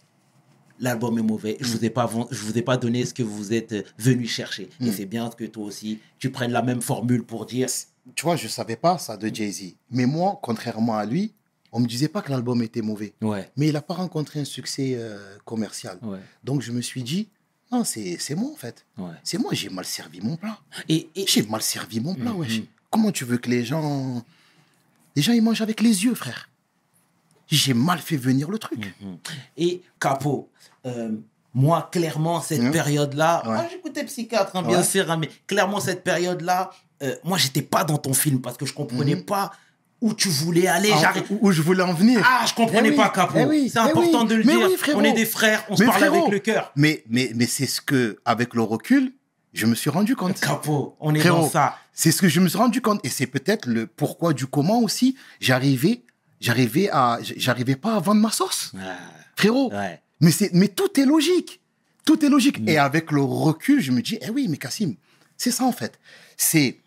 L'album 0.82 1.18
est 1.18 1.22
mauvais. 1.24 1.58
Je 1.60 1.72
vous 1.72 1.84
ai 1.84 1.90
pas, 1.90 2.10
je 2.32 2.42
vous 2.42 2.58
ai 2.58 2.62
pas 2.62 2.78
donné 2.78 3.06
ce 3.06 3.14
que 3.14 3.24
vous 3.24 3.54
êtes 3.54 3.74
euh, 3.74 3.84
venu 3.98 4.26
chercher. 4.28 4.70
Et 4.80 4.86
Mhm. 4.86 4.92
c'est 4.94 5.06
bien 5.06 5.30
que 5.30 5.44
toi 5.46 5.66
aussi, 5.66 6.00
tu 6.20 6.30
prennes 6.32 6.52
la 6.52 6.62
même 6.62 6.82
formule 6.82 7.24
pour 7.24 7.46
dire 7.46 7.68
Tu 8.16 8.24
vois, 8.24 8.36
je 8.38 8.48
savais 8.48 8.76
pas 8.78 8.98
ça 8.98 9.16
de 9.18 9.28
Jay-Z. 9.34 9.76
Mais 9.92 10.06
moi, 10.06 10.40
contrairement 10.42 10.98
à 10.98 11.06
lui, 11.06 11.34
on 11.72 11.80
me 11.80 11.86
disait 11.86 12.08
pas 12.08 12.22
que 12.22 12.32
l'album 12.32 12.62
était 12.64 12.82
mauvais. 12.82 13.14
Ouais, 13.22 13.50
Mais 13.58 13.68
il 13.68 13.74
n'a 13.74 13.82
pas 13.82 13.94
rencontré 13.94 14.40
un 14.40 14.46
succès 14.46 14.96
euh, 14.98 15.20
commercial. 15.46 16.00
ouais, 16.02 16.18
Donc 16.44 16.62
je 16.62 16.72
me 16.72 16.82
suis 16.82 17.04
dit, 17.04 17.28
non, 17.72 17.84
c'est 17.84 18.36
moi 18.36 18.52
en 18.52 18.56
fait. 18.56 18.86
ouais. 18.98 19.12
C'est 19.24 19.38
moi, 19.38 19.52
j'ai 19.54 19.70
mal 19.70 19.86
servi 19.86 20.22
mon 20.22 20.36
plat. 20.38 20.58
Et, 20.88 21.10
et, 21.16 21.26
J'ai 21.28 21.44
mal 21.44 21.62
servi 21.62 22.00
mon 22.00 22.16
plat, 22.16 22.32
Mhm. 22.32 22.40
wesh. 22.40 22.62
Comment 22.90 23.12
tu 23.12 23.26
veux 23.26 23.38
que 23.38 23.50
les 23.50 23.64
gens... 23.66 24.24
Les 25.16 25.22
gens, 25.22 25.34
ils 25.34 25.42
mangent 25.42 25.62
avec 25.62 25.82
les 25.82 26.04
yeux, 26.06 26.16
frère? 26.16 26.50
J'ai 27.48 27.74
mal 27.74 28.00
fait 28.00 28.18
venir 28.18 28.50
le 28.50 28.60
truc. 28.60 28.94
Mhm. 29.02 29.18
Et 29.58 29.82
Capo, 30.00 30.50
euh, 30.86 31.12
moi, 31.54 31.90
clairement, 31.92 32.42
cette 32.42 32.62
Mhm. 32.62 32.72
période-là, 32.72 33.42
Ouais. 33.46 33.54
moi, 33.56 33.68
j'écoutais 33.70 34.04
Psychiatre, 34.06 34.56
hein, 34.56 34.64
bien 34.64 34.78
Ouais. 34.80 34.84
sûr, 34.84 35.10
hein, 35.12 35.18
mais 35.18 35.30
clairement, 35.48 35.80
cette 35.80 36.04
période-là, 36.04 36.70
euh, 37.02 37.16
moi, 37.24 37.38
j'étais 37.38 37.62
pas 37.64 37.84
dans 37.84 37.98
ton 37.98 38.14
film 38.14 38.40
parce 38.42 38.56
que 38.58 38.66
je 38.66 38.74
comprenais 38.74 39.16
Mhm. 39.16 39.26
pas 39.26 39.52
où 40.02 40.14
tu 40.14 40.30
voulais 40.30 40.68
aller. 40.68 40.92
Ah, 40.94 41.14
où, 41.42 41.52
je 41.52 41.62
voulais 41.62 41.84
en 41.84 41.94
venir. 41.94 42.22
Ah, 42.26 42.46
je 42.48 42.54
comprenais 42.54 42.88
Eh 42.88 42.92
oui, 42.92 42.98
pas, 42.98 43.10
Capo. 43.10 43.34
eh 43.38 43.46
oui, 43.46 43.70
C'est 43.70 43.80
eh 43.80 43.90
important 43.90 44.22
oui. 44.22 44.28
de 44.30 44.36
le 44.36 44.44
Mais 44.44 44.56
dire. 44.56 44.70
on 44.96 45.04
est 45.04 45.14
des 45.14 45.26
frères, 45.26 45.66
on 45.70 45.76
se 45.76 45.84
parle 45.84 45.98
frérot. 45.98 46.18
avec 46.22 46.32
le 46.32 46.40
cœur. 46.40 46.72
Mais, 46.76 47.04
mais, 47.10 47.32
mais 47.36 47.46
c'est 47.48 47.66
ce 47.66 47.82
que, 47.82 48.18
avec 48.26 48.54
le 48.54 48.62
recul, 48.62 49.14
je 49.54 49.66
me 49.66 49.76
suis 49.76 49.90
rendu 49.90 50.16
compte. 50.16 50.40
Capo, 50.40 50.96
on 51.00 51.14
est 51.16 51.20
Frérot, 51.20 51.42
dans 51.42 51.50
ça. 51.50 51.76
C'est 51.94 52.12
ce 52.12 52.22
que 52.22 52.30
je 52.30 52.40
me 52.40 52.48
suis 52.48 52.58
rendu 52.58 52.82
compte. 52.82 53.02
Et 53.04 53.10
c'est 53.10 53.28
peut-être 53.28 53.66
le 53.68 53.88
pourquoi 53.88 54.34
du 54.34 54.46
comment 54.46 54.80
aussi. 54.80 55.16
J'arrivais, 55.42 56.04
j'arrivais 56.40 56.90
à, 56.92 57.20
j'arrivais 57.36 57.76
pas 57.76 57.96
à 57.96 58.00
vendre 58.00 58.22
ma 58.22 58.32
sauce. 58.32 58.72
Ah, 58.80 58.96
Frérot. 59.36 59.72
ouais. 59.74 60.02
Mais, 60.22 60.32
c'est, 60.32 60.52
mais 60.54 60.68
tout 60.68 61.00
est 61.00 61.06
logique. 61.06 61.60
Tout 62.06 62.24
est 62.26 62.30
logique. 62.30 62.60
Mm. 62.62 62.70
Et 62.70 62.78
avec 62.78 63.12
le 63.12 63.22
recul, 63.22 63.82
je 63.82 63.92
me 63.92 64.02
dis, 64.02 64.18
eh 64.22 64.30
oui, 64.30 64.48
mais 64.50 64.58
Cassim, 64.58 64.96
c'est 65.38 65.52
ça 65.52 65.64
en 65.64 65.72
fait. 65.72 66.00
C'est, 66.38 66.80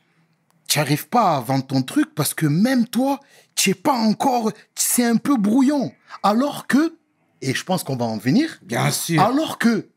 tu 0.72 0.78
n'arrives 0.78 1.06
pas 1.08 1.36
à 1.36 1.40
vendre 1.40 1.66
ton 1.66 1.82
truc 1.82 2.14
parce 2.14 2.32
que 2.32 2.46
même 2.46 2.86
toi, 2.88 3.20
tu 3.54 3.68
n'es 3.68 3.74
pas 3.74 3.92
encore, 3.92 4.52
c'est 4.74 5.04
un 5.04 5.16
peu 5.18 5.36
brouillon. 5.36 5.92
Alors 6.22 6.66
que, 6.66 6.96
et 7.42 7.52
je 7.52 7.62
pense 7.62 7.84
qu'on 7.84 7.96
va 7.96 8.06
en 8.06 8.16
venir, 8.16 8.58
Bien 8.62 8.90
sûr. 8.90 9.20
alors 9.20 9.58
que, 9.58 9.90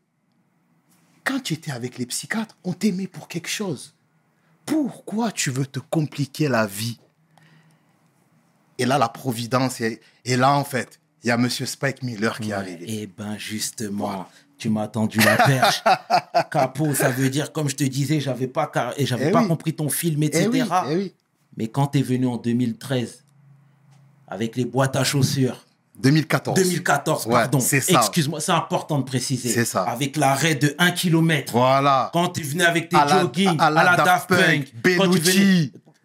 quand 1.24 1.40
tu 1.42 1.54
étais 1.54 1.70
avec 1.70 1.96
les 1.96 2.04
psychiatres, 2.04 2.58
on 2.62 2.74
t'aimait 2.74 3.06
pour 3.06 3.26
quelque 3.26 3.48
chose. 3.48 3.94
Pourquoi 4.66 5.32
tu 5.32 5.50
veux 5.50 5.64
te 5.64 5.78
compliquer 5.78 6.46
la 6.46 6.66
vie? 6.66 7.00
Et 8.76 8.84
là, 8.84 8.98
la 8.98 9.08
providence, 9.08 9.80
est- 9.80 10.02
et 10.26 10.36
là, 10.36 10.52
en 10.52 10.64
fait, 10.64 11.00
il 11.24 11.28
y 11.28 11.30
a 11.30 11.38
Monsieur 11.38 11.64
Spike 11.64 12.02
Miller 12.02 12.38
qui 12.38 12.50
est 12.50 12.52
arrivé. 12.52 12.84
Eh 12.86 13.06
ben 13.06 13.38
justement, 13.38 14.28
Tu 14.58 14.70
m'as 14.70 14.88
tendu 14.88 15.18
la 15.18 15.36
perche. 15.36 15.82
Capo, 16.50 16.94
ça 16.94 17.10
veut 17.10 17.28
dire, 17.28 17.52
comme 17.52 17.68
je 17.68 17.76
te 17.76 17.84
disais, 17.84 18.20
j'avais 18.20 18.46
pas, 18.46 18.66
car- 18.66 18.94
et 18.96 19.04
j'avais 19.04 19.28
Eh 19.28 19.30
pas 19.32 19.42
oui. 19.42 19.48
compris 19.48 19.74
ton 19.74 19.88
film, 19.90 20.22
etc. 20.22 20.44
Eh 20.46 20.48
oui, 20.48 20.62
eh 20.90 20.96
oui. 20.96 21.14
Mais 21.58 21.68
quand 21.68 21.88
tu 21.88 21.98
es 21.98 22.02
venu 22.02 22.26
en 22.26 22.36
2013, 22.38 23.22
avec 24.28 24.56
les 24.56 24.64
boîtes 24.64 24.96
à 24.96 25.04
chaussures, 25.04 25.62
2014. 26.02 26.54
2014, 26.60 27.26
Ouais, 27.26 27.32
pardon. 27.32 27.60
c'est 27.60 27.80
ça. 27.80 28.00
Excuse-moi, 28.00 28.40
c'est 28.40 28.52
important 28.52 28.98
de 28.98 29.04
préciser. 29.04 29.48
C'est 29.50 29.64
ça. 29.64 29.82
Avec 29.84 30.16
l'arrêt 30.16 30.54
de 30.54 30.74
1 30.78 30.90
km. 30.90 31.52
Voilà. 31.52 32.10
Quand 32.12 32.28
tu 32.28 32.42
venais 32.42 32.64
avec 32.64 32.88
tes 32.88 32.96
À 32.96 33.04
la- 33.06 33.20
jogging, 33.22 33.56
à 33.58 33.70
la 33.70 33.96
Daft 33.96 34.28
Punk, 34.28 34.68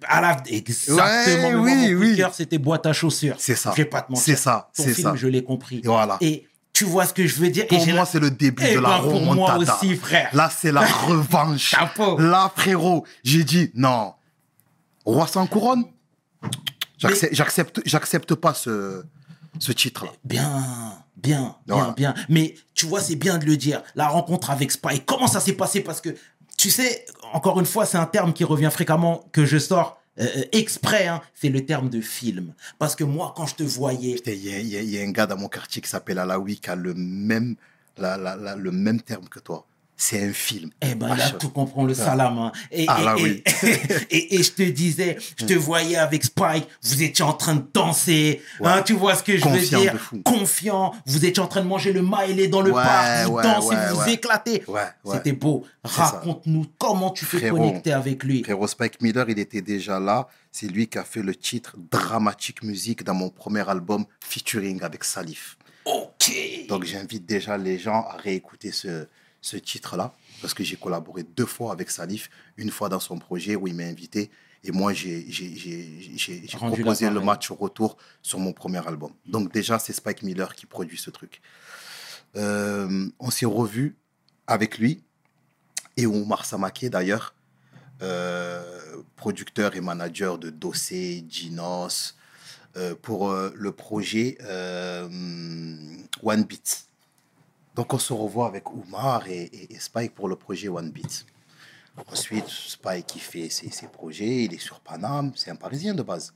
à 0.07 0.19
la, 0.21 0.37
exactement. 0.49 0.97
Ouais, 0.97 1.25
mais 1.27 1.51
moi, 1.53 1.61
oui, 1.63 1.93
mon 1.93 1.99
oui. 2.01 2.15
cœur, 2.17 2.33
c'était 2.33 2.57
boîte 2.57 2.85
à 2.85 2.93
chaussures. 2.93 3.35
C'est 3.37 3.55
ça. 3.55 3.71
Je 3.75 3.77
vais 3.83 3.85
pas 3.89 4.01
te 4.01 4.11
mentir. 4.11 4.23
C'est 4.23 4.35
ça, 4.41 4.69
Ton 4.75 4.83
c'est 4.83 4.93
film, 4.93 5.09
ça. 5.09 5.15
je 5.15 5.27
l'ai 5.27 5.43
compris. 5.43 5.77
Et 5.83 5.87
voilà. 5.87 6.17
Et 6.21 6.47
tu 6.73 6.85
vois 6.85 7.05
ce 7.05 7.13
que 7.13 7.27
je 7.27 7.35
veux 7.35 7.49
dire? 7.49 7.67
Pour 7.67 7.77
et 7.77 7.85
moi, 7.87 7.95
la- 7.95 8.05
c'est 8.05 8.19
le 8.19 8.31
début 8.31 8.63
Eh 8.65 8.75
de 8.75 8.79
la 8.79 8.89
ben, 8.89 9.01
pour 9.03 9.21
moi 9.21 9.33
remontada. 9.53 9.75
aussi, 9.77 9.95
frère. 9.95 10.29
Là, 10.33 10.49
c'est 10.49 10.71
la 10.71 10.81
revanche. 11.07 11.59
Chapeau. 11.61 12.17
Là, 12.17 12.51
frérot, 12.55 13.05
j'ai 13.23 13.43
dit 13.43 13.71
non. 13.75 14.13
Roi 15.05 15.27
sans 15.27 15.45
couronne? 15.47 15.83
J'accepte, 16.97 17.81
j'accepte, 17.85 18.35
pas 18.35 18.53
ce, 18.53 19.03
ce 19.59 19.71
titre-là. 19.71 20.11
Bien, 20.23 20.63
bien, 21.17 21.55
bien, 21.65 21.93
bien. 21.97 22.13
Mais 22.29 22.55
tu 22.75 22.85
vois, 22.85 23.01
c'est 23.01 23.15
bien 23.15 23.37
de 23.37 23.45
le 23.45 23.57
dire. 23.57 23.81
La 23.95 24.07
rencontre 24.07 24.51
avec 24.51 24.71
Spike, 24.71 25.05
comment 25.05 25.27
ça 25.27 25.39
s'est 25.39 25.53
passé? 25.53 25.81
Parce 25.81 25.99
que, 26.01 26.09
tu 26.57 26.69
sais, 26.69 27.05
encore 27.33 27.59
une 27.59 27.65
fois, 27.65 27.85
c'est 27.85 27.97
un 27.97 28.05
terme 28.05 28.33
qui 28.33 28.43
revient 28.43 28.69
fréquemment, 28.71 29.25
que 29.31 29.45
je 29.45 29.57
sors 29.57 29.99
euh, 30.19 30.25
euh, 30.37 30.43
exprès, 30.51 31.07
hein, 31.07 31.21
c'est 31.33 31.49
le 31.49 31.65
terme 31.65 31.89
de 31.89 32.01
film. 32.01 32.53
Parce 32.79 32.95
que 32.95 33.03
moi, 33.03 33.33
quand 33.35 33.45
je 33.45 33.55
te 33.55 33.63
voyais, 33.63 34.21
Il 34.25 34.33
y, 34.35 34.97
a- 34.97 35.01
un 35.03 35.11
gars 35.11 35.27
dans 35.27 35.37
mon 35.37 35.47
quartier 35.49 35.81
qui 35.81 35.89
s'appelle 35.89 36.19
Alaoui 36.19 36.57
qui 36.59 36.69
a 36.69 36.75
le 36.75 36.93
même, 36.93 37.55
le 37.97 38.71
même 38.71 39.01
terme 39.01 39.27
que 39.29 39.39
toi. 39.39 39.65
C'est 40.03 40.23
un 40.23 40.33
film. 40.33 40.71
eh 40.81 40.95
ben, 40.95 41.15
là, 41.15 41.27
je- 41.27 41.35
tout 41.35 41.49
comprend 41.49 41.83
le 41.85 41.93
salam. 41.93 42.51
Et, 42.71 42.87
je 42.87 44.51
te 44.51 44.63
disais, 44.63 45.15
je 45.37 45.45
te 45.45 45.53
voyais 45.53 45.95
avec 45.95 46.23
Spike, 46.23 46.67
vous 46.81 47.03
étiez 47.03 47.23
en 47.23 47.33
train 47.33 47.53
de 47.57 47.63
danser, 47.71 48.41
hein, 48.63 48.81
tu 48.83 48.93
vois 48.93 49.13
ce 49.13 49.21
que 49.21 49.37
je 49.37 49.43
veux 49.47 49.51
Confiant 49.59 49.79
dire? 49.79 50.11
Confiant, 50.25 50.95
vous 51.05 51.23
étiez 51.23 51.43
en 51.43 51.45
train 51.47 51.61
de 51.61 51.67
manger 51.67 51.93
le 51.93 52.01
maïlé 52.01 52.47
dans 52.47 52.61
le 52.61 52.71
parc, 52.71 53.27
vous 53.27 53.41
dansez, 53.43 53.75
vous 53.93 54.09
éclatez. 54.09 54.63
C'était 55.05 55.33
beau. 55.33 55.65
Raconte-nous 55.83 56.65
comment 56.79 57.11
tu 57.11 57.23
Frérot. 57.25 57.57
connecté 57.57 57.93
avec 57.93 58.23
lui. 58.23 58.43
Frérot 58.43 58.65
Spike 58.65 59.01
Miller, 59.01 59.29
il 59.29 59.37
était 59.37 59.61
déjà 59.61 59.99
là. 59.99 60.27
C'est 60.51 60.65
lui 60.67 60.87
qui 60.87 60.97
a 60.97 61.03
fait 61.03 61.21
le 61.21 61.35
titre 61.35 61.75
Dramatique 61.91 62.63
Musique 62.63 63.03
dans 63.03 63.13
mon 63.13 63.29
premier 63.29 63.69
album 63.69 64.05
featuring 64.19 64.81
avec 64.81 65.03
Salif. 65.03 65.57
Ok. 65.85 66.31
Donc 66.67 66.85
j'invite 66.85 67.27
déjà 67.27 67.55
les 67.55 67.77
gens 67.77 68.01
à 68.09 68.17
réécouter 68.17 68.71
ce, 68.71 69.07
ce 69.41 69.57
titre-là, 69.57 70.13
parce 70.41 70.53
que 70.53 70.63
j'ai 70.63 70.77
collaboré 70.77 71.23
deux 71.23 71.45
fois 71.45 71.71
avec 71.73 71.89
Salif, 71.89 72.29
une 72.57 72.69
fois 72.69 72.89
dans 72.89 72.99
son 72.99 73.17
projet 73.17 73.55
où 73.55 73.67
il 73.67 73.75
m'a 73.75 73.83
invité, 73.83 74.29
et 74.63 74.71
moi 74.71 74.93
j'ai 74.93 75.25
proposé 76.53 77.09
le 77.09 77.19
match 77.19 77.49
au 77.51 77.55
retour 77.55 77.97
sur 78.21 78.39
mon 78.39 78.53
premier 78.53 78.85
album. 78.87 79.11
Donc 79.25 79.51
déjà 79.51 79.79
c'est 79.79 79.93
Spike 79.93 80.21
Miller 80.23 80.55
qui 80.55 80.67
produit 80.67 80.97
ce 80.97 81.09
truc. 81.09 81.41
Euh, 82.35 83.09
on 83.19 83.29
s'est 83.31 83.45
revu 83.45 83.97
avec 84.47 84.77
lui 84.77 85.03
et 85.97 86.05
Omar 86.05 86.45
Samake 86.45 86.85
d'ailleurs, 86.85 87.33
euh, 88.01 89.01
producteur 89.15 89.75
et 89.75 89.81
manager 89.81 90.37
de 90.37 90.49
Dossé, 90.49 91.25
Ginos, 91.27 92.15
euh, 92.77 92.95
pour 93.01 93.33
le 93.33 93.71
projet 93.71 94.37
One 96.23 96.43
Beat. 96.43 96.90
Donc 97.75 97.93
on 97.93 97.99
se 97.99 98.13
revoit 98.13 98.47
avec 98.47 98.71
Oumar 98.73 99.27
et, 99.27 99.43
et- 99.43 99.73
et 99.73 99.79
Spike 99.79 100.13
pour 100.13 100.27
le 100.27 100.35
projet 100.35 100.67
One 100.67 100.91
Beat. 100.91 101.25
Ensuite, 102.11 102.47
Spike 102.47 103.15
il 103.15 103.21
fait 103.21 103.49
ses, 103.49 103.69
ses 103.69 103.87
projets, 103.87 104.43
il 104.45 104.53
est 104.53 104.59
sur 104.59 104.79
Paname, 104.79 105.31
c'est 105.35 105.51
un 105.51 105.55
Parisien 105.55 105.93
de 105.93 106.01
base. 106.03 106.33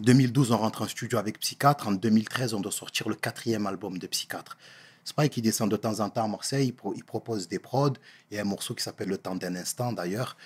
2012, 0.00 0.50
on 0.52 0.58
rentre 0.58 0.82
en 0.82 0.88
studio 0.88 1.18
avec 1.18 1.38
Psychiatre. 1.40 1.88
En 1.88 1.92
2013, 1.92 2.52
on 2.54 2.60
doit 2.60 2.72
sortir 2.72 3.08
le 3.08 3.14
quatrième 3.14 3.66
album 3.66 3.98
de 3.98 4.06
Psychiatre. 4.06 4.58
Spike, 5.04 5.36
il 5.38 5.42
descend 5.42 5.70
de 5.70 5.76
temps 5.76 6.00
en 6.00 6.10
temps 6.10 6.24
à 6.24 6.28
Marseille, 6.28 6.66
il, 6.68 6.72
pro- 6.74 6.92
il 6.94 7.04
propose 7.04 7.48
des 7.48 7.58
prods. 7.58 7.92
Il 8.30 8.36
y 8.36 8.38
a 8.38 8.42
un 8.42 8.46
morceau 8.46 8.74
qui 8.74 8.82
s'appelle 8.82 9.08
Le 9.08 9.16
temps 9.18 9.36
d'un 9.36 9.54
instant, 9.54 9.92
d'ailleurs, 9.92 10.36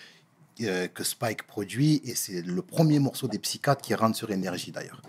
euh, 0.61 0.87
que 0.87 1.03
Spike 1.03 1.45
produit. 1.49 2.01
Et 2.05 2.15
c'est 2.15 2.43
le 2.43 2.63
premier 2.63 2.99
morceau 3.01 3.27
des 3.27 3.39
Psychiatres 3.41 3.83
qui 3.83 3.95
rentre 3.95 4.17
sur 4.17 4.31
Énergie, 4.31 4.71
d'ailleurs. 4.71 5.03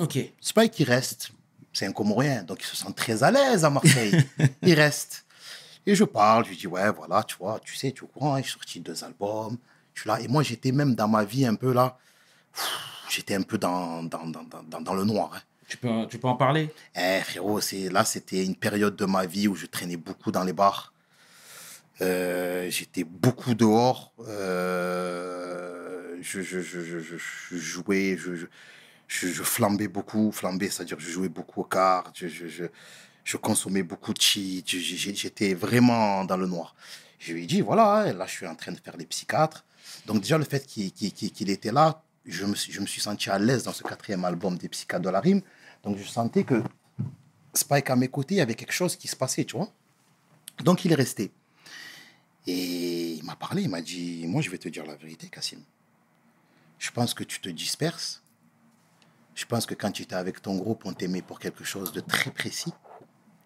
Ok. 0.00 0.18
Spike, 0.40 0.78
il 0.80 0.84
reste. 0.84 1.30
C'est 1.76 1.84
un 1.84 1.92
Comorien, 1.92 2.42
donc 2.42 2.62
il 2.62 2.64
se 2.66 2.74
sent 2.74 2.90
très 2.96 3.22
à 3.22 3.30
l'aise 3.30 3.62
à 3.62 3.68
Marseille. 3.68 4.24
il 4.62 4.72
reste. 4.84 5.26
Et 5.84 5.94
je 5.94 6.04
parle, 6.04 6.46
je 6.46 6.48
lui 6.50 6.56
dis, 6.56 6.66
ouais, 6.66 6.90
voilà, 6.90 7.22
tu 7.22 7.36
vois, 7.36 7.60
tu 7.62 7.76
sais, 7.76 7.92
tu 7.92 7.98
es 8.00 8.04
au 8.04 8.06
courant, 8.06 8.38
j'ai 8.38 8.44
sorti 8.48 8.80
deux 8.80 9.04
albums. 9.04 9.58
Je 9.92 10.00
suis 10.00 10.08
là. 10.08 10.18
Et 10.22 10.26
moi, 10.26 10.42
j'étais 10.42 10.72
même 10.72 10.94
dans 10.94 11.06
ma 11.06 11.22
vie 11.22 11.44
un 11.44 11.54
peu 11.54 11.74
là. 11.74 11.98
J'étais 13.10 13.34
un 13.34 13.42
peu 13.42 13.58
dans, 13.58 14.02
dans, 14.04 14.26
dans, 14.26 14.42
dans- 14.44 14.80
dans, 14.80 14.94
le 14.94 15.04
noir. 15.04 15.32
hein. 15.34 15.42
Tu 15.68 15.76
peux, 15.76 16.06
tu 16.08 16.16
peux 16.18 16.28
en 16.28 16.36
parler? 16.36 16.72
Eh, 16.96 17.20
frérot, 17.20 17.60
là, 17.90 18.06
c'était 18.06 18.42
une 18.42 18.56
période 18.56 18.96
de 18.96 19.04
ma 19.04 19.26
vie 19.26 19.46
où 19.46 19.54
je 19.54 19.66
traînais 19.66 19.98
beaucoup 19.98 20.32
dans 20.32 20.44
les 20.44 20.54
bars. 20.54 20.94
Euh, 22.00 22.70
j'étais 22.70 23.04
beaucoup 23.04 23.54
dehors. 23.54 24.14
Euh, 24.26 26.16
je, 26.22 26.40
je, 26.40 26.62
je, 26.62 26.80
je, 26.80 26.98
je- 27.00 27.16
je 27.18 27.56
jouais, 27.58 28.16
je, 28.16 28.46
je, 29.08 29.28
flambais 29.42 29.88
beaucoup. 29.88 30.32
Flambais, 30.32 30.70
c'est-à-dire 30.70 30.98
je 31.00 31.10
jouais 31.10 31.28
beaucoup 31.28 31.60
aux 31.60 31.64
cartes. 31.64 32.16
Je, 32.18 32.28
je, 32.28 32.64
je, 33.24 33.36
consommais 33.36 33.82
beaucoup 33.82 34.12
de 34.12 34.20
cheat. 34.20 34.68
Je- 34.68 34.78
je- 34.78 35.14
J'étais 35.14 35.54
vraiment 35.54 36.24
dans 36.24 36.36
le 36.36 36.46
noir. 36.46 36.74
Je 37.18 37.32
lui 37.32 37.44
ai 37.44 37.46
dit, 37.46 37.60
voilà, 37.60 38.12
là, 38.12 38.26
je 38.26 38.32
suis 38.32 38.46
en 38.46 38.54
train 38.54 38.72
de 38.72 38.80
faire 38.80 38.96
les 38.96 39.06
psychiatres. 39.06 39.64
Donc, 40.06 40.20
déjà, 40.20 40.38
le 40.38 40.44
fait 40.44 40.66
qu'il 40.66 40.92
qu'il- 40.92 41.12
qu'il 41.12 41.50
était 41.50 41.72
là, 41.72 42.02
je 42.26 42.44
me, 42.44 42.54
suis- 42.54 42.72
je 42.72 42.80
me 42.80 42.86
suis 42.86 43.00
senti 43.00 43.30
à 43.30 43.38
l'aise 43.38 43.62
dans 43.64 43.72
ce 43.72 43.82
quatrième 43.82 44.24
album 44.24 44.58
des 44.58 44.68
psychiatres 44.68 45.04
de 45.04 45.10
la 45.10 45.20
rime. 45.20 45.42
Donc, 45.82 45.96
je 45.98 46.04
sentais 46.04 46.44
que 46.44 46.62
Spike 47.54 47.88
à 47.90 47.96
mes 47.96 48.08
côtés, 48.08 48.34
il 48.34 48.38
y 48.38 48.40
avait 48.42 48.54
quelque 48.54 48.72
chose 48.72 48.96
qui 48.96 49.08
se 49.08 49.16
passait, 49.16 49.44
tu 49.44 49.56
vois. 49.56 49.70
Donc, 50.62 50.84
il 50.84 50.92
est 50.92 50.96
resté. 50.96 51.32
Et 52.46 53.12
il 53.14 53.24
m'a 53.24 53.34
parlé, 53.36 53.62
il 53.62 53.68
m'a 53.70 53.80
dit, 53.80 54.24
moi, 54.26 54.42
je 54.42 54.50
vais 54.50 54.58
te 54.58 54.68
dire 54.68 54.84
la 54.86 54.94
vérité, 54.94 55.28
Cassim. 55.28 55.60
Je 56.78 56.90
pense 56.90 57.14
que 57.14 57.24
tu 57.24 57.40
te 57.40 57.48
disperses. 57.48 58.22
Je 59.36 59.44
pense 59.44 59.66
que 59.66 59.74
quand 59.74 59.92
tu 59.92 60.02
étais 60.02 60.14
avec 60.14 60.40
ton 60.40 60.56
groupe, 60.56 60.86
on 60.86 60.94
t'aimait 60.94 61.20
pour 61.20 61.38
quelque 61.38 61.62
chose 61.62 61.92
de 61.92 62.00
très 62.00 62.30
précis. 62.30 62.72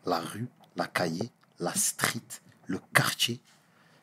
La 0.06 0.20
rue, 0.20 0.46
la 0.76 0.86
cahier, 0.86 1.30
la 1.58 1.74
street, 1.74 2.40
le 2.66 2.80
quartier. 2.94 3.40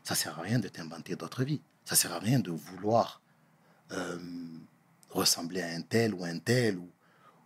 Ça 0.04 0.14
sert 0.14 0.38
à 0.38 0.42
rien 0.42 0.60
de 0.60 0.68
t'inventer 0.68 1.16
d'autres 1.16 1.46
vies. 1.46 1.62
Ça 1.86 1.96
sert 1.96 2.12
à 2.12 2.20
rien 2.20 2.40
de 2.40 2.52
vouloir 2.52 3.22
euh, 3.94 4.20
ressembler 5.10 5.62
à 5.62 5.70
un 5.70 5.82
tel 5.82 6.14
ou 6.14 6.26
un 6.26 6.38
tel 6.40 6.78
ou, 6.78 6.90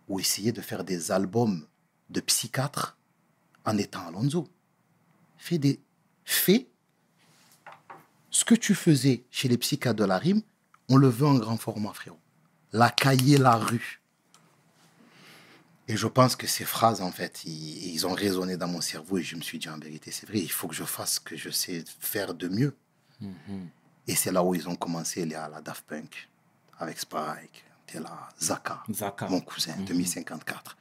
ou 0.08 0.18
essayer 0.18 0.50
de 0.50 0.60
faire 0.60 0.82
des 0.82 1.12
albums 1.12 1.64
de 2.10 2.20
psychiatre 2.20 2.98
en 3.64 3.78
étant 3.78 4.08
Alonso. 4.08 4.48
Fais 5.38 5.58
des 5.58 5.80
fais 6.24 6.66
ce 8.30 8.44
que 8.44 8.56
tu 8.56 8.74
faisais 8.74 9.24
chez 9.30 9.46
les 9.46 9.58
psychiatres 9.58 10.00
de 10.00 10.04
la 10.04 10.18
rime, 10.18 10.42
on 10.88 10.96
le 10.96 11.08
veut 11.08 11.26
en 11.26 11.34
grand 11.34 11.58
format, 11.58 11.92
frérot. 11.92 12.18
La 12.72 12.90
cahier, 12.90 13.38
la 13.38 13.54
rue. 13.54 14.01
Et 15.88 15.96
je 15.96 16.06
pense 16.06 16.36
que 16.36 16.46
ces 16.46 16.64
phrases, 16.64 17.00
en 17.02 17.10
fait, 17.10 17.44
ils, 17.44 17.92
ils 17.94 18.06
ont 18.06 18.12
résonné 18.14 18.56
dans 18.56 18.68
mon 18.68 18.80
cerveau 18.80 19.18
et 19.18 19.22
je 19.22 19.34
me 19.36 19.42
suis 19.42 19.58
dit, 19.58 19.68
en 19.68 19.78
vérité, 19.78 20.10
c'est 20.12 20.26
vrai, 20.28 20.38
il 20.38 20.50
faut 20.50 20.68
que 20.68 20.74
je 20.74 20.84
fasse 20.84 21.14
ce 21.14 21.20
que 21.20 21.36
je 21.36 21.50
sais 21.50 21.84
faire 22.00 22.34
de 22.34 22.48
mieux. 22.48 22.76
Et 24.08 24.14
c'est 24.16 24.32
là 24.32 24.42
où 24.42 24.54
ils 24.54 24.68
ont 24.68 24.74
commencé 24.76 25.24
les, 25.24 25.34
la 25.34 25.60
Daft 25.60 25.84
Punk, 25.86 26.28
avec 26.78 26.98
Spike, 26.98 27.64
là, 27.94 28.28
Zaka, 28.40 28.82
Zaka. 28.90 29.28
mon 29.28 29.40
cousin, 29.40 29.76
2054. 29.86 30.76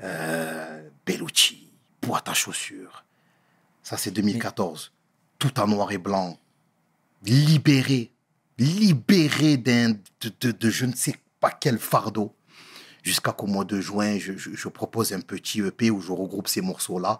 Euh, 0.00 0.88
Bellucci, 1.06 1.68
boîte 2.00 2.28
à 2.28 2.34
chaussures. 2.34 3.04
Ça, 3.82 3.96
c'est 3.96 4.10
2014. 4.10 4.92
Tout 5.38 5.58
en 5.60 5.66
noir 5.68 5.92
et 5.92 5.98
blanc. 5.98 6.38
Libéré. 7.24 8.12
Libéré 8.58 9.56
d'un, 9.56 9.90
de, 9.90 10.32
de- 10.40 10.52
de 10.52 10.70
je 10.70 10.86
ne 10.86 10.94
sais 10.94 11.16
pas 11.40 11.50
quel 11.50 11.78
fardeau. 11.78 12.34
Jusqu'à 13.02 13.32
qu'au 13.32 13.46
mois 13.46 13.64
de 13.64 13.80
juin, 13.80 14.18
je, 14.18 14.36
je- 14.36 14.54
je 14.54 14.68
propose 14.68 15.12
un 15.12 15.20
petit 15.20 15.60
EP 15.60 15.90
où 15.90 16.00
je 16.00 16.12
regroupe 16.12 16.48
ces 16.48 16.60
morceaux-là. 16.60 17.18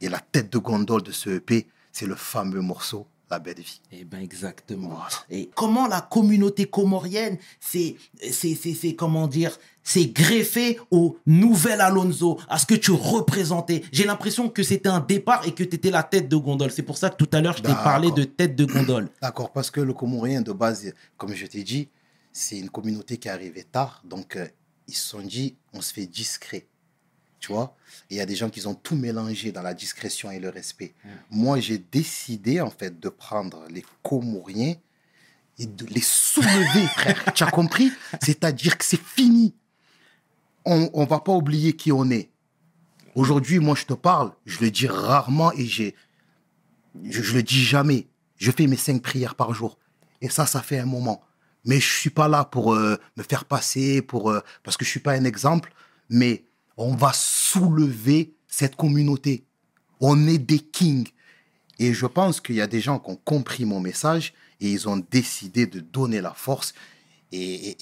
Et 0.00 0.08
la 0.08 0.20
tête 0.20 0.52
de 0.52 0.58
gondole 0.58 1.02
de 1.02 1.12
ce 1.12 1.30
EP, 1.30 1.66
c'est 1.92 2.06
le 2.06 2.14
fameux 2.14 2.60
morceau 2.60 3.06
La 3.30 3.38
Belle 3.38 3.58
Vie. 3.58 3.80
Eh 3.90 4.04
ben 4.04 4.20
exactement. 4.20 4.88
Voilà. 4.90 5.08
Et 5.30 5.50
comment 5.56 5.86
la 5.88 6.00
communauté 6.02 6.66
comorienne, 6.66 7.38
c'est, 7.58 7.96
c'est, 8.30 8.94
comment 8.94 9.26
dire, 9.26 9.56
c'est 9.82 10.06
greffé 10.06 10.78
au 10.90 11.16
nouvel 11.26 11.80
Alonso, 11.80 12.38
à 12.48 12.58
ce 12.58 12.66
que 12.66 12.74
tu 12.74 12.92
représentais? 12.92 13.82
J'ai 13.92 14.04
l'impression 14.04 14.48
que 14.48 14.62
c'était 14.62 14.88
un 14.88 15.00
départ 15.00 15.46
et 15.46 15.52
que 15.52 15.64
tu 15.64 15.74
étais 15.76 15.90
la 15.90 16.02
tête 16.02 16.28
de 16.28 16.36
gondole. 16.36 16.70
C'est 16.70 16.82
pour 16.82 16.96
ça 16.98 17.10
que 17.10 17.16
tout 17.16 17.28
à 17.32 17.40
l'heure, 17.40 17.56
je 17.56 17.62
t'ai 17.62 17.72
parlé 17.72 18.10
de 18.12 18.24
tête 18.24 18.54
de 18.56 18.66
gondole. 18.66 19.08
D'accord, 19.22 19.50
parce 19.52 19.70
que 19.70 19.80
le 19.80 19.94
Comorien, 19.94 20.42
de 20.42 20.52
base, 20.52 20.92
comme 21.16 21.34
je 21.34 21.46
t'ai 21.46 21.62
dit, 21.64 21.88
c'est 22.32 22.58
une 22.58 22.70
communauté 22.70 23.16
qui 23.16 23.28
est 23.28 23.30
arrivée 23.32 23.64
tard. 23.64 24.02
Donc, 24.04 24.36
euh, 24.36 24.46
ils 24.88 24.94
se 24.94 25.08
sont 25.08 25.20
dit, 25.20 25.56
on 25.72 25.80
se 25.80 25.92
fait 25.92 26.06
discret. 26.06 26.66
tu 27.40 27.52
vois? 27.52 27.76
Et 28.10 28.14
il 28.14 28.18
y 28.18 28.20
a 28.20 28.26
des 28.26 28.36
gens 28.36 28.50
qui 28.50 28.66
ont 28.66 28.74
tout 28.74 28.96
mélangé 28.96 29.52
dans 29.52 29.62
la 29.62 29.74
discrétion 29.74 30.30
et 30.30 30.38
le 30.38 30.48
respect. 30.48 30.94
Mm. 31.04 31.08
Moi, 31.30 31.60
j'ai 31.60 31.78
décidé, 31.78 32.60
en 32.60 32.70
fait, 32.70 32.98
de 32.98 33.08
prendre 33.08 33.66
les 33.70 33.84
Comoriens 34.02 34.74
et 35.58 35.66
de 35.66 35.86
les 35.86 36.00
soulever, 36.00 36.86
frère. 36.96 37.32
Tu 37.34 37.42
as 37.44 37.50
compris? 37.50 37.92
C'est-à-dire 38.22 38.78
que 38.78 38.84
c'est 38.84 39.00
fini. 39.00 39.54
On 40.64 40.90
ne 40.94 41.06
va 41.06 41.20
pas 41.20 41.32
oublier 41.32 41.74
qui 41.74 41.92
on 41.92 42.10
est. 42.10 42.30
Aujourd'hui, 43.14 43.58
moi, 43.58 43.76
je 43.76 43.84
te 43.84 43.94
parle, 43.94 44.32
je 44.44 44.60
le 44.60 44.70
dis 44.70 44.88
rarement 44.88 45.52
et 45.52 45.66
j'ai, 45.66 45.94
je, 47.04 47.22
je 47.22 47.34
le 47.34 47.42
dis 47.42 47.62
jamais. 47.62 48.08
Je 48.36 48.50
fais 48.50 48.66
mes 48.66 48.76
cinq 48.76 49.02
prières 49.02 49.34
par 49.34 49.54
jour. 49.54 49.78
Et 50.20 50.28
ça, 50.28 50.46
ça 50.46 50.62
fait 50.62 50.78
un 50.78 50.86
moment. 50.86 51.22
Mais 51.64 51.80
je 51.80 51.88
suis 51.88 52.10
pas 52.10 52.28
là 52.28 52.44
pour 52.44 52.74
euh, 52.74 52.96
me 53.16 53.22
faire 53.22 53.44
passer, 53.44 54.02
pour, 54.02 54.30
euh, 54.30 54.40
parce 54.62 54.76
que 54.76 54.84
je 54.84 54.90
suis 54.90 55.00
pas 55.00 55.12
un 55.12 55.24
exemple. 55.24 55.72
Mais 56.08 56.44
on 56.76 56.94
va 56.94 57.12
soulever 57.14 58.34
cette 58.46 58.76
communauté. 58.76 59.44
On 60.00 60.26
est 60.26 60.38
des 60.38 60.58
kings. 60.58 61.08
Et 61.78 61.92
je 61.92 62.06
pense 62.06 62.40
qu'il 62.40 62.56
y 62.56 62.60
a 62.60 62.66
des 62.66 62.80
gens 62.80 62.98
qui 62.98 63.10
ont 63.10 63.16
compris 63.16 63.64
mon 63.64 63.80
message 63.80 64.34
et 64.60 64.70
ils 64.70 64.88
ont 64.88 65.04
décidé 65.10 65.66
de 65.66 65.80
donner 65.80 66.20
la 66.20 66.34
force. 66.34 66.74
Et, 67.32 67.76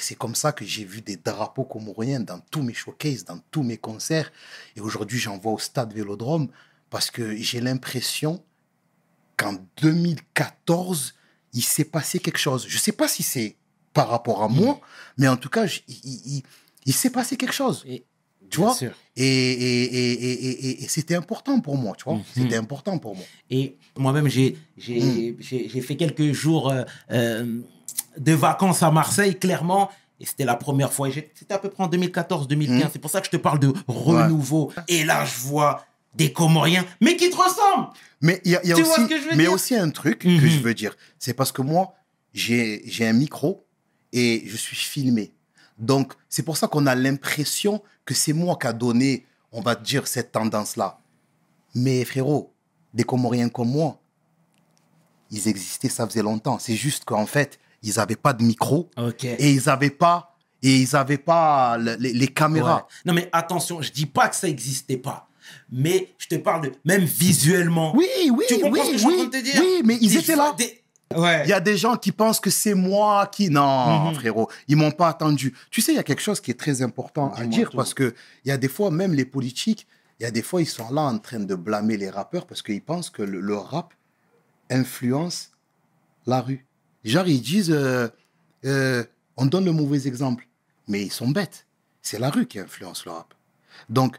c'est 0.00 0.16
comme 0.16 0.34
ça 0.34 0.50
que 0.52 0.64
j'ai 0.64 0.84
vu 0.84 1.00
des 1.00 1.16
drapeaux 1.16 1.64
comoriens 1.64 2.18
dans 2.18 2.40
tous 2.50 2.62
mes 2.62 2.74
showcases, 2.74 3.24
dans 3.24 3.38
tous 3.52 3.62
mes 3.62 3.76
concerts. 3.76 4.32
Et 4.74 4.80
aujourd'hui, 4.80 5.18
j'en 5.18 5.38
vois 5.38 5.52
au 5.52 5.58
stade 5.58 5.92
Vélodrome 5.92 6.48
parce 6.90 7.12
que 7.12 7.36
j'ai 7.36 7.60
l'impression 7.60 8.42
qu'en 9.36 9.54
2014, 9.76 11.14
il 11.58 11.62
s'est 11.74 11.84
passé 11.96 12.18
quelque 12.24 12.38
chose. 12.38 12.66
Je 12.68 12.76
ne 12.76 12.80
sais 12.86 12.92
pas 13.00 13.08
si 13.08 13.22
c'est 13.32 13.56
par 13.92 14.08
rapport 14.14 14.42
à 14.42 14.48
moi, 14.48 14.78
mais 15.18 15.26
en 15.28 15.36
tout 15.42 15.48
cas, 15.48 15.64
je- 15.66 15.80
il, 15.88 15.96
il- 16.04 16.22
il- 16.36 16.42
il 16.86 16.92
s'est 16.92 17.10
passé 17.18 17.36
quelque 17.36 17.54
chose. 17.62 17.82
Et- 17.88 18.04
Tu 18.48 18.58
vois? 18.60 18.74
sûr. 18.74 18.92
Et, 19.16 20.86
c'était 20.88 21.14
important 21.16 21.60
pour 21.60 21.76
moi, 21.76 21.94
tu 21.98 22.04
vois? 22.04 22.14
Mhm. 22.14 22.22
C'était 22.34 22.56
important 22.56 22.96
pour 22.98 23.16
moi. 23.16 23.24
Et 23.50 23.76
moi-même, 23.98 24.28
j'ai 24.28 24.56
Mm. 24.78 25.36
j'ai 25.40 25.80
fait 25.80 25.96
quelques 25.96 26.32
jours 26.32 26.70
euh, 26.70 26.84
euh, 27.10 27.60
de 28.18 28.32
vacances 28.32 28.82
à 28.82 28.90
Marseille, 28.90 29.34
clairement. 29.38 29.90
Et 30.20 30.26
c'était 30.26 30.44
la 30.44 30.56
première 30.56 30.92
fois. 30.92 31.08
C'était 31.12 31.52
à 31.54 31.58
peu 31.58 31.68
près 31.68 31.82
en 31.84 31.88
2014-2015. 31.88 32.84
Mm. 32.84 32.90
C'est 32.92 32.98
pour 32.98 33.10
ça 33.10 33.20
que 33.20 33.26
je 33.26 33.32
te 33.32 33.36
parle 33.36 33.58
de 33.58 33.72
renouveau. 33.88 34.72
Et 34.88 35.04
là, 35.04 35.24
je 35.24 35.38
vois 35.40 35.84
des 36.16 36.32
Comoriens, 36.32 36.84
mais 37.00 37.16
qui 37.16 37.30
te 37.30 37.36
ressemblent. 37.36 37.88
Mais 38.20 38.40
il 38.44 38.52
y 38.52 38.56
a, 38.56 38.64
y 38.66 38.72
aussi, 38.72 39.00
mais 39.36 39.46
un 39.76 39.90
truc 39.90 40.24
Mhm. 40.24 40.40
que 40.40 40.48
je 40.48 40.58
veux 40.60 40.74
dire. 40.74 40.96
C'est 41.18 41.34
parce 41.34 41.52
que 41.52 41.62
moi, 41.62 41.94
j'ai 42.32 42.82
un 43.00 43.12
micro 43.12 43.66
et 44.12 44.42
je 44.46 44.56
suis 44.56 44.76
filmé. 44.76 45.32
Donc, 45.78 46.14
c'est 46.28 46.42
pour 46.42 46.56
ça 46.56 46.68
qu'on 46.68 46.86
a 46.86 46.94
l'impression 46.94 47.82
que 48.06 48.14
c'est 48.14 48.32
moi 48.32 48.56
qui 48.60 48.66
a 48.66 48.72
donné, 48.72 49.26
on 49.52 49.60
va 49.60 49.74
dire, 49.74 50.06
cette 50.06 50.32
tendance-là. 50.32 50.98
Mais 51.74 52.04
frérot, 52.04 52.54
des 52.94 53.04
Comoriens 53.04 53.50
comme 53.50 53.68
moi, 53.70 54.00
ils 55.30 55.48
existaient, 55.48 55.88
ça 55.88 56.06
faisait 56.06 56.22
longtemps. 56.22 56.58
C'est 56.58 56.76
juste 56.76 57.04
qu'en 57.04 57.26
fait, 57.26 57.58
ils 57.82 57.94
n'avaient 57.96 58.16
pas 58.16 58.32
de 58.32 58.42
micro 58.42 58.88
et 59.38 59.52
ils 59.52 59.64
n'avaient 59.66 59.90
pas, 59.90 60.34
et 60.62 60.76
ils 60.78 60.96
avaient 60.96 61.18
pas 61.18 61.76
le- 61.76 61.96
les, 61.96 62.12
les 62.14 62.28
caméras. 62.28 62.76
Ouais. 62.76 62.82
Non, 63.04 63.12
mais 63.12 63.28
attention, 63.32 63.82
je 63.82 63.92
dis 63.92 64.06
pas 64.06 64.28
que 64.28 64.36
ça 64.36 64.46
n'existait 64.46 64.96
pas. 64.96 65.25
Mais 65.70 66.08
je 66.18 66.26
te 66.28 66.34
parle 66.36 66.62
de 66.66 66.72
même 66.84 67.04
visuellement. 67.04 67.94
Oui, 67.96 68.06
oui, 68.32 68.44
Tu 68.48 68.54
comprends 68.60 68.70
oui, 68.72 68.80
ce 68.84 68.90
que 68.90 68.92
je 68.94 68.98
suis 68.98 69.06
en 69.06 69.10
oui, 69.10 69.16
train 69.16 69.24
de 69.26 69.30
te 69.30 69.42
dire? 69.44 69.60
Oui, 69.62 69.82
mais 69.84 69.98
ils 70.00 70.16
étaient 70.16 70.36
là. 70.36 70.54
des- 70.56 70.82
Ouais. 71.14 71.42
Il 71.44 71.50
y 71.50 71.52
a 71.52 71.60
des 71.60 71.76
gens 71.76 71.96
qui 71.96 72.10
pensent 72.10 72.40
que 72.40 72.50
c'est 72.50 72.74
moi 72.74 73.28
qui... 73.28 73.48
Non, 73.48 74.08
Mhm. 74.08 74.14
frérot, 74.16 74.48
ils 74.66 74.74
m'ont 74.76 74.90
pas 74.90 75.08
attendu. 75.08 75.54
Tu 75.70 75.80
sais, 75.80 75.92
il 75.92 75.96
y 75.96 75.98
a 76.00 76.02
quelque 76.02 76.20
chose 76.20 76.40
qui 76.40 76.50
est 76.50 76.54
très 76.58 76.82
important 76.82 77.32
à 77.32 77.44
dire 77.46 77.70
tout. 77.70 77.76
parce 77.76 77.94
que 77.94 78.12
il 78.44 78.48
y 78.48 78.50
a 78.50 78.56
des 78.56 78.68
fois, 78.68 78.90
même 78.90 79.14
les 79.14 79.24
politiques, 79.24 79.86
il 80.18 80.24
y 80.24 80.26
a 80.26 80.32
des 80.32 80.42
fois, 80.42 80.60
ils 80.62 80.66
sont 80.66 80.90
là 80.92 81.02
en 81.02 81.16
train 81.18 81.38
de 81.38 81.54
blâmer 81.54 81.96
les 81.96 82.10
rappeurs 82.10 82.44
parce 82.46 82.60
qu'ils 82.60 82.82
pensent 82.82 83.10
que 83.10 83.22
le, 83.22 83.38
le 83.40 83.56
rap 83.56 83.94
influence 84.70 85.50
la 86.26 86.40
rue. 86.40 86.66
Genre, 87.04 87.28
ils 87.28 87.40
disent, 87.40 87.70
euh, 87.70 88.08
euh, 88.64 89.04
on 89.36 89.46
donne 89.46 89.64
le 89.64 89.72
mauvais 89.72 90.06
exemple, 90.08 90.48
mais 90.88 91.02
ils 91.02 91.12
sont 91.12 91.28
bêtes. 91.28 91.66
C'est 92.02 92.18
la 92.18 92.30
rue 92.30 92.46
qui 92.46 92.58
influence 92.58 93.04
le 93.04 93.12
rap. 93.12 93.32
Donc, 93.88 94.16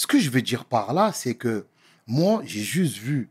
ce 0.00 0.06
que 0.06 0.18
je 0.18 0.30
veux 0.30 0.40
dire 0.40 0.64
par 0.64 0.94
là, 0.94 1.12
c'est 1.12 1.34
que 1.34 1.66
moi, 2.06 2.40
j'ai 2.46 2.62
juste 2.62 2.96
vu 2.96 3.28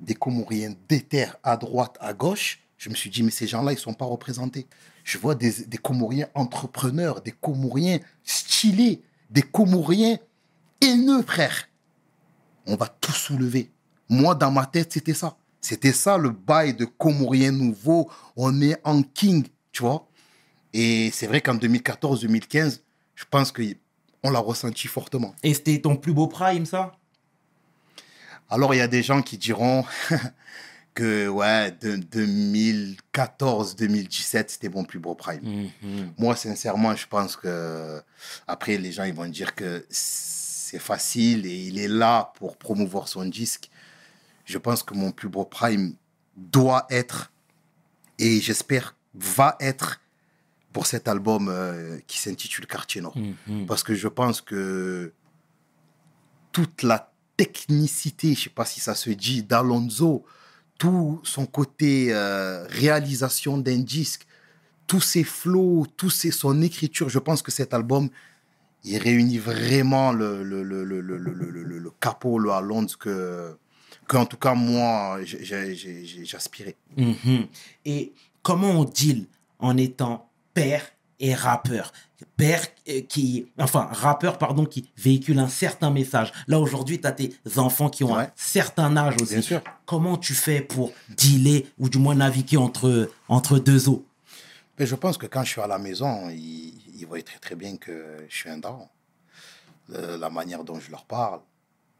des 0.00 0.14
Comoriens 0.14 0.74
déter 0.88 1.26
à 1.42 1.58
droite, 1.58 1.98
à 2.00 2.14
gauche. 2.14 2.60
Je 2.78 2.88
me 2.88 2.94
suis 2.94 3.10
dit, 3.10 3.22
mais 3.22 3.30
ces 3.30 3.46
gens-là, 3.46 3.72
ils 3.72 3.74
ne 3.74 3.80
sont 3.80 3.92
pas 3.92 4.06
représentés. 4.06 4.66
Je 5.04 5.18
vois 5.18 5.34
des, 5.34 5.52
Comoriens 5.76 6.26
entrepreneurs, 6.34 7.20
des 7.20 7.32
Comoriens 7.32 7.98
stylés, 8.24 9.02
des 9.28 9.42
Comoriens 9.42 10.16
haineux, 10.80 11.20
frère. 11.20 11.68
On 12.64 12.76
va 12.76 12.88
tout 12.88 13.12
soulever. 13.12 13.70
Moi, 14.08 14.34
dans 14.34 14.50
ma 14.50 14.64
tête, 14.64 14.94
c'était 14.94 15.12
ça. 15.12 15.36
C'était 15.60 15.92
ça 15.92 16.16
le 16.16 16.30
bail 16.30 16.72
de 16.72 16.86
Comorien 16.86 17.52
nouveau. 17.52 18.10
On 18.36 18.62
est 18.62 18.80
en 18.84 19.02
king, 19.02 19.44
tu 19.70 19.82
vois. 19.82 20.08
Et 20.72 21.10
c'est 21.12 21.26
vrai 21.26 21.42
qu'en 21.42 21.56
2014-2015, 21.56 22.80
je 23.14 23.24
pense 23.30 23.52
l'a 24.30 24.38
ressenti 24.38 24.88
fortement. 24.88 25.34
Et 25.42 25.54
c'était 25.54 25.80
ton 25.80 25.96
plus 25.96 26.12
beau 26.12 26.26
prime, 26.26 26.66
ça? 26.66 26.92
Alors, 28.48 28.74
il 28.74 28.78
y 28.78 28.80
a 28.80 28.88
des 28.88 29.02
gens 29.02 29.22
qui 29.22 29.38
diront 29.38 29.84
que, 30.94 31.28
ouais, 31.28 31.72
de 31.72 31.96
2014-2017, 31.96 34.44
c'était 34.48 34.68
mon 34.68 34.84
plus 34.84 34.98
beau 34.98 35.14
prime. 35.14 35.70
Moi, 36.16 36.36
sincèrement, 36.36 36.94
je 36.94 37.06
pense 37.06 37.36
que 37.36 38.00
après, 38.46 38.78
les 38.78 38.92
gens 38.92 39.04
ils 39.04 39.14
vont 39.14 39.26
dire 39.26 39.54
que 39.54 39.84
c'est 39.90 40.78
facile 40.78 41.46
et 41.46 41.66
il 41.66 41.78
est 41.78 41.88
là 41.88 42.32
pour 42.36 42.56
promouvoir 42.56 43.08
son 43.08 43.24
disque. 43.24 43.70
Je 44.44 44.58
pense 44.58 44.82
que 44.82 44.94
mon 44.94 45.10
plus 45.10 45.28
beau 45.28 45.44
prime 45.44 45.94
doit 46.36 46.86
être 46.90 47.32
et 48.18 48.40
j'espère 48.40 48.94
va 49.14 49.56
être 49.60 50.00
pour 50.76 50.86
cet 50.86 51.08
album 51.08 51.48
euh, 51.48 51.98
qui 52.06 52.18
s'intitule 52.18 52.66
Quartier 52.66 53.00
Nord. 53.00 53.16
Mhm. 53.16 53.64
Parce 53.64 53.82
que 53.82 53.94
je 53.94 54.08
pense 54.08 54.42
que 54.42 55.10
toute 56.52 56.82
la 56.82 57.10
technicité, 57.38 58.34
je 58.34 58.42
sais 58.44 58.50
pas 58.50 58.66
si 58.66 58.80
ça 58.80 58.94
se 58.94 59.08
dit, 59.08 59.42
d'Alonso, 59.42 60.26
tout 60.78 61.18
son 61.24 61.46
côté 61.46 62.08
euh, 62.10 62.66
réalisation 62.68 63.56
d'un 63.56 63.78
disque, 63.78 64.26
tous 64.86 65.00
ses 65.00 65.24
flows, 65.24 65.86
tous 65.96 66.10
ses, 66.10 66.30
son 66.30 66.60
écriture, 66.60 67.08
je 67.08 67.18
pense 67.20 67.40
que 67.40 67.50
cet 67.50 67.72
album, 67.72 68.10
il 68.84 68.98
réunit 68.98 69.38
vraiment 69.38 70.12
le, 70.12 70.44
le, 70.44 70.62
le, 70.62 70.84
le, 70.84 71.00
le, 71.00 71.16
le, 71.16 71.32
le, 71.32 71.62
le- 71.62 71.78
le 71.78 71.90
capot, 71.98 72.38
le 72.38 72.50
Alonso 72.50 72.98
que, 72.98 73.56
que, 74.06 74.16
en 74.18 74.26
tout 74.26 74.36
cas, 74.36 74.52
moi, 74.52 75.20
j'ai- 75.24 75.42
j'ai- 75.42 75.74
j'ai- 75.74 76.04
j'ai- 76.04 76.24
j'aspirais. 76.26 76.76
Mhm. 76.98 77.46
Et 77.86 78.12
comment 78.42 78.72
on 78.80 78.84
deal 78.84 79.24
en 79.58 79.78
étant 79.78 80.28
père 80.56 80.82
et 81.20 81.34
rappeur 81.34 81.92
Père 82.38 82.62
euh, 82.88 83.02
qui, 83.02 83.46
enfin, 83.58 83.88
rappeur, 83.92 84.38
pardon, 84.38 84.64
qui 84.64 84.90
véhicule 84.96 85.38
un 85.38 85.48
certain 85.48 85.90
message. 85.90 86.32
Là, 86.48 86.58
aujourd'hui, 86.58 86.98
tu 86.98 87.06
as 87.06 87.12
tes 87.12 87.34
enfants 87.56 87.90
qui 87.90 88.04
ont 88.04 88.16
un 88.16 88.28
certain 88.34 88.96
âge 88.96 89.16
aussi. 89.20 89.34
Bien 89.34 89.42
sûr. 89.42 89.60
Comment 89.84 90.16
tu 90.16 90.32
fais 90.32 90.62
pour 90.62 90.92
dealer 91.10 91.66
ou 91.78 91.90
du 91.90 91.98
moins 91.98 92.14
naviguer 92.14 92.56
entre, 92.56 93.10
entre 93.28 93.58
deux 93.58 93.90
eaux? 93.90 94.06
Mais 94.78 94.86
je 94.86 94.94
pense 94.94 95.18
que 95.18 95.26
quand 95.26 95.44
je 95.44 95.50
suis 95.50 95.60
à 95.60 95.66
la 95.66 95.78
maison, 95.78 96.30
ils, 96.30 96.72
ils 96.98 97.06
voient 97.06 97.22
très 97.22 97.38
très 97.38 97.54
bien 97.54 97.76
que 97.76 98.24
je 98.28 98.34
suis 98.34 98.48
un 98.48 98.58
daron. 98.58 98.88
Euh, 99.92 100.16
la 100.16 100.30
manière 100.30 100.64
dont 100.64 100.80
je 100.80 100.90
leur 100.90 101.04
parle, 101.04 101.40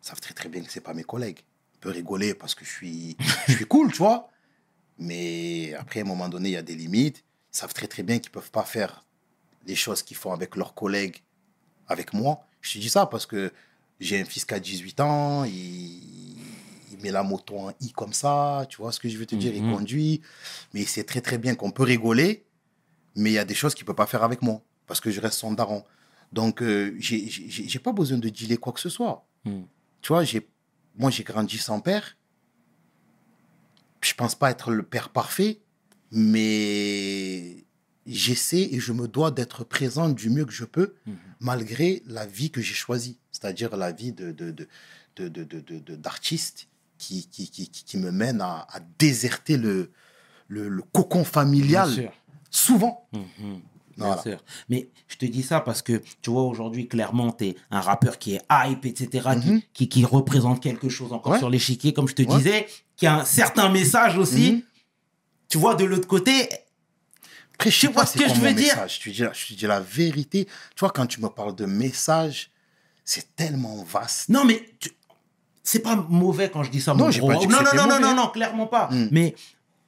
ils 0.03 0.09
savent 0.09 0.21
très 0.21 0.35
très 0.35 0.49
bien 0.49 0.63
que 0.63 0.73
c'est 0.73 0.81
pas 0.81 0.95
mes 0.95 1.05
collègues. 1.05 1.41
Ils 1.75 1.81
peuvent 1.81 1.93
rigoler 1.93 2.33
parce 2.33 2.55
que 2.55 2.65
je 2.65 2.71
suis, 2.71 3.17
je 3.49 3.53
suis 3.53 3.67
cool, 3.67 3.93
tu 3.93 3.99
vois. 3.99 4.31
Mais 4.99 5.75
après, 5.75 6.01
à 6.01 6.05
un 6.05 6.07
moment 6.07 6.31
donné, 6.31 6.49
il 6.49 6.53
y 6.53 6.57
a 6.57 6.63
des 6.63 6.75
limites. 6.75 7.23
Savent 7.57 7.73
très 7.73 7.87
très 7.87 8.03
bien 8.03 8.19
qu'ils 8.19 8.31
peuvent 8.33 8.51
pas 8.51 8.65
faire 8.65 8.93
les 9.67 9.75
choses 9.75 10.03
qu'ils 10.03 10.17
font 10.19 10.33
avec 10.33 10.57
leurs 10.57 10.75
collègues, 10.75 11.23
avec 11.89 12.13
moi. 12.13 12.41
Je 12.61 12.75
te 12.75 12.79
dis 12.79 12.91
ça 12.91 13.07
parce 13.07 13.25
que 13.25 13.51
j'ai 13.99 14.21
un 14.21 14.27
fils 14.27 14.45
qui 14.45 14.53
a 14.53 14.61
18 14.61 15.01
ans, 15.01 15.45
il, 15.45 16.37
il 16.93 16.99
met 17.03 17.11
la 17.11 17.23
moto 17.23 17.57
en 17.59 17.71
I 17.81 17.93
comme 17.93 18.13
ça, 18.13 18.67
tu 18.69 18.77
vois 18.77 18.93
ce 18.93 19.01
que 19.01 19.09
je 19.09 19.17
veux 19.17 19.25
te 19.25 19.35
dire, 19.37 19.55
il 19.55 19.65
Mhm. 19.65 19.73
conduit. 19.75 20.21
Mais 20.75 20.81
il 20.83 20.87
sait 20.89 21.05
très 21.05 21.23
très 21.23 21.39
bien 21.39 21.55
qu'on 21.55 21.71
peut 21.71 21.83
rigoler, 21.85 22.45
mais 23.15 23.31
il 23.31 23.35
y 23.35 23.39
a 23.39 23.47
des 23.47 23.55
choses 23.55 23.75
qu'il 23.75 23.87
peut 23.87 23.95
pas 23.95 24.07
faire 24.07 24.23
avec 24.23 24.43
moi 24.43 24.61
parce 24.87 25.01
que 25.01 25.11
je 25.11 25.21
reste 25.23 25.39
son 25.39 25.53
daron. 25.55 25.83
Donc, 26.33 26.61
euh, 26.61 26.95
j'ai 26.99 27.79
pas 27.79 27.93
besoin 27.93 28.19
de 28.19 28.29
dealer 28.29 28.59
quoi 28.61 28.73
que 28.75 28.81
ce 28.81 28.91
soit. 28.91 29.27
Mm. 29.47 29.63
Tu 30.03 30.09
vois, 30.09 30.25
j'ai 30.25 30.47
moi, 30.99 31.11
j'ai 31.11 31.25
grandi 31.25 31.57
sans 31.57 31.81
père. 31.81 32.17
Je 34.03 34.13
pense 34.15 34.35
pas 34.35 34.51
être 34.51 34.71
le 34.71 34.83
père 34.83 35.09
parfait, 35.09 35.61
mais 36.13 37.65
j'essaie 38.07 38.69
et 38.73 38.79
je 38.81 38.93
me 38.93 39.09
dois 39.09 39.31
d'être 39.31 39.65
présent 39.65 40.09
du 40.09 40.31
mieux 40.31 40.45
que 40.45 40.53
je 40.53 40.65
peux, 40.65 40.95
Mhm. 41.07 41.17
malgré 41.41 42.03
la 42.07 42.27
vie 42.27 42.51
que 42.51 42.61
j'ai 42.61 42.75
choisie, 42.75 43.19
c'est-à-dire 43.33 43.77
la 43.77 43.93
vie 43.93 44.13
de, 44.13 44.31
de, 44.33 44.51
de, 44.53 44.69
de, 45.17 45.29
de, 45.29 45.45
de- 45.45 45.61
de- 45.61 45.79
de- 45.81 45.97
d'artiste 45.97 46.69
qui, 46.99 47.27
qui, 47.29 47.51
qui, 47.51 47.69
qui- 47.69 47.99
me 47.99 48.11
mène 48.11 48.41
à, 48.41 48.67
à 48.71 48.81
déserter 48.99 49.57
le, 49.57 49.91
le, 50.49 50.69
le 50.69 50.83
cocon 50.83 51.25
familial, 51.25 51.89
Bien 51.89 51.95
sûr. 52.05 52.13
souvent. 52.51 53.09
Mhm. 53.13 53.61
Bien 53.97 54.07
Voilà. 54.09 54.23
sûr. 54.23 54.45
Mais 54.69 54.89
je 55.09 55.17
te 55.17 55.25
dis 55.25 55.43
ça 55.43 55.61
parce 55.61 55.81
que, 55.81 56.03
tu 56.21 56.29
vois, 56.31 56.43
aujourd'hui, 56.43 56.87
clairement, 56.87 57.33
tu 57.33 57.47
es 57.47 57.57
un 57.71 57.81
rappeur 57.81 58.19
qui 58.19 58.35
est 58.35 58.43
hype, 58.51 58.85
etc., 58.85 59.29
qui- 59.43 59.51
Mhm. 59.51 59.63
qui, 59.73 59.89
qui, 59.89 60.05
représente 60.05 60.63
quelque 60.63 60.91
chose 60.91 61.13
encore 61.15 61.33
Ouais. 61.33 61.39
sur 61.39 61.49
l'échiquier, 61.51 61.93
comme 61.95 62.07
je 62.07 62.15
te 62.15 62.23
Ouais. 62.23 62.37
disais, 62.37 62.67
qui 62.97 63.07
a 63.07 63.19
un 63.21 63.25
certain 63.25 63.71
message 63.71 64.17
aussi. 64.19 64.65
Tu 65.49 65.59
vois, 65.59 65.75
de 65.75 65.85
l'autre 65.85 66.09
côté, 66.09 66.49
Après, 67.55 67.71
je 67.71 67.81
sais 67.81 67.89
pas 67.89 68.05
ce 68.05 68.19
que 68.19 68.29
je 68.29 68.35
veux 68.35 68.53
dire. 68.53 68.87
Je 68.89 69.01
te, 69.01 69.09
dis, 69.11 69.23
la- 69.23 69.33
je 69.33 69.47
te 69.47 69.55
dis 69.55 69.67
la 69.67 69.81
vérité. 69.81 70.45
Tu 70.45 70.81
vois, 70.81 70.91
quand 70.91 71.07
tu 71.07 71.21
me 71.23 71.29
parles 71.29 71.55
de 71.55 71.65
message, 71.65 72.51
c'est 73.05 73.35
tellement 73.37 73.83
vaste. 73.85 74.29
non, 74.29 74.45
mais 74.45 74.63
tu- 74.79 74.91
c'est 75.63 75.79
pas 75.81 75.97
mauvais 76.09 76.51
quand 76.51 76.63
je 76.65 76.71
dis 76.71 76.81
ça. 76.81 76.93
Non, 76.95 77.07
mon 77.07 77.11
gros. 77.11 77.29
pas 77.29 77.37
dit 77.37 77.47
que 77.47 77.53
non, 77.53 77.59
non, 77.59 77.65
non, 77.75 77.83
non, 77.83 77.87
mauvais. 77.89 78.01
non, 78.01 78.15
non, 78.15 78.29
clairement 78.29 78.67
pas. 78.67 78.89
Mm. 78.93 79.09
Mais 79.11 79.35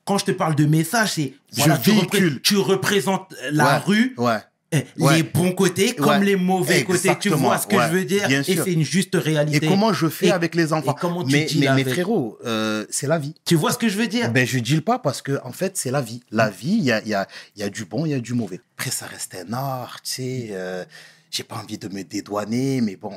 quand 0.05 0.17
je 0.19 0.25
te 0.25 0.31
parle 0.31 0.55
de 0.55 0.65
message, 0.65 1.13
c'est 1.13 1.35
voilà, 1.53 1.77
tu, 1.77 1.91
véhicule. 1.91 2.29
repré- 2.37 2.41
tu 2.43 2.57
représentes 2.57 3.35
la 3.51 3.65
Ouais, 3.65 3.79
rue, 3.85 4.15
Ouais. 4.17 4.39
Eh, 4.71 4.85
Ouais. 4.99 5.17
les 5.17 5.23
bons 5.23 5.53
côtés 5.53 5.95
comme 5.95 6.09
Ouais. 6.21 6.25
les 6.25 6.37
mauvais 6.37 6.85
côtés. 6.85 7.11
Tu 7.19 7.31
vois 7.31 7.57
ce 7.59 7.67
que 7.67 7.77
ouais. 7.77 7.87
je 7.89 7.93
veux 7.93 8.05
dire? 8.05 8.31
Et 8.31 8.43
c'est 8.43 8.73
une 8.73 8.83
juste 8.85 9.15
Et 9.15 9.19
réalité. 9.19 9.67
comment 9.67 9.93
je 9.93 10.09
fais 10.09 10.27
Et- 10.27 10.31
avec 10.33 10.55
les 10.55 10.73
enfants? 10.73 10.93
et 10.93 11.01
comment 11.01 11.25
tu 11.25 11.33
mais, 11.33 11.47
mais, 11.55 11.61
mais 11.61 11.67
avec 11.69 11.89
frérot, 11.89 12.39
euh, 12.45 12.85
c'est 12.91 13.07
la 13.07 13.19
vie. 13.19 13.35
Tu 13.47 13.55
vois 13.55 13.73
ce 13.73 13.79
que 13.79 13.89
je 13.89 13.97
veux 13.97 14.09
dire? 14.09 14.31
Ben, 14.33 14.47
je 14.47 14.59
deal 14.59 14.83
pas 14.83 14.99
parce 14.99 15.23
que, 15.23 15.39
en 15.45 15.53
fait, 15.53 15.77
c'est 15.77 15.91
la 15.91 16.01
vie. 16.03 16.23
La 16.31 16.51
vie, 16.51 16.77
il 16.79 16.85
y 16.85 16.93
a, 16.93 17.03
y, 17.07 17.15
a, 17.15 17.27
y 17.57 17.63
a 17.63 17.71
du 17.71 17.85
bon, 17.87 18.05
il 18.07 18.11
y 18.11 18.15
a 18.15 18.21
du 18.21 18.35
mauvais. 18.35 18.61
Après, 18.77 18.91
ça 18.91 19.07
reste 19.07 19.35
un 19.35 19.53
art, 19.53 20.01
tu 20.03 20.13
sais. 20.13 20.49
euh, 20.53 20.85
J'ai 21.31 21.45
pas 21.45 21.57
envie 21.57 21.79
de 21.79 21.89
me 21.89 22.03
dédouaner, 22.05 22.81
mais 22.81 22.97
bon, 22.97 23.13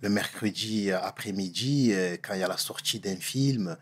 le 0.00 0.08
mercredi 0.08 0.90
euh, 0.90 0.98
après-midi, 1.00 1.90
euh, 1.92 2.16
quand 2.20 2.34
il 2.34 2.40
y 2.40 2.44
a 2.44 2.48
la 2.48 2.56
sortie 2.56 2.98
d'un 3.00 3.16
film, 3.16 3.76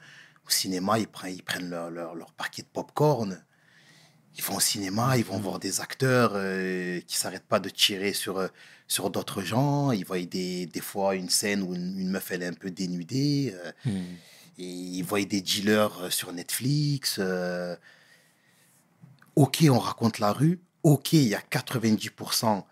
au 0.47 0.51
cinéma, 0.51 0.99
ils 0.99 1.07
prennent, 1.07 1.35
ils 1.35 1.43
prennent 1.43 1.71
leur, 1.71 1.91
leur, 1.91 2.15
leur 2.15 2.33
paquet 2.33 2.63
de 2.63 2.69
popcorn. 2.73 3.39
Ils 4.41 4.47
vont 4.47 4.57
au 4.57 4.61
cinéma, 4.61 5.19
ils 5.19 5.25
vont 5.25 5.39
voir 5.39 5.59
des 5.59 5.83
acteurs 5.83 6.33
euh, 6.35 6.99
qui 7.07 7.19
s'arrêtent 7.19 7.45
pas 7.47 7.61
de 7.61 7.69
tirer 7.69 8.15
sur, 8.15 8.39
euh, 8.39 8.49
sur 8.89 9.11
d'autres 9.11 9.43
gens. 9.43 9.93
Ils 9.93 10.07
voient 10.07 10.19
des, 10.23 10.65
des 10.65 10.81
fois 10.81 11.15
une 11.15 11.29
scène 11.29 11.61
où 11.63 11.75
une, 11.75 11.99
une 11.99 12.09
meuf, 12.11 12.31
elle 12.31 12.43
est 12.43 12.47
un 12.47 12.55
peu 12.55 12.71
dénudée. 12.71 13.55
euh, 13.55 13.73
et 14.59 14.65
ils 14.65 15.03
voient 15.03 15.23
des 15.25 15.43
dealers 15.43 16.05
euh, 16.05 16.11
sur 16.11 16.33
Netflix. 16.33 17.17
euh. 17.19 17.77
Ok, 19.37 19.65
on 19.71 19.79
raconte 19.79 20.19
la 20.19 20.33
rue. 20.33 20.61
Ok, 20.85 21.13
il 21.13 21.29
y 21.29 21.35
a 21.35 21.41
90% 21.41 22.65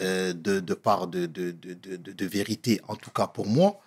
euh, 0.00 0.32
de, 0.32 0.60
de 0.60 0.74
part 0.74 1.08
de, 1.08 1.26
de, 1.26 1.50
de, 1.50 1.74
de, 1.96 2.26
vérité, 2.26 2.80
en 2.86 2.94
tout 2.94 3.10
cas 3.10 3.26
pour 3.26 3.46
moi. 3.46 3.80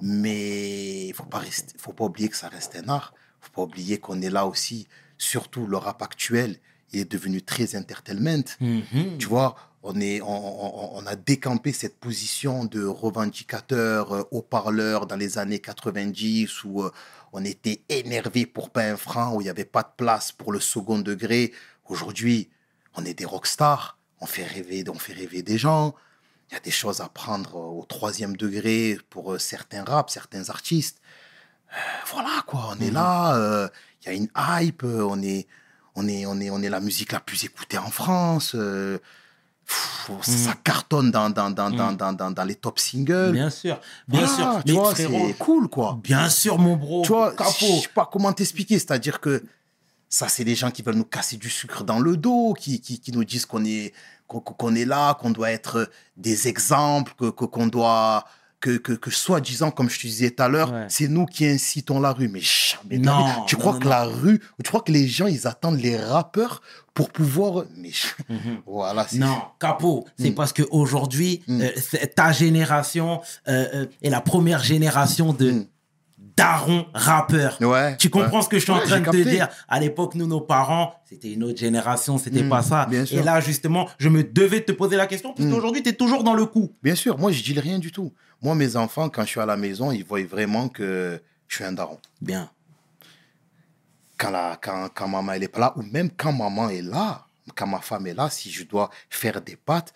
Mais 0.00 1.04
il 1.06 1.08
ne 1.10 1.14
faut, 1.14 1.24
pas 1.24 1.38
rester- 1.38 1.76
faut 1.78 1.92
pas 1.92 2.04
oublier 2.04 2.28
que 2.30 2.36
ça 2.36 2.48
reste 2.48 2.76
un 2.76 2.88
art. 2.88 3.12
Il 3.14 3.40
ne 3.40 3.44
faut 3.46 3.52
pas 3.52 3.62
oublier 3.62 3.98
qu'on 3.98 4.20
est 4.22 4.30
là 4.30 4.46
aussi, 4.46 4.86
surtout 5.18 5.66
le 5.66 5.76
rap 5.76 6.00
actuel, 6.02 6.58
est 6.92 7.10
devenu 7.10 7.42
très 7.42 7.76
entertainment. 7.76 8.44
Mhm. 8.60 9.18
Tu 9.18 9.26
vois, 9.26 9.54
on, 9.82 10.00
est, 10.00 10.20
on, 10.22 10.26
on- 10.26 10.98
on 11.02 11.06
a 11.06 11.14
décampé 11.16 11.72
cette 11.72 11.98
position 11.98 12.64
de 12.64 12.84
revendicateur, 12.84 14.12
euh, 14.12 14.22
haut-parleur 14.30 15.06
dans 15.06 15.16
les 15.16 15.38
années 15.38 15.58
90 15.60 16.64
où 16.64 16.82
euh, 16.82 16.90
on 17.32 17.44
était 17.44 17.82
énervé 17.88 18.46
pour 18.46 18.70
pas 18.70 18.82
un 18.84 18.96
franc, 18.96 19.34
où 19.34 19.40
il 19.40 19.44
n'y 19.44 19.50
avait 19.50 19.64
pas 19.64 19.82
de 19.82 19.92
place 19.96 20.32
pour 20.32 20.52
le 20.52 20.60
second 20.60 20.98
degré. 20.98 21.52
Aujourd'hui, 21.88 22.48
on 22.94 23.04
est 23.04 23.14
des 23.14 23.24
rockstars, 23.26 23.98
on 24.20 24.26
fait 24.26 24.44
rêver, 24.44 24.82
on 24.88 24.98
fait 24.98 25.12
rêver 25.12 25.42
des 25.42 25.58
gens. 25.58 25.94
Il 26.50 26.54
y 26.54 26.56
a 26.56 26.60
des 26.60 26.70
choses 26.70 27.00
à 27.02 27.08
prendre 27.08 27.56
euh, 27.56 27.80
au 27.80 27.84
troisième 27.84 28.36
degré 28.36 28.98
pour 29.10 29.34
euh, 29.34 29.38
certains 29.38 29.84
raps, 29.84 30.12
certains 30.12 30.48
artistes. 30.48 31.00
Voilà 32.10 32.42
quoi, 32.46 32.70
on 32.74 32.80
est 32.80 32.90
là, 32.90 33.36
euh, 33.36 33.68
il 34.02 34.06
y 34.06 34.08
a 34.10 34.14
une 34.14 34.28
hype, 34.36 34.82
on 34.84 35.20
est, 35.22 35.46
on 35.98 36.06
est, 36.08 36.26
on 36.26 36.38
est, 36.40 36.50
on 36.50 36.60
est 36.62 36.68
la 36.70 36.80
musique 36.80 37.12
la 37.12 37.20
plus 37.20 37.44
écoutée 37.44 37.78
en 37.78 37.90
France. 37.90 38.52
euh, 38.54 38.98
pff, 39.66 40.10
Ça 40.22 40.54
cartonne 40.64 41.10
dans, 41.10 41.30
dans, 41.30 41.50
dans, 41.50 41.70
dans, 41.70 41.92
dans, 41.92 42.12
dans, 42.12 42.30
dans 42.30 42.44
les 42.44 42.54
top 42.54 42.78
singles. 42.78 43.32
Bien 43.32 43.50
sûr, 43.50 43.78
bien 44.06 44.26
Voilà, 44.26 44.36
sûr. 44.36 44.62
tu 44.64 44.72
Mais 44.72 44.78
vois, 44.78 44.90
frérot, 44.94 45.26
c'est 45.28 45.38
cool 45.38 45.68
quoi. 45.68 45.98
bien 46.02 46.28
sûr, 46.28 46.58
mon 46.58 46.76
bro. 46.76 47.02
Tu 47.02 47.08
vois, 47.08 47.34
je 47.60 47.64
sais 47.82 47.88
pas 47.94 48.08
comment 48.10 48.32
t'expliquer. 48.32 48.78
C'est-à-dire 48.78 49.20
que 49.20 49.42
ça, 50.08 50.28
c'est 50.28 50.44
des 50.44 50.54
gens 50.54 50.70
qui 50.70 50.82
veulent 50.82 50.94
nous 50.94 51.04
casser 51.04 51.36
du 51.36 51.50
sucre 51.50 51.84
dans 51.84 51.98
le 52.00 52.16
dos, 52.16 52.54
qui, 52.54 52.80
qui, 52.80 52.98
qui 53.00 53.12
nous 53.12 53.24
disent 53.24 53.44
qu'on 53.46 53.64
est, 53.64 53.92
qu'on 54.26 54.74
est 54.74 54.86
là, 54.86 55.14
qu'on 55.20 55.30
doit 55.30 55.50
être 55.50 55.90
des 56.16 56.48
exemples, 56.48 57.12
qu'on 57.32 57.66
doit. 57.66 58.24
Que, 58.60 58.76
que, 58.76 58.92
que 58.92 59.10
soi-disant, 59.12 59.70
comme 59.70 59.88
je 59.88 59.98
te 60.00 60.06
disais 60.08 60.32
tout 60.32 60.42
à 60.42 60.48
l'heure, 60.48 60.72
Ouais. 60.72 60.86
c'est 60.88 61.06
nous 61.06 61.26
qui 61.26 61.46
incitons 61.46 62.00
la 62.00 62.12
rue. 62.12 62.26
Mais 62.28 62.40
jamais. 62.40 62.98
Non, 62.98 63.44
tu 63.46 63.54
crois 63.56 63.74
non, 63.74 63.78
que 63.78 63.84
non. 63.84 63.90
la 63.90 64.04
rue, 64.04 64.40
tu 64.64 64.68
crois 64.68 64.80
que 64.80 64.90
les 64.90 65.06
gens, 65.06 65.28
ils 65.28 65.46
attendent 65.46 65.78
les 65.80 65.96
rappeurs 65.96 66.60
pour 66.92 67.10
pouvoir. 67.10 67.66
Mais 67.76 67.92
Mhm. 68.28 68.38
voilà. 68.66 69.06
c'est- 69.06 69.18
Non, 69.18 69.40
capot, 69.60 70.06
c'est 70.18 70.30
Mm. 70.30 70.34
parce 70.34 70.52
que 70.52 70.64
aujourd'hui, 70.72 71.42
Mm. 71.46 71.60
euh, 71.62 71.70
ta 72.16 72.32
génération 72.32 73.20
euh, 73.46 73.66
euh, 73.74 73.86
est 74.02 74.10
la 74.10 74.20
première 74.20 74.64
génération 74.64 75.32
de 75.32 75.64
Darons 76.38 76.86
rappeurs. 76.94 77.58
Ouais. 77.60 77.96
Tu 77.98 78.08
comprends 78.10 78.38
ouais. 78.38 78.42
ce 78.42 78.48
que 78.48 78.58
je 78.58 78.62
suis 78.62 78.72
en 78.72 78.78
Ouais, 78.78 78.84
train 78.84 79.00
de 79.00 79.10
te 79.10 79.28
dire? 79.28 79.48
À 79.68 79.78
l'époque, 79.80 80.14
nous, 80.14 80.26
nos 80.26 80.40
parents, 80.40 80.94
c'était 81.04 81.32
une 81.32 81.44
autre 81.44 81.58
génération, 81.58 82.16
c'était 82.16 82.42
Mm, 82.42 82.48
pas 82.48 82.62
ça. 82.62 82.88
Et 83.10 83.22
là, 83.22 83.40
justement, 83.40 83.88
je 83.98 84.08
me 84.08 84.22
devais 84.22 84.60
de 84.60 84.64
te 84.66 84.72
poser 84.72 84.96
la 84.96 85.06
question, 85.06 85.32
parce 85.34 85.46
Mm. 85.48 85.52
qu'aujourd'hui, 85.52 85.82
tu 85.82 85.90
es 85.90 85.92
toujours 85.94 86.24
dans 86.24 86.34
le 86.34 86.46
coup. 86.46 86.72
Bien 86.82 86.94
sûr, 86.94 87.18
moi, 87.18 87.32
je 87.32 87.42
dis 87.42 87.58
rien 87.58 87.78
du 87.78 87.92
tout. 87.92 88.12
Moi, 88.40 88.54
mes 88.54 88.76
enfants, 88.76 89.08
quand 89.08 89.22
je 89.22 89.28
suis 89.28 89.40
à 89.40 89.46
la 89.46 89.56
maison, 89.56 89.90
ils 89.92 90.04
voient 90.04 90.22
vraiment 90.24 90.68
que 90.68 91.20
je 91.48 91.54
suis 91.56 91.64
un 91.64 91.72
daron. 91.72 91.98
Bien. 92.20 92.50
Quand, 94.16 94.30
la, 94.30 94.58
quand, 94.60 94.88
quand 94.94 95.08
maman 95.08 95.32
elle 95.32 95.44
est 95.44 95.48
pas 95.48 95.60
là, 95.60 95.72
ou 95.76 95.82
même 95.82 96.10
quand 96.16 96.32
maman 96.32 96.68
est 96.70 96.82
là, 96.82 97.24
quand 97.54 97.66
ma 97.66 97.80
femme 97.80 98.06
est 98.06 98.14
là, 98.14 98.28
si 98.30 98.50
je 98.50 98.64
dois 98.64 98.90
faire 99.10 99.40
des 99.40 99.56
pâtes, 99.56 99.92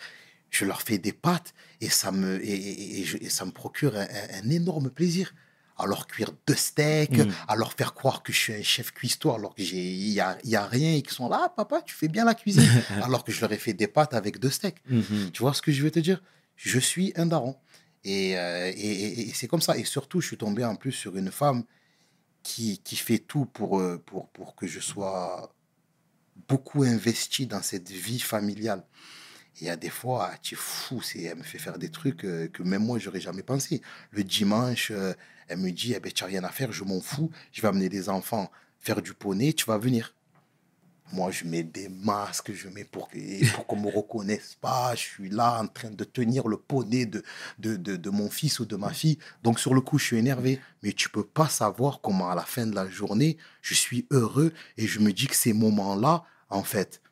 je 0.51 0.64
leur 0.64 0.82
fais 0.82 0.99
des 0.99 1.12
pâtes 1.12 1.55
et 1.80 1.88
ça 1.88 2.12
me, 2.12 2.40
et, 2.45 2.53
et- 2.53 3.24
et 3.24 3.28
ça 3.30 3.45
me 3.45 3.51
procure 3.51 3.97
un, 3.97 4.03
un- 4.03 4.45
un 4.45 4.51
énorme 4.51 4.90
plaisir. 4.90 5.34
À 5.83 5.87
leur 5.87 6.07
cuire 6.07 6.30
deux 6.47 6.55
steaks, 6.55 7.18
Mm. 7.18 7.30
à 7.49 7.57
leur 7.57 7.72
faire 7.72 7.93
croire 7.95 8.22
que 8.22 8.33
je 8.33 8.39
suis 8.39 8.55
un 8.55 8.62
chef 8.62 8.93
cuistot 8.93 9.33
alors 9.35 9.55
que 9.55 9.62
j'ai 9.62 9.76
il 9.83 10.11
y 10.11 10.20
a, 10.20 10.39
y 10.45 10.57
a 10.57 10.64
rien 10.66 10.95
et 10.95 11.03
qu'ils 11.03 11.12
sont 11.12 11.28
là, 11.28 11.41
Ah, 11.45 11.49
papa, 11.49 11.83
tu 11.83 11.95
fais 11.95 12.09
bien 12.09 12.24
la 12.24 12.35
cuisine. 12.35 12.62
alors 13.03 13.24
que 13.24 13.33
je 13.33 13.41
leur 13.41 13.53
ai 13.53 13.59
fait 13.59 13.72
des 13.74 13.89
pâtes 13.89 14.14
avec 14.14 14.39
deux 14.39 14.51
steaks. 14.51 14.80
Mhm. 14.89 15.30
Tu 15.33 15.43
vois 15.43 15.55
ce 15.55 15.62
que 15.62 15.72
je 15.72 15.83
veux 15.83 15.91
te 15.91 15.99
dire? 16.01 16.22
Je 16.57 16.78
suis 16.78 17.12
un 17.16 17.26
daron. 17.26 17.57
Et, 18.05 18.37
euh, 18.39 18.70
et, 18.74 18.80
et- 18.80 19.28
et 19.28 19.33
c'est 19.35 19.47
comme 19.49 19.61
ça. 19.61 19.76
Et 19.76 19.85
surtout, 19.85 20.20
je 20.20 20.26
suis 20.28 20.37
tombé 20.37 20.64
en 20.64 20.76
plus 20.76 20.93
sur 20.93 21.16
une 21.16 21.30
femme 21.30 21.64
qui, 22.43 22.78
qui 22.83 22.97
fait 22.97 23.18
tout 23.18 23.47
pour, 23.47 23.78
euh, 23.80 24.03
pour, 24.05 24.28
pour 24.30 24.55
que 24.57 24.66
je 24.66 24.80
sois 24.80 25.55
beaucoup 26.49 26.83
investi 26.83 27.47
dans 27.47 27.62
cette 27.62 27.91
vie 27.91 28.18
familiale. 28.20 28.85
Et 29.57 29.62
il 29.62 29.66
y 29.66 29.70
a 29.70 29.76
des 29.76 29.91
fois, 29.91 30.30
ah, 30.33 30.39
tu 30.43 30.55
es 30.55 30.59
fou, 30.59 31.01
elle 31.14 31.37
me 31.37 31.43
fait 31.43 31.59
faire 31.59 31.78
des 31.78 31.91
trucs 31.91 32.24
euh, 32.24 32.49
que 32.49 32.62
même 32.62 32.85
moi, 32.85 32.99
j'aurais 32.99 33.20
jamais 33.20 33.43
pensé. 33.43 33.83
Le 34.11 34.24
dimanche, 34.24 34.91
elle 35.49 35.59
me 35.59 35.70
dit, 35.70 35.95
eh 35.95 36.01
ben, 36.01 36.12
tu 36.12 36.24
n'as 36.24 36.28
rien 36.28 36.45
à 36.45 36.51
faire, 36.51 36.72
je 36.72 36.84
m'en 36.84 37.01
fous, 37.01 37.30
je 37.53 37.62
vais 37.62 37.68
amener 37.68 37.88
des 37.88 38.09
enfants 38.09 38.51
faire 38.82 39.01
du 39.01 39.14
poney, 39.14 39.53
tu 39.53 39.64
vas 39.64 39.78
venir. 39.78 40.14
Moi, 41.12 41.30
je 41.30 41.45
mets 41.45 41.62
des 41.62 41.88
masques, 41.88 42.53
je 42.53 42.68
mets 42.68 42.84
pour, 42.84 43.09
pour 43.55 43.66
qu'on 43.66 43.76
me 43.76 43.90
reconnaisse 43.95 44.57
pas. 44.61 44.95
Je 44.95 45.01
suis 45.01 45.28
là 45.28 45.61
en 45.61 45.66
train 45.66 45.90
de 45.90 46.05
tenir 46.05 46.49
le 46.49 46.57
poney 46.57 47.07
de, 47.07 47.22
de, 47.59 47.76
de, 47.76 47.97
de 47.97 48.11
mon 48.11 48.30
fils 48.30 48.61
ou 48.61 48.64
de 48.64 48.76
ma 48.76 48.93
fille. 48.93 49.18
Donc, 49.43 49.61
sur 49.61 49.74
le 49.74 49.80
coup, 49.82 49.99
je 49.99 50.07
suis 50.07 50.16
énervé. 50.16 50.59
Mais 50.82 50.93
tu 50.93 51.11
peux 51.11 51.24
pas 51.24 51.49
savoir 51.49 52.01
comment, 52.01 52.30
à 52.30 52.34
la 52.34 52.45
fin 52.45 52.66
de 52.66 52.74
la 52.74 52.88
journée, 52.88 53.36
je 53.61 53.74
suis 53.74 54.07
heureux 54.11 54.53
et 54.76 54.86
je 54.86 55.01
me 55.01 55.12
dis 55.12 55.26
que 55.26 55.36
ces 55.36 55.53
moments-là, 55.53 56.24
en 56.49 56.62
fait, 56.62 57.03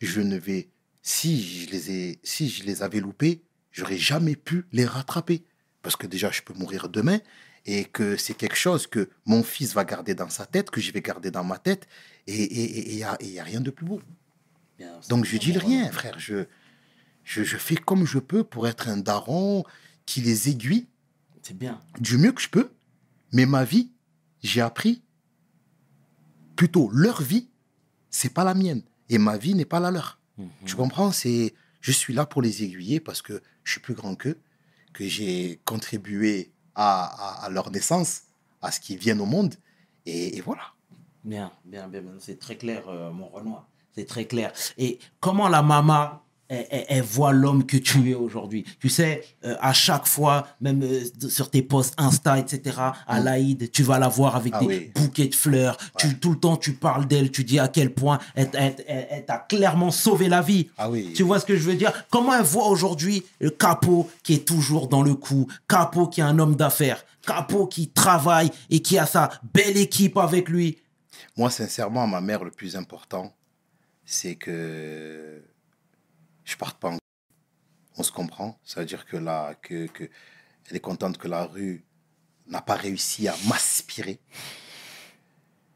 je 0.00 0.20
ne 0.20 0.36
vais, 0.36 0.68
si 1.02 1.42
je 1.42 1.70
les, 1.70 1.90
ai, 1.90 2.20
si 2.24 2.48
je 2.48 2.64
les 2.64 2.82
avais 2.82 3.00
loupés, 3.00 3.44
j'aurais 3.70 3.98
jamais 3.98 4.36
pu 4.36 4.66
les 4.72 4.84
rattraper. 4.84 5.44
Parce 5.80 5.96
que 5.96 6.06
déjà, 6.08 6.30
je 6.30 6.42
peux 6.42 6.54
mourir 6.54 6.88
demain 6.88 7.20
et 7.66 7.84
que 7.84 8.16
c'est 8.16 8.34
quelque 8.34 8.56
chose 8.56 8.86
que 8.86 9.08
mon 9.24 9.42
fils 9.42 9.72
va 9.74 9.84
garder 9.84 10.14
dans 10.14 10.28
sa 10.28 10.46
tête, 10.46 10.70
que 10.70 10.80
je 10.80 10.92
vais 10.92 11.00
garder 11.00 11.30
dans 11.30 11.44
ma 11.44 11.58
tête, 11.58 11.86
et 12.26 12.90
il 12.90 12.96
n'y 12.96 13.02
a, 13.02 13.12
a 13.12 13.42
rien 13.44 13.60
de 13.60 13.70
plus 13.70 13.86
beau. 13.86 14.00
Bien, 14.78 15.00
Donc 15.08 15.24
je 15.24 15.36
dis 15.38 15.56
rien, 15.56 15.90
frère. 15.92 16.18
Je, 16.18 16.44
je, 17.24 17.42
je 17.42 17.56
fais 17.56 17.76
comme 17.76 18.06
je 18.06 18.18
peux 18.18 18.44
pour 18.44 18.66
être 18.68 18.88
un 18.88 18.96
daron 18.98 19.64
qui 20.04 20.20
les 20.20 20.48
aiguille 20.50 20.86
C'est 21.42 21.56
bien. 21.56 21.80
du 22.00 22.18
mieux 22.18 22.32
que 22.32 22.42
je 22.42 22.48
peux. 22.48 22.70
Mais 23.32 23.46
ma 23.46 23.64
vie, 23.64 23.90
j'ai 24.42 24.60
appris, 24.60 25.02
plutôt 26.56 26.90
leur 26.92 27.22
vie, 27.22 27.48
c'est 28.10 28.32
pas 28.32 28.44
la 28.44 28.54
mienne. 28.54 28.82
Et 29.08 29.18
ma 29.18 29.36
vie 29.36 29.54
n'est 29.54 29.64
pas 29.64 29.80
la 29.80 29.90
leur. 29.90 30.18
Mhm. 30.38 30.48
Tu 30.66 30.74
comprends? 30.76 31.12
C'est 31.12 31.54
Je 31.80 31.92
suis 31.92 32.14
là 32.14 32.26
pour 32.26 32.42
les 32.42 32.62
aiguiller 32.62 33.00
parce 33.00 33.22
que 33.22 33.42
je 33.64 33.72
suis 33.72 33.80
plus 33.80 33.94
grand 33.94 34.14
qu'eux, 34.14 34.38
que 34.92 35.06
j'ai 35.06 35.60
contribué 35.64 36.52
à, 36.74 37.44
à- 37.44 37.48
leur 37.50 37.70
naissance, 37.70 38.22
à 38.62 38.70
ce 38.70 38.80
qu'ils 38.80 38.98
viennent 38.98 39.20
au 39.20 39.26
monde. 39.26 39.54
Et, 40.06 40.40
voilà. 40.42 40.62
Bien, 41.22 41.52
bien, 41.64 41.88
bien, 41.88 42.02
bien. 42.02 42.12
C'est 42.18 42.38
très 42.38 42.56
clair, 42.56 42.88
euh, 42.88 43.10
mon 43.10 43.28
Renoir. 43.28 43.66
C'est 43.94 44.06
très 44.06 44.26
clair. 44.26 44.52
Et 44.76 44.98
comment 45.20 45.48
la 45.48 45.62
maman, 45.62 46.20
elle, 46.54 46.66
elle- 46.70 46.84
elle 46.88 47.02
voit 47.02 47.32
l'homme 47.32 47.64
que 47.66 47.76
tu 47.76 48.10
es 48.10 48.14
aujourd'hui. 48.14 48.64
Tu 48.80 48.88
sais, 48.88 49.24
euh, 49.44 49.56
à 49.60 49.72
chaque 49.72 50.06
fois, 50.06 50.46
même 50.60 50.82
euh, 50.82 51.04
sur 51.28 51.50
tes 51.50 51.62
posts 51.62 51.94
Insta, 51.98 52.38
etc., 52.38 52.76
à 53.06 53.20
l'Aïd, 53.20 53.70
tu 53.70 53.82
vas 53.82 53.98
la 53.98 54.08
voir 54.08 54.36
avec 54.36 54.52
Ah 54.56 54.60
des 54.60 54.66
oui. 54.66 54.92
bouquets 54.94 55.28
de 55.28 55.34
fleurs. 55.34 55.76
Tu, 55.98 56.18
tout 56.18 56.30
le 56.32 56.38
temps, 56.38 56.56
tu 56.56 56.72
parles 56.74 57.06
d'elle, 57.06 57.30
tu 57.30 57.44
dis 57.44 57.58
à 57.58 57.68
quel 57.68 57.92
point 57.92 58.18
elle, 58.34 58.50
elle- 58.54 58.76
elle- 58.86 59.06
elle 59.10 59.24
t'a 59.24 59.38
clairement 59.38 59.90
sauvé 59.90 60.28
la 60.28 60.42
vie. 60.42 60.68
Ah 60.78 60.90
oui. 60.90 61.12
Tu 61.14 61.22
vois 61.22 61.40
ce 61.40 61.46
que 61.46 61.56
je 61.56 61.62
veux 61.62 61.74
dire? 61.76 61.92
Comment 62.10 62.34
elle 62.34 62.44
voit 62.44 62.68
aujourd'hui 62.68 63.24
le 63.40 63.50
capot 63.50 64.08
qui 64.22 64.34
est 64.34 64.46
toujours 64.46 64.88
dans 64.88 65.02
le 65.02 65.14
coup, 65.14 65.46
capot 65.68 66.06
qui 66.06 66.20
est 66.20 66.24
un 66.24 66.38
homme 66.38 66.56
d'affaires, 66.56 67.04
capot 67.26 67.66
qui 67.66 67.88
travaille 67.88 68.50
et 68.70 68.80
qui 68.80 68.98
a 68.98 69.06
sa 69.06 69.30
belle 69.52 69.76
équipe 69.76 70.16
avec 70.18 70.48
lui. 70.48 70.78
Moi, 71.36 71.50
sincèrement, 71.50 72.06
ma 72.06 72.20
mère, 72.20 72.44
le 72.44 72.50
plus 72.50 72.76
important, 72.76 73.32
c'est 74.04 74.34
que 74.36 75.42
je 76.44 76.56
parte 76.56 76.78
pas 76.78 76.90
en... 76.90 76.98
On 77.96 78.02
se 78.02 78.12
comprend. 78.12 78.58
Ça 78.64 78.80
veut 78.80 78.86
dire 78.86 79.06
que 79.06 79.16
là, 79.16 79.54
que, 79.54 79.88
elle 80.68 80.76
est 80.76 80.80
contente 80.80 81.18
que 81.18 81.28
la 81.28 81.44
rue 81.44 81.84
n'a 82.46 82.60
pas 82.60 82.74
réussi 82.74 83.28
à 83.28 83.36
m'aspirer. 83.48 84.20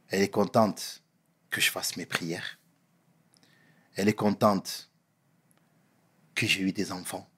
Elle 0.08 0.22
est 0.22 0.30
contente 0.30 1.02
que 1.50 1.60
je 1.60 1.70
fasse 1.70 1.96
mes 1.96 2.06
prières. 2.06 2.58
Elle 3.94 4.08
est 4.08 4.14
contente 4.14 4.90
que 6.34 6.46
j'ai 6.46 6.62
eu 6.62 6.72
des 6.72 6.92
enfants. 6.92 7.28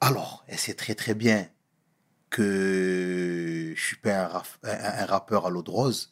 Alors, 0.00 0.44
elle 0.48 0.58
sait 0.58 0.74
très 0.74 0.94
très 0.94 1.14
bien 1.14 1.48
que 2.30 3.74
je 3.76 3.80
suis 3.80 3.96
pas 3.96 4.42
un 4.62 5.06
rappeur 5.06 5.46
à 5.46 5.50
l'eau 5.50 5.62
de 5.62 5.70
rose. 5.70 6.10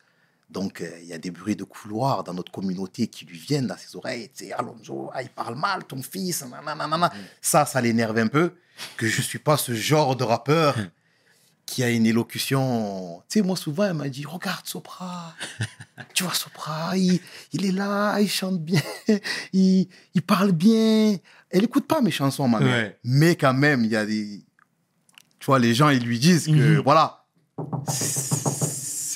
Donc, 0.50 0.80
euh, 0.80 0.90
il 1.02 1.06
y 1.08 1.12
a 1.12 1.18
des 1.18 1.30
bruits 1.30 1.56
de 1.56 1.64
couloir 1.64 2.24
dans 2.24 2.32
notre 2.32 2.50
communauté 2.50 3.06
qui 3.08 3.26
lui 3.26 3.38
viennent 3.38 3.70
à 3.70 3.76
ses 3.76 3.94
oreilles. 3.96 4.30
Tu 4.34 4.46
sais, 4.46 4.52
Alonso, 4.52 5.10
ah, 5.12 5.22
il 5.22 5.28
parle 5.28 5.56
mal, 5.56 5.84
ton 5.84 6.02
fils. 6.02 6.42
nanana. 6.64 7.12
Ça, 7.42 7.66
ça 7.66 7.80
l'énerve 7.82 8.16
un 8.18 8.28
peu. 8.28 8.54
Que 8.96 9.06
je 9.06 9.20
suis 9.20 9.38
pas 9.38 9.56
ce 9.58 9.74
genre 9.74 10.16
de 10.16 10.24
rappeur 10.24 10.76
qui 11.66 11.84
a 11.84 11.90
une 11.90 12.06
élocution. 12.06 13.22
Tu 13.28 13.40
sais, 13.40 13.44
moi, 13.44 13.56
souvent, 13.56 13.84
elle 13.84 13.92
m'a 13.94 14.08
dit 14.08 14.24
Regarde 14.24 14.66
Sopra. 14.66 15.34
tu 16.14 16.24
vois, 16.24 16.32
Sopra, 16.32 16.96
il, 16.96 17.20
il 17.52 17.66
est 17.66 17.72
là, 17.72 18.18
il 18.20 18.30
chante 18.30 18.58
bien, 18.58 18.80
il, 19.52 19.86
il 20.14 20.22
parle 20.22 20.52
bien. 20.52 21.18
Elle 21.50 21.64
écoute 21.64 21.86
pas 21.86 22.00
mes 22.00 22.10
chansons, 22.10 22.48
ma 22.48 22.60
mère. 22.60 22.68
Ouais. 22.84 22.98
Mais 23.04 23.36
quand 23.36 23.52
même, 23.52 23.84
il 23.84 23.90
y 23.90 23.96
a 23.96 24.06
des. 24.06 24.42
Tu 25.40 25.44
vois, 25.46 25.58
les 25.58 25.74
gens, 25.74 25.90
ils 25.90 26.02
lui 26.02 26.18
disent 26.18 26.46
que, 26.46 26.52
Mhm. 26.52 26.78
voilà, 26.78 27.26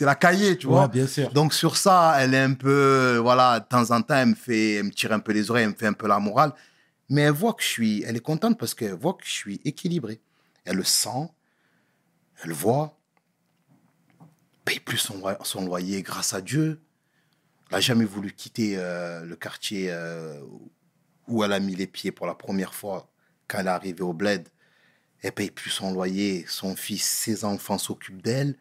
c'est 0.03 0.07
la 0.07 0.17
cahier, 0.17 0.59
tu 0.59 0.67
vois. 0.67 0.89
bien 0.89 1.07
sûr. 1.07 1.31
Donc 1.33 1.55
sur 1.55 1.77
ça, 1.77 2.17
elle 2.19 2.35
est 2.35 2.41
un 2.41 2.55
peu, 2.55 3.19
voilà, 3.23 3.61
de 3.61 3.65
temps 3.67 3.89
en 3.93 4.03
temps, 4.03 4.17
elle 4.17 4.31
me 4.31 4.35
fait, 4.35 4.75
elle 4.75 4.87
me 4.87 4.91
tire 4.91 5.13
un 5.13 5.21
peu 5.21 5.31
les 5.31 5.49
oreilles, 5.49 5.63
elle 5.63 5.71
me 5.71 5.77
fait 5.77 5.87
un 5.87 5.93
peu 5.93 6.09
la 6.09 6.19
morale. 6.19 6.53
Mais 7.09 7.21
elle 7.23 7.33
voit 7.33 7.53
que 7.55 7.63
je 7.63 7.69
suis, 7.69 8.03
elle 8.03 8.17
est 8.17 8.21
contente 8.21 8.59
parce 8.59 8.75
qu'elle 8.75 8.95
voit 8.95 9.15
que 9.15 9.25
je 9.25 9.31
suis 9.31 9.61
équilibré. 9.65 10.21
Elle 10.65 10.79
le 10.79 10.83
sent, 10.83 11.29
elle 12.43 12.51
voit. 12.53 12.99
Paye 14.65 14.81
plus 14.81 14.99
son, 14.99 15.19
loyer- 15.19 15.37
son 15.45 15.65
loyer 15.65 16.03
grâce 16.03 16.35
à 16.35 16.41
Dieu. 16.41 16.81
Elle 17.71 17.77
n'a 17.77 17.81
jamais 17.81 18.05
voulu 18.05 18.33
quitter 18.33 18.75
euh, 18.79 19.25
le 19.25 19.37
quartier 19.37 19.87
euh, 19.93 20.41
où 21.29 21.45
elle 21.45 21.53
a 21.53 21.61
mis 21.61 21.77
les 21.77 21.87
pieds 21.87 22.11
pour 22.11 22.27
la 22.27 22.35
première 22.35 22.75
fois 22.75 23.09
quand 23.47 23.59
elle 23.61 23.67
est 23.67 23.71
arrivée 23.71 24.03
au 24.03 24.13
bled. 24.13 24.49
Elle 25.21 25.31
paye 25.33 25.53
plus 25.53 25.71
son 25.71 25.93
loyer, 25.93 26.45
son 26.49 26.75
fils, 26.75 27.05
ses 27.05 27.45
enfants 27.45 27.79
s'occupent 27.79 28.23
d'elle. 28.23 28.57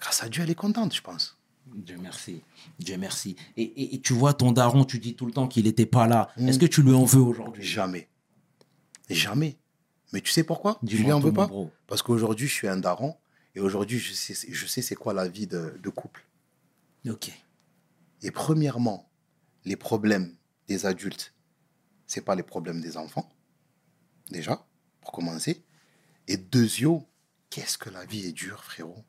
Grâce 0.00 0.22
à 0.22 0.28
Dieu, 0.28 0.42
elle 0.42 0.50
est 0.50 0.54
contente, 0.54 0.94
je 0.94 1.02
pense. 1.02 1.36
Dieu 1.66 1.96
merci. 2.00 2.42
Dieu 2.78 2.96
merci. 2.96 3.36
Et, 3.56 3.62
et- 3.62 3.94
et 3.94 4.00
tu 4.00 4.12
vois, 4.14 4.34
ton 4.34 4.50
daron, 4.50 4.84
tu 4.84 4.98
dis 4.98 5.14
tout 5.14 5.26
le 5.26 5.32
temps 5.32 5.46
qu'il 5.46 5.64
n'était 5.64 5.86
pas 5.86 6.06
là. 6.08 6.30
Mm. 6.36 6.48
Est-ce 6.48 6.58
que 6.58 6.66
tu 6.66 6.82
lui 6.82 6.92
en 6.94 7.04
veux 7.04 7.20
aujourd'hui? 7.20 7.62
Jamais. 7.64 8.08
Jamais. 9.08 9.58
Mais 10.12 10.20
tu 10.20 10.30
sais 10.32 10.42
pourquoi? 10.42 10.78
Je 10.82 10.88
Dis-moi 10.88 11.04
lui 11.04 11.12
en 11.12 11.20
veux 11.20 11.32
pas? 11.32 11.46
bro. 11.46 11.70
Parce 11.86 12.02
qu'aujourd'hui, 12.02 12.48
je 12.48 12.52
suis 12.54 12.68
un 12.68 12.76
daron. 12.78 13.16
Et 13.54 13.60
aujourd'hui, 13.60 13.98
je 13.98 14.12
sais, 14.12 14.34
je 14.50 14.66
sais 14.66 14.82
c'est 14.82 14.94
quoi 14.94 15.12
la 15.12 15.28
vie 15.28 15.46
de, 15.46 15.78
de 15.82 15.88
couple. 15.90 16.26
Ok. 17.08 17.30
Et 18.22 18.30
premièrement, 18.30 19.10
les 19.64 19.76
problèmes 19.76 20.34
des 20.68 20.86
adultes, 20.86 21.34
c'est 22.06 22.20
pas 22.24 22.34
les 22.34 22.42
problèmes 22.42 22.80
des 22.80 22.96
enfants. 22.96 23.28
Déjà, 24.30 24.64
pour 25.00 25.12
commencer. 25.12 25.64
Et 26.28 26.36
deuxièmement, 26.36 27.08
qu'est-ce 27.50 27.76
que 27.78 27.90
la 27.90 28.04
vie 28.04 28.26
est 28.26 28.32
dure, 28.32 28.62
frérot? 28.64 29.04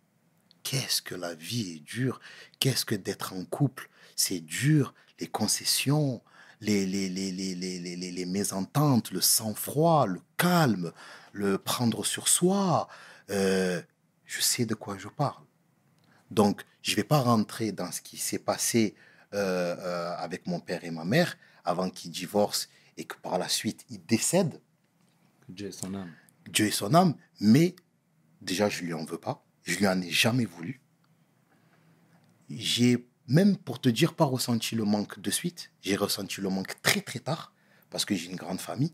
Qu'est-ce 0.63 1.01
que 1.01 1.15
la 1.15 1.33
vie 1.33 1.71
est 1.75 1.79
dure 1.79 2.19
Qu'est-ce 2.59 2.85
que 2.85 2.95
d'être 2.95 3.33
en 3.33 3.45
couple 3.45 3.89
C'est 4.15 4.39
dur. 4.39 4.93
Les 5.19 5.27
concessions, 5.27 6.21
les, 6.61 6.85
les, 6.85 7.09
les, 7.09 7.31
les, 7.31 7.55
les, 7.55 7.79
les, 7.79 7.95
les- 7.95 8.11
les 8.11 8.25
mésententes, 8.25 9.11
le 9.11 9.21
sang-froid, 9.21 10.05
le 10.07 10.21
calme, 10.37 10.91
le 11.33 11.57
prendre 11.57 12.05
sur 12.05 12.27
soi. 12.27 12.87
Euh, 13.29 13.81
je 14.25 14.41
sais 14.41 14.65
de 14.65 14.75
quoi 14.75 14.97
je 14.97 15.07
parle. 15.07 15.43
Donc, 16.29 16.63
je 16.81 16.91
ne 16.91 16.95
vais 16.97 17.03
pas 17.03 17.19
rentrer 17.19 17.71
dans 17.71 17.91
ce 17.91 18.01
qui 18.01 18.17
s'est 18.17 18.39
passé 18.39 18.95
euh, 19.33 19.75
euh, 19.79 20.15
avec 20.17 20.47
mon 20.47 20.59
père 20.59 20.83
et 20.83 20.91
ma 20.91 21.05
mère 21.05 21.37
avant 21.63 21.89
qu'ils 21.89 22.11
divorcent 22.11 22.67
et 22.97 23.05
que 23.05 23.15
par 23.17 23.37
la 23.37 23.47
suite 23.49 23.85
ils 23.89 24.03
décèdent. 24.05 24.59
Dieu 25.49 25.67
ait 25.67 25.71
son 25.71 25.93
âme. 25.93 26.11
Dieu 26.49 26.67
est 26.67 26.71
son 26.71 26.93
âme, 26.93 27.15
mais 27.39 27.75
déjà, 28.41 28.67
je 28.69 28.83
lui 28.83 28.93
en 28.93 29.05
veux 29.05 29.17
pas. 29.19 29.45
Je 29.63 29.77
lui 29.77 29.87
en 29.87 30.01
ai 30.01 30.09
jamais 30.09 30.45
voulu. 30.45 30.79
J'ai, 32.49 33.07
même 33.27 33.55
pour 33.57 33.79
te 33.79 33.89
dire, 33.89 34.13
pas 34.13 34.25
ressenti 34.25 34.75
le 34.75 34.83
manque 34.83 35.19
de 35.19 35.31
suite. 35.31 35.71
J'ai 35.81 35.95
ressenti 35.95 36.41
le 36.41 36.49
manque 36.49 36.81
très, 36.81 37.01
très 37.01 37.19
tard 37.19 37.53
parce 37.89 38.05
que 38.05 38.15
j'ai 38.15 38.29
une 38.29 38.35
grande 38.35 38.59
famille. 38.59 38.93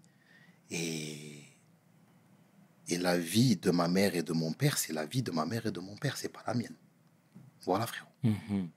Et, 0.70 1.44
et 2.90 2.98
la 2.98 3.18
vie 3.18 3.56
de 3.56 3.72
ma 3.72 3.88
mère 3.88 4.16
et 4.16 4.24
de 4.24 4.34
mon 4.34 4.54
père, 4.54 4.78
c'est 4.78 4.94
la 4.94 5.06
vie 5.06 5.24
de 5.24 5.32
ma 5.32 5.46
mère 5.46 5.66
et 5.66 5.72
de 5.72 5.80
mon 5.80 5.96
père, 5.96 6.18
c'est 6.18 6.30
pas 6.30 6.44
la 6.46 6.54
mienne. 6.54 6.76
Voilà, 7.62 7.88
frérot. 7.88 8.10
Mhm. 8.24 8.70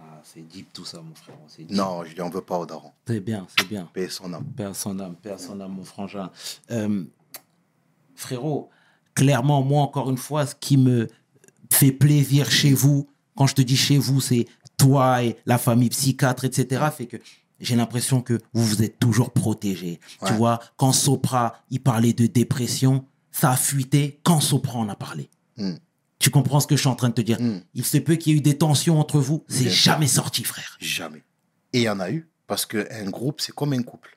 Ah, 0.00 0.20
c'est 0.24 0.46
deep 0.46 0.72
tout 0.72 0.84
ça, 0.84 1.00
mon 1.02 1.14
frère. 1.14 1.36
C'est. 1.46 1.70
Non, 1.70 2.04
je 2.04 2.14
lui 2.14 2.22
en 2.22 2.30
veux 2.30 2.40
pas 2.40 2.58
au 2.58 2.66
daron. 2.66 2.92
C'est 3.06 3.20
bien, 3.20 3.46
c'est 3.56 3.68
bien. 3.68 3.88
Paix 3.92 4.08
son 4.08 4.32
âme. 4.32 4.44
Père 4.56 4.74
son 4.74 4.98
âme, 4.98 5.14
Père 5.16 5.38
son 5.38 5.60
âme, 5.60 5.72
mon 5.72 5.84
frangin. 5.84 6.30
Euh, 6.70 7.04
frérot, 8.14 8.70
clairement, 9.20 9.62
moi, 9.62 9.82
encore 9.82 10.08
une 10.08 10.16
fois, 10.16 10.46
ce 10.46 10.54
qui 10.54 10.78
me 10.78 11.06
fait 11.70 11.92
plaisir 11.92 12.50
chez 12.50 12.72
vous, 12.72 13.06
quand 13.36 13.46
je 13.46 13.54
te 13.54 13.60
dis 13.60 13.76
chez 13.76 13.98
vous, 13.98 14.18
c'est 14.18 14.46
toi 14.78 15.22
et 15.22 15.36
la 15.44 15.58
famille 15.58 15.90
psychiatre, 15.90 16.46
etc., 16.46 16.86
fait 16.96 17.04
que 17.04 17.18
j'ai 17.60 17.76
l'impression 17.76 18.22
que 18.22 18.40
vous 18.54 18.64
vous 18.64 18.82
êtes 18.82 18.98
toujours 18.98 19.30
protégés. 19.32 20.00
Tu 20.26 20.32
vois, 20.32 20.58
quand 20.78 20.92
Sopra, 20.92 21.62
il 21.68 21.82
parlait 21.82 22.14
de 22.14 22.26
dépression, 22.26 23.04
ça 23.30 23.50
a 23.50 23.56
fuité 23.56 24.20
quand 24.22 24.40
Sopra 24.40 24.78
en 24.78 24.88
a 24.88 24.96
parlé. 24.96 25.28
Mm. 25.58 25.74
Tu 26.18 26.30
comprends 26.30 26.60
ce 26.60 26.66
que 26.66 26.76
je 26.76 26.80
suis 26.80 26.88
en 26.88 26.96
train 26.96 27.10
de 27.10 27.14
te 27.14 27.20
dire? 27.20 27.38
Mm. 27.42 27.60
Il 27.74 27.84
se 27.84 27.98
peut 27.98 28.16
qu'il 28.16 28.32
y 28.32 28.36
ait 28.36 28.38
eu 28.38 28.42
des 28.42 28.56
tensions 28.56 28.98
entre 28.98 29.20
vous, 29.20 29.44
c'est 29.48 29.68
jamais 29.68 30.06
sorti, 30.06 30.44
frère. 30.44 30.78
Jamais. 30.80 31.22
Et 31.74 31.80
il 31.80 31.82
y 31.82 31.90
en 31.90 32.00
a 32.00 32.10
eu, 32.10 32.30
parce 32.46 32.64
qu'un 32.64 33.10
groupe, 33.10 33.42
c'est 33.42 33.54
comme 33.54 33.74
un 33.74 33.82
couple. 33.82 34.16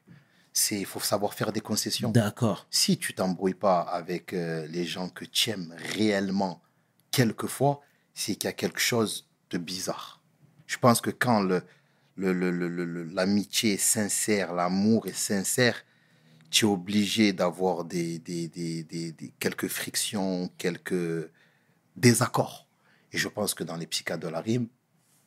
C'est, 0.53 0.79
il 0.79 0.85
faut 0.85 0.99
savoir 0.99 1.33
faire 1.33 1.51
des 1.51 1.61
concessions. 1.61 2.11
D'accord. 2.11 2.67
Si 2.69 2.97
tu 2.97 3.13
t'embrouilles 3.13 3.55
pas 3.55 3.81
avec 3.81 4.33
euh, 4.33 4.67
les 4.67 4.85
gens 4.85 5.09
que 5.09 5.25
tu 5.25 5.49
aimes 5.49 5.73
réellement, 5.95 6.61
quelquefois, 7.11 7.81
c'est 8.13 8.35
qu'il 8.35 8.47
y 8.47 8.49
a 8.49 8.53
quelque 8.53 8.79
chose 8.79 9.27
de 9.49 9.57
bizarre. 9.57 10.21
Je 10.67 10.77
pense 10.77 11.01
que 11.01 11.09
quand 11.09 11.41
le, 11.41 11.63
le- 12.15 12.33
le- 12.33 12.51
le- 12.51 12.67
le- 12.69 12.85
le- 12.85 13.03
l'amitié 13.03 13.73
est 13.73 13.77
sincère, 13.77 14.53
l'amour 14.53 15.07
est 15.07 15.17
sincère, 15.17 15.83
tu 16.51 16.65
es 16.65 16.69
obligé 16.69 17.33
d'avoir 17.33 17.83
des, 17.83 18.19
des, 18.19 18.47
des- 18.47 18.83
des- 18.83 19.33
quelques 19.39 19.67
frictions, 19.67 20.51
quelques 20.59 21.31
désaccords. 21.95 22.67
Et 23.11 23.17
je 23.17 23.27
pense 23.27 23.53
que 23.55 23.63
dans 23.63 23.75
les 23.75 23.87
psychiatres 23.87 24.21
de 24.23 24.27
la 24.27 24.39
rime, 24.41 24.67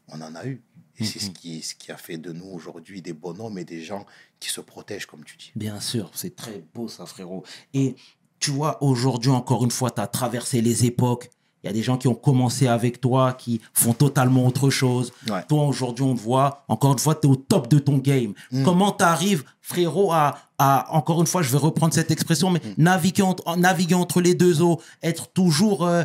on 0.08 0.20
en 0.20 0.34
a 0.36 0.46
eu. 0.46 0.62
Et 0.98 1.04
c'est 1.04 1.18
ce 1.18 1.30
qui, 1.30 1.62
ce 1.62 1.74
qui 1.74 1.92
a 1.92 1.96
fait 1.96 2.16
de 2.16 2.32
nous 2.32 2.46
aujourd'hui 2.46 3.02
des 3.02 3.12
bonhommes 3.12 3.58
et 3.58 3.64
des 3.64 3.82
gens 3.82 4.06
qui 4.40 4.50
se 4.50 4.60
protègent, 4.60 5.06
comme 5.06 5.24
tu 5.24 5.36
dis. 5.36 5.50
Bien 5.56 5.80
sûr, 5.80 6.10
c'est 6.14 6.34
très 6.36 6.62
beau 6.74 6.88
ça, 6.88 7.06
frérot. 7.06 7.42
Et 7.74 7.96
tu 8.38 8.50
vois, 8.50 8.82
aujourd'hui, 8.82 9.30
encore 9.30 9.64
une 9.64 9.70
fois, 9.70 9.90
tu 9.90 10.00
as 10.00 10.06
traversé 10.06 10.60
les 10.60 10.84
époques. 10.84 11.30
Il 11.64 11.66
y 11.66 11.70
a 11.70 11.72
des 11.72 11.82
gens 11.82 11.96
qui 11.96 12.06
ont 12.06 12.14
commencé 12.14 12.68
avec 12.68 13.00
toi, 13.00 13.32
qui 13.32 13.60
font 13.72 13.92
totalement 13.94 14.46
autre 14.46 14.70
chose. 14.70 15.12
Ouais. 15.28 15.42
Toi, 15.48 15.64
aujourd'hui, 15.64 16.04
on 16.04 16.14
te 16.14 16.20
voit, 16.20 16.64
encore 16.68 16.92
une 16.92 16.98
fois, 16.98 17.14
tu 17.16 17.26
es 17.26 17.30
au 17.30 17.34
top 17.34 17.66
de 17.68 17.78
ton 17.80 17.96
game. 17.98 18.34
Comment 18.64 18.92
tu 18.92 19.02
arrives, 19.02 19.42
frérot, 19.62 20.12
à, 20.12 20.38
à, 20.58 20.94
encore 20.94 21.20
une 21.20 21.26
fois, 21.26 21.42
je 21.42 21.50
vais 21.50 21.58
reprendre 21.58 21.92
cette 21.94 22.10
expression, 22.12 22.50
mais 22.50 22.60
naviguer, 22.76 23.22
entre, 23.22 23.56
naviguer 23.56 23.94
entre 23.96 24.20
les 24.20 24.34
deux 24.34 24.62
eaux, 24.62 24.80
être 25.02 25.28
toujours 25.32 25.84
euh, 25.86 26.04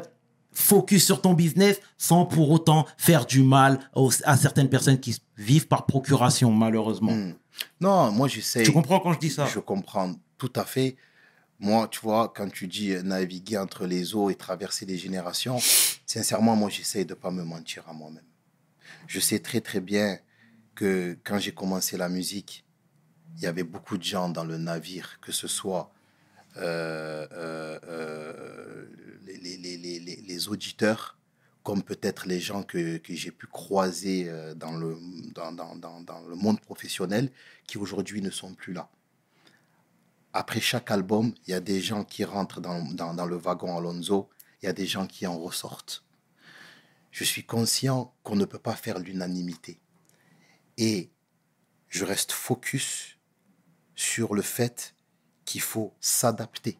focus 0.51 1.05
sur 1.05 1.21
ton 1.21 1.33
business 1.33 1.79
sans 1.97 2.25
pour 2.25 2.49
autant 2.49 2.85
faire 2.97 3.25
du 3.25 3.43
mal 3.43 3.79
aux- 3.95 4.11
à 4.23 4.37
certaines 4.37 4.69
personnes 4.69 4.99
qui 4.99 5.15
vivent 5.37 5.67
par 5.67 5.85
procuration, 5.85 6.51
malheureusement. 6.51 7.11
Mm. 7.13 7.33
Non, 7.79 8.11
moi 8.11 8.27
j'essaie. 8.27 8.63
Tu 8.63 8.71
comprends 8.71 8.99
quand 8.99 9.13
je 9.13 9.19
dis 9.19 9.29
ça? 9.29 9.45
Je 9.45 9.59
comprends 9.59 10.13
tout 10.37 10.51
à 10.55 10.65
fait. 10.65 10.95
Moi, 11.59 11.87
tu 11.89 11.99
vois, 11.99 12.33
quand 12.35 12.49
tu 12.49 12.67
dis 12.67 12.91
euh, 12.91 13.03
naviguer 13.03 13.57
entre 13.57 13.85
les 13.85 14.15
eaux 14.15 14.29
et 14.31 14.35
traverser 14.35 14.85
les 14.85 14.97
générations, 14.97 15.59
sincèrement, 16.07 16.55
moi 16.55 16.69
j'essaie 16.69 17.05
de 17.05 17.13
pas 17.13 17.29
me 17.29 17.43
mentir 17.43 17.83
à 17.87 17.93
moi-même. 17.93 18.23
Je 19.07 19.19
sais 19.19 19.39
très 19.39 19.61
très 19.61 19.79
bien 19.79 20.17
que 20.73 21.17
quand 21.23 21.37
j'ai 21.37 21.53
commencé 21.53 21.97
la 21.97 22.09
musique, 22.09 22.65
il 23.37 23.43
y 23.43 23.45
avait 23.45 23.63
beaucoup 23.63 23.97
de 23.97 24.03
gens 24.03 24.29
dans 24.29 24.43
le 24.43 24.57
navire, 24.57 25.19
que 25.21 25.31
ce 25.31 25.47
soit 25.47 25.91
euh, 26.57 27.27
euh, 27.31 27.79
euh, 27.87 28.85
les, 29.25 29.37
les- 29.37 29.57
les- 29.57 29.77
les- 29.77 29.99
les- 29.99 30.21
les 30.27 30.47
auditeurs, 30.49 31.17
comme 31.63 31.83
peut-être 31.83 32.27
les 32.27 32.39
gens 32.39 32.63
que, 32.63 32.97
que 32.97 33.13
j'ai 33.13 33.31
pu 33.31 33.47
croiser 33.47 34.27
euh, 34.29 34.53
dans 34.55 34.73
le, 34.73 34.97
dans, 35.33 35.51
dans- 35.51 35.75
dans- 35.75 36.21
le 36.27 36.35
monde 36.35 36.59
professionnel, 36.59 37.31
qui 37.67 37.77
aujourd'hui 37.77 38.21
ne 38.21 38.31
sont 38.31 38.53
plus 38.53 38.73
là. 38.73 38.89
Après 40.33 40.59
chaque 40.61 40.91
album, 40.91 41.33
il 41.45 41.51
y 41.51 41.53
a 41.53 41.59
des 41.59 41.81
gens 41.81 42.03
qui 42.03 42.23
rentrent 42.23 42.61
dans 42.61 43.25
le 43.25 43.35
wagon 43.35 43.77
Alonso, 43.77 44.29
il 44.61 44.65
y 44.65 44.69
a 44.69 44.73
des 44.73 44.85
gens 44.87 45.07
qui 45.07 45.27
en 45.27 45.37
ressortent. 45.37 46.03
Je 47.11 47.23
suis 47.25 47.45
conscient 47.45 48.13
qu'on 48.23 48.35
ne 48.37 48.45
peut 48.45 48.59
pas 48.59 48.75
faire 48.75 48.99
l'unanimité. 48.99 49.79
Et 50.77 51.11
je 51.89 52.05
reste 52.05 52.31
focus 52.31 53.17
sur 53.95 54.33
le 54.33 54.41
fait 54.41 54.95
qu'il 55.43 55.61
faut 55.61 55.93
s'adapter 55.99 56.77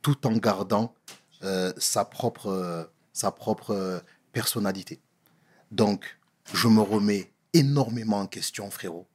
tout 0.00 0.26
en 0.26 0.36
gardant 0.36 0.94
euh, 1.42 1.72
sa 1.78 2.04
propre, 2.04 2.46
euh, 2.46 2.84
sa 3.16 3.30
propre 3.30 3.70
euh, 3.70 3.98
personnalité. 4.32 5.00
Donc, 5.70 6.04
je 6.52 6.68
me 6.68 6.82
remets 6.82 7.32
énormément 7.54 8.20
en 8.20 8.26
question, 8.26 8.70
frérot. 8.70 9.06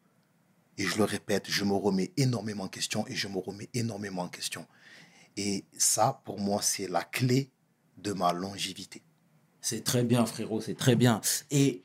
Et 0.80 0.86
je 0.86 0.98
le 0.98 1.04
répète, 1.04 1.46
je 1.48 1.64
me 1.64 1.74
remets 1.76 2.12
énormément 2.18 2.64
en 2.64 2.68
question 2.68 3.06
et 3.08 3.14
je 3.16 3.28
me 3.28 3.38
remets 3.38 3.70
énormément 3.76 4.24
en 4.24 4.28
question. 4.30 4.66
Et 5.38 5.66
ça, 5.78 6.22
pour 6.26 6.40
moi, 6.40 6.62
c'est 6.64 6.88
la 6.88 7.04
clé 7.04 7.52
de 7.98 8.12
ma 8.14 8.34
longévité. 8.34 9.04
C'est 9.62 9.84
très 9.84 10.04
bien, 10.04 10.26
frérot, 10.26 10.62
c'est 10.62 10.74
très 10.74 10.96
bien. 10.96 11.22
Et 11.52 11.84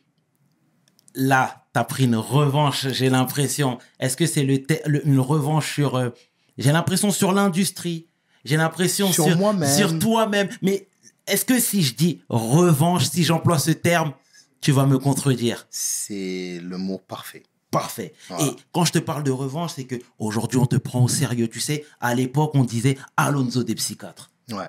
là, 1.15 1.67
tu 1.75 1.79
as 1.81 1.85
pris 1.85 2.05
une 2.05 2.17
revanche, 2.17 2.89
j'ai 2.89 3.11
l'impression. 3.11 3.79
Est-ce 4.01 4.17
que 4.17 4.27
c'est 4.27 4.45
le, 4.45 4.63
te- 4.63 4.89
le- 4.89 5.07
une 5.07 5.21
revanche 5.21 5.75
sur. 5.75 5.97
euh, 5.97 6.09
j'ai 6.57 6.73
l'impression 6.73 7.11
sur 7.11 7.33
l'industrie. 7.33 8.07
J'ai 8.47 8.57
l'impression 8.57 9.13
Sur 9.13 9.25
sur, 9.25 9.37
moi-même. 9.37 9.77
sur 9.77 9.99
toi-même. 9.99 10.49
Mais 10.63 10.89
est-ce 11.27 11.45
que 11.45 11.59
si 11.59 11.83
je 11.83 11.95
dis 11.95 12.23
revanche, 12.29 13.09
si 13.09 13.25
j'emploie 13.25 13.59
ce 13.59 13.71
terme, 13.71 14.13
tu 14.61 14.73
vas 14.73 14.87
me 14.87 14.99
contredire? 14.99 15.67
C'est 15.71 16.61
le 16.63 16.79
mot 16.79 16.99
parfait. 16.99 17.43
Parfait. 17.71 18.15
Voilà. 18.29 18.45
Et 18.45 18.57
quand 18.73 18.85
je 18.85 18.93
te 18.93 18.99
parle 18.99 19.23
de 19.25 19.31
revanche, 19.31 19.73
c'est 19.75 19.85
que 19.85 19.97
aujourd'hui 20.19 20.59
on 20.59 20.67
te 20.67 20.77
prend 20.77 21.03
au 21.03 21.09
sérieux. 21.09 21.49
Tu 21.49 21.61
sais, 21.61 21.85
à 22.01 22.15
l'époque, 22.15 22.53
on 22.55 22.65
disait 22.65 22.97
Alonso 23.17 23.65
des 23.65 23.75
psychiatres. 23.75 24.31
Ouais. 24.51 24.69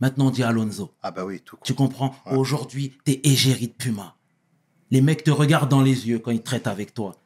Maintenant, 0.00 0.28
on 0.28 0.30
dit 0.30 0.42
Alonso. 0.42 0.94
Ah 1.02 1.10
bah 1.10 1.24
oui, 1.24 1.40
tout 1.40 1.56
court. 1.56 1.64
Tu 1.64 1.74
comprends? 1.74 2.14
Ouais. 2.26 2.36
Aujourd'hui, 2.36 2.96
t'es 3.04 3.20
égérie 3.24 3.68
de 3.68 3.72
Puma. 3.72 4.16
Les 4.90 5.00
mecs 5.00 5.24
te 5.24 5.30
regardent 5.30 5.68
dans 5.68 5.82
les 5.82 6.08
yeux 6.08 6.18
quand 6.18 6.30
ils 6.30 6.42
traitent 6.42 6.66
avec 6.66 6.94
toi. 6.94 7.16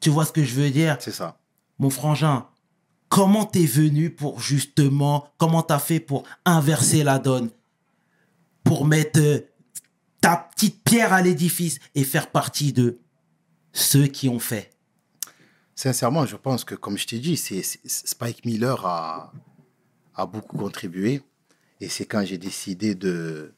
Tu 0.00 0.10
vois 0.10 0.24
ce 0.24 0.32
que 0.32 0.44
je 0.44 0.54
veux 0.54 0.70
dire? 0.70 0.96
C'est 1.00 1.12
ça. 1.12 1.38
Mon 1.78 1.90
frangin, 1.90 2.46
comment 3.08 3.44
t'es 3.44 3.64
venu 3.64 4.10
pour 4.10 4.40
justement, 4.40 5.28
comment 5.38 5.62
t'as 5.62 5.78
fait 5.78 6.00
pour 6.00 6.24
inverser 6.44 7.04
la 7.04 7.18
donne? 7.18 7.50
Pour 8.64 8.84
mettre 8.84 9.20
euh, 9.20 9.40
ta 10.20 10.36
petite 10.36 10.82
pierre 10.84 11.12
à 11.12 11.22
l'édifice 11.22 11.78
et 11.94 12.04
faire 12.04 12.30
partie 12.30 12.72
de 12.72 12.98
ceux 13.72 14.06
qui 14.06 14.28
ont 14.28 14.38
fait 14.38 14.70
Sincèrement, 15.74 16.26
je 16.26 16.36
pense 16.36 16.64
que, 16.64 16.74
comme 16.74 16.98
je 16.98 17.06
t'ai 17.06 17.18
dit, 17.20 17.38
c'est, 17.38 17.62
Spike 17.62 18.44
Miller 18.44 18.84
a, 18.84 19.32
a 20.14 20.26
beaucoup 20.26 20.58
contribué. 20.58 21.22
Et 21.80 21.88
c'est 21.88 22.04
quand 22.04 22.22
j'ai 22.22 22.36
décidé 22.36 22.94
de, 22.94 23.54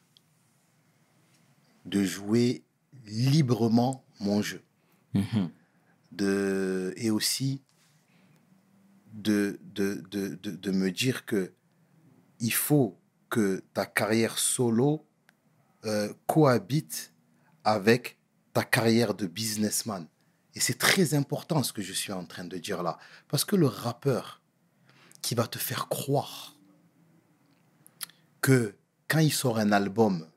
de 1.85 2.03
jouer 2.03 2.63
librement 3.05 4.05
mon 4.21 4.41
jeu. 4.41 4.63
De, 6.13 6.93
et 6.95 7.11
aussi 7.11 7.61
de, 9.13 9.59
de, 9.63 10.03
de, 10.09 10.35
de, 10.41 10.51
de 10.51 10.71
me 10.71 10.91
dire 10.91 11.25
que 11.25 11.53
il 12.39 12.53
faut 12.53 12.97
que 13.33 13.63
ta 13.73 13.87
carrière 13.87 14.37
solo 14.37 15.07
euh, 15.85 16.13
cohabite 16.27 17.15
avec 17.63 18.19
ta 18.53 18.63
carrière 18.63 19.15
de 19.15 19.25
businessman. 19.25 20.07
Et 20.53 20.59
c'est 20.59 20.77
très 20.77 21.15
important 21.15 21.63
ce 21.63 21.73
que 21.73 21.81
je 21.81 21.93
suis 21.93 22.13
en 22.13 22.25
train 22.25 22.43
de 22.43 22.59
dire 22.59 22.83
là. 22.83 22.99
Parce 23.27 23.43
que 23.43 23.55
le 23.55 23.65
rappeur 23.65 24.43
qui 25.23 25.33
va 25.33 25.47
te 25.47 25.57
faire 25.57 25.87
croire 25.87 26.55
que 28.39 28.75
quand 29.07 29.17
il 29.17 29.33
sort 29.33 29.57
un 29.57 29.71
album, 29.71 30.29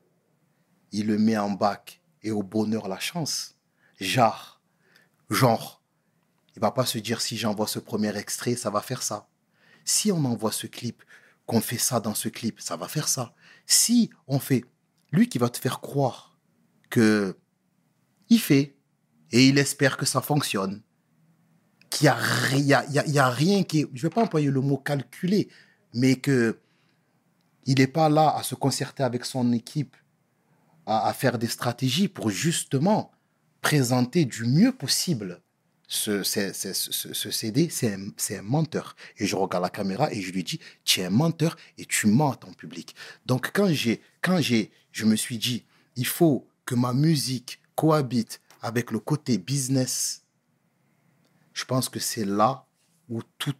il 0.91 1.05
le 1.05 1.19
met 1.19 1.37
en 1.37 1.51
bac 1.51 2.01
et 2.23 2.31
au 2.31 2.41
bonheur 2.41 2.87
la 2.87 2.97
chance, 2.97 3.59
genre, 3.99 4.59
genre, 5.29 5.83
il 6.55 6.61
va 6.61 6.71
pas 6.71 6.87
se 6.87 6.97
dire 6.97 7.21
si 7.21 7.37
j'envoie 7.37 7.67
ce 7.67 7.77
premier 7.77 8.17
extrait, 8.17 8.55
ça 8.55 8.71
va 8.71 8.81
faire 8.81 9.03
ça. 9.03 9.29
Si 9.85 10.11
on 10.11 10.25
envoie 10.25 10.51
ce 10.51 10.65
clip, 10.65 11.03
qu'on 11.47 11.61
fait 11.61 11.79
ça 11.79 11.99
dans 11.99 12.13
ce 12.13 12.29
clip, 12.29 12.59
ça 12.59 12.75
va 12.75 12.87
faire 12.87 13.07
ça. 13.07 13.33
Si 13.65 14.11
on 14.27 14.37
fait, 14.37 14.65
lui 15.11 15.27
qui 15.29 15.39
va 15.39 15.49
te 15.49 15.57
faire 15.57 15.79
croire 15.79 16.37
que 16.89 17.35
il 18.29 18.39
fait 18.39 18.75
et 19.31 19.47
il 19.47 19.57
espère 19.57 19.97
que 19.97 20.05
ça 20.05 20.21
fonctionne. 20.21 20.81
Qu'il 21.89 22.05
n'y 22.05 22.73
a, 22.73 22.85
y 22.89 23.19
a, 23.19 23.29
rien 23.29 23.63
qui 23.63 23.79
est, 23.79 23.89
je 23.93 24.05
ne 24.05 24.09
vais 24.09 24.13
pas 24.13 24.21
employer 24.21 24.51
le 24.51 24.59
mot 24.59 24.77
calculé, 24.77 25.47
mais 25.93 26.17
que 26.17 26.59
il 27.65 27.79
n'est 27.79 27.87
pas 27.87 28.09
là 28.09 28.35
à 28.35 28.43
se 28.43 28.55
concerter 28.55 29.03
avec 29.03 29.25
son 29.25 29.51
équipe, 29.53 29.95
à 30.85 31.13
faire 31.13 31.37
des 31.37 31.47
stratégies 31.47 32.07
pour 32.09 32.29
justement 32.29 33.11
présenter 33.61 34.25
du 34.25 34.45
mieux 34.45 34.73
possible 34.73 35.41
ce, 35.87 36.21
ce, 36.23 36.51
ce, 36.53 37.13
ce- 37.13 37.31
CD, 37.31 37.69
c'est 37.69 37.93
un, 37.93 38.41
menteur. 38.41 38.95
Et 39.17 39.25
je 39.25 39.35
regarde 39.35 39.63
la 39.63 39.69
caméra 39.69 40.11
et 40.11 40.21
je 40.21 40.31
lui 40.31 40.43
dis, 40.43 40.59
tu 40.83 40.99
es 40.99 41.05
un 41.05 41.09
menteur 41.09 41.55
et 41.77 41.85
tu 41.85 42.07
mens 42.07 42.31
à 42.33 42.35
ton 42.35 42.53
public. 42.53 42.95
Donc 43.25 43.51
quand 43.53 43.69
quand 44.21 44.39
je 44.91 45.05
me 45.05 45.15
suis 45.15 45.37
dit, 45.37 45.63
il 45.95 46.05
faut 46.05 46.45
que 46.65 46.75
ma 46.75 46.93
musique 46.93 47.59
cohabite 47.75 48.41
avec 48.61 48.91
le 48.91 48.99
côté 48.99 49.37
business, 49.37 50.23
je 51.53 51.63
pense 51.65 51.87
que 51.89 51.99
c'est 51.99 52.25
là 52.25 52.65
où 53.09 53.21
tout 53.37 53.55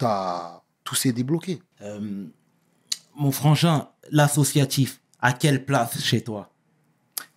tout 0.84 0.96
s'est 0.96 1.14
débloqué. 1.14 1.62
Euh, 1.82 2.26
Mon 3.16 3.32
frangin, 3.32 3.90
l'associatif, 4.12 5.02
à 5.20 5.34
quelle 5.34 5.66
place 5.66 6.04
chez 6.04 6.22
toi? 6.24 6.52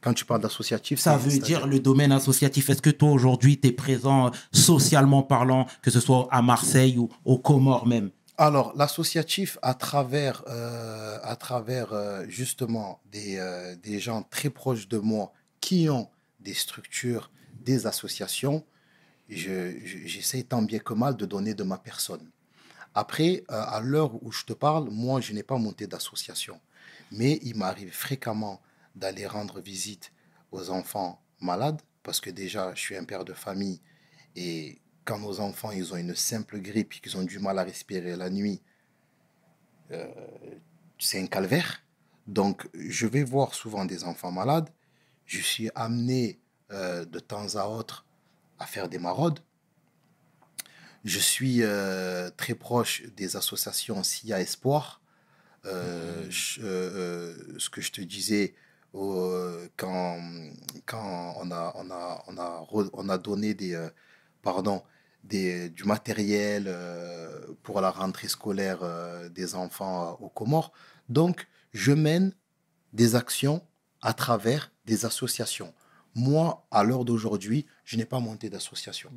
Quand 0.00 0.14
tu 0.14 0.24
parles 0.24 0.40
d'associatif, 0.40 0.98
Ça 0.98 1.16
veut 1.18 1.38
dire 1.38 1.66
le 1.66 1.78
domaine 1.78 2.12
associatif. 2.12 2.70
Est-ce 2.70 2.80
que 2.82 2.90
toi, 2.90 3.10
aujourd'hui, 3.10 3.60
tu 3.60 3.68
es 3.68 3.72
présent 3.72 4.28
euh, 4.28 4.30
socialement 4.52 5.22
parlant, 5.22 5.66
que 5.82 5.90
ce 5.90 6.00
soit 6.00 6.26
à 6.30 6.40
Marseille 6.42 6.96
ou 6.98 7.10
aux 7.24 7.38
Comores 7.38 7.86
même? 7.86 8.10
Alors, 8.38 8.72
l'associatif, 8.76 9.58
à 9.60 9.74
travers, 9.74 10.42
euh, 10.48 11.18
à 11.22 11.36
travers 11.36 11.92
euh, 11.92 12.24
justement 12.28 13.00
des, 13.12 13.36
euh, 13.36 13.76
des 13.82 13.98
gens 14.00 14.22
très 14.22 14.48
proches 14.48 14.88
de 14.88 14.96
moi 14.98 15.32
qui 15.60 15.90
ont 15.90 16.08
des 16.40 16.54
structures, 16.54 17.30
des 17.62 17.86
associations, 17.86 18.64
je- 19.28 19.72
je- 19.84 19.98
j'essaie 20.06 20.42
tant 20.42 20.62
bien 20.62 20.78
que 20.78 20.94
mal 20.94 21.14
de 21.16 21.26
donner 21.26 21.52
de 21.52 21.62
ma 21.62 21.76
personne. 21.76 22.26
Après, 22.94 23.44
à 23.48 23.80
l'heure 23.80 24.14
où 24.24 24.32
je 24.32 24.44
te 24.44 24.52
parle, 24.54 24.88
moi, 24.90 25.20
je 25.20 25.32
n'ai 25.32 25.44
pas 25.44 25.58
monté 25.58 25.86
d'association. 25.86 26.58
Mais 27.12 27.38
il 27.42 27.56
m'arrive 27.56 27.92
fréquemment 27.92 28.60
d'aller 28.94 29.26
rendre 29.26 29.60
visite 29.60 30.12
aux 30.52 30.70
enfants 30.70 31.22
malades, 31.40 31.80
parce 32.02 32.20
que 32.20 32.30
déjà, 32.30 32.74
je 32.74 32.80
suis 32.80 32.96
un 32.96 33.04
père 33.04 33.24
de 33.24 33.32
famille 33.32 33.80
et 34.36 34.80
quand 35.04 35.18
nos 35.18 35.40
enfants 35.40 35.70
ils 35.70 35.92
ont 35.92 35.96
une 35.96 36.14
simple 36.14 36.60
grippe, 36.60 37.00
qu'ils 37.00 37.16
ont 37.16 37.24
du 37.24 37.38
mal 37.38 37.58
à 37.58 37.62
respirer 37.64 38.16
la 38.16 38.30
nuit, 38.30 38.60
euh, 39.90 40.08
c'est 40.98 41.20
un 41.20 41.26
calvaire. 41.26 41.82
Donc, 42.26 42.68
je 42.74 43.06
vais 43.06 43.24
voir 43.24 43.54
souvent 43.54 43.84
des 43.84 44.04
enfants 44.04 44.30
malades. 44.30 44.68
Je 45.26 45.40
suis 45.40 45.70
amené 45.74 46.40
euh, 46.70 47.04
de 47.04 47.18
temps 47.18 47.56
à 47.56 47.66
autre 47.66 48.06
à 48.58 48.66
faire 48.66 48.88
des 48.88 48.98
maraudes. 48.98 49.40
Je 51.04 51.18
suis 51.18 51.62
euh, 51.62 52.30
très 52.36 52.54
proche 52.54 53.02
des 53.16 53.36
associations 53.36 54.02
SIA 54.02 54.40
Espoir. 54.40 55.00
Euh, 55.64 56.26
je- 56.30 56.60
euh, 56.62 57.58
ce 57.58 57.70
que 57.70 57.80
je 57.80 57.90
te 57.92 58.00
disais, 58.00 58.54
euh, 58.94 59.68
quand, 59.76 60.18
quand 60.86 61.34
on, 61.40 61.50
a, 61.50 61.72
on, 61.76 61.90
a, 61.90 62.24
on, 62.28 62.36
a, 62.38 62.60
re- 62.70 62.90
on 62.92 63.08
a 63.08 63.18
donné 63.18 63.54
des, 63.54 63.74
euh, 63.74 63.88
pardon, 64.42 64.82
des, 65.22 65.68
du 65.70 65.84
matériel 65.84 66.64
euh, 66.66 67.54
pour 67.62 67.80
la 67.80 67.90
rentrée 67.90 68.28
scolaire 68.28 68.80
euh, 68.82 69.28
des 69.28 69.54
enfants 69.54 70.16
aux 70.20 70.28
Comores. 70.28 70.72
Donc, 71.08 71.46
je 71.72 71.92
mène 71.92 72.32
des 72.92 73.14
actions 73.14 73.62
à 74.00 74.12
travers 74.12 74.72
des 74.86 75.04
associations. 75.04 75.72
Moi, 76.14 76.66
à 76.70 76.82
l'heure 76.82 77.04
d'aujourd'hui, 77.04 77.66
je 77.84 77.96
n'ai 77.96 78.04
pas 78.06 78.18
monté 78.18 78.50
d'association. 78.50 79.10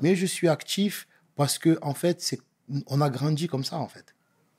Mais 0.00 0.14
je 0.16 0.24
suis 0.26 0.48
actif 0.48 1.06
parce 1.36 1.58
que, 1.58 1.78
en 1.82 1.92
fait, 1.92 2.22
c'est, 2.22 2.40
on 2.86 3.00
a 3.00 3.10
grandi 3.10 3.46
comme 3.48 3.64
ça, 3.64 3.78
en 3.78 3.88
fait. 3.88 4.14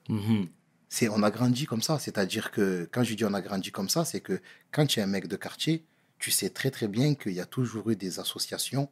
Mhm. 0.10 0.48
C'est, 0.90 1.08
on 1.08 1.22
a 1.24 1.32
grandi 1.32 1.66
comme 1.66 1.82
ça. 1.82 2.00
C'est-à-dire 2.00 2.52
que 2.52 2.90
quand 2.92 3.04
je 3.04 3.14
dis 3.14 3.24
on 3.24 3.34
a 3.34 3.42
grandi 3.42 3.72
comme 3.72 3.90
ça, 3.90 4.06
c'est 4.06 4.22
que 4.22 4.42
quand 4.72 4.86
tu 4.86 5.00
es 5.00 5.04
un 5.04 5.08
mec 5.08 5.28
de 5.28 5.36
quartier, 5.36 5.86
tu 6.18 6.32
sais 6.32 6.50
très 6.50 6.72
très 6.72 6.88
bien 6.88 7.16
qu'il 7.16 7.34
y 7.34 7.40
a 7.40 7.46
toujours 7.46 7.90
eu 7.92 7.96
des 7.96 8.20
associations 8.20 8.90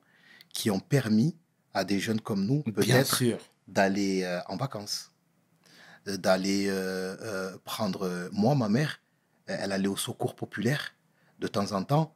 qui 0.54 0.70
ont 0.72 0.80
permis 0.80 1.36
à 1.74 1.84
des 1.84 2.00
jeunes 2.00 2.22
comme 2.22 2.46
nous, 2.46 2.64
peut-être, 2.64 3.24
d'aller 3.68 4.24
euh, 4.24 4.40
en 4.48 4.56
vacances, 4.56 5.12
euh, 6.08 6.18
d'aller 6.18 6.68
euh, 6.70 7.16
euh, 7.22 7.58
prendre. 7.64 8.30
moi, 8.32 8.56
ma 8.56 8.70
mère, 8.70 9.00
elle 9.46 9.72
allait 9.72 9.88
au 9.88 9.98
secours 9.98 10.36
populaire 10.36 10.94
de 11.40 11.48
temps 11.48 11.72
en 11.72 11.84
temps 11.84 12.14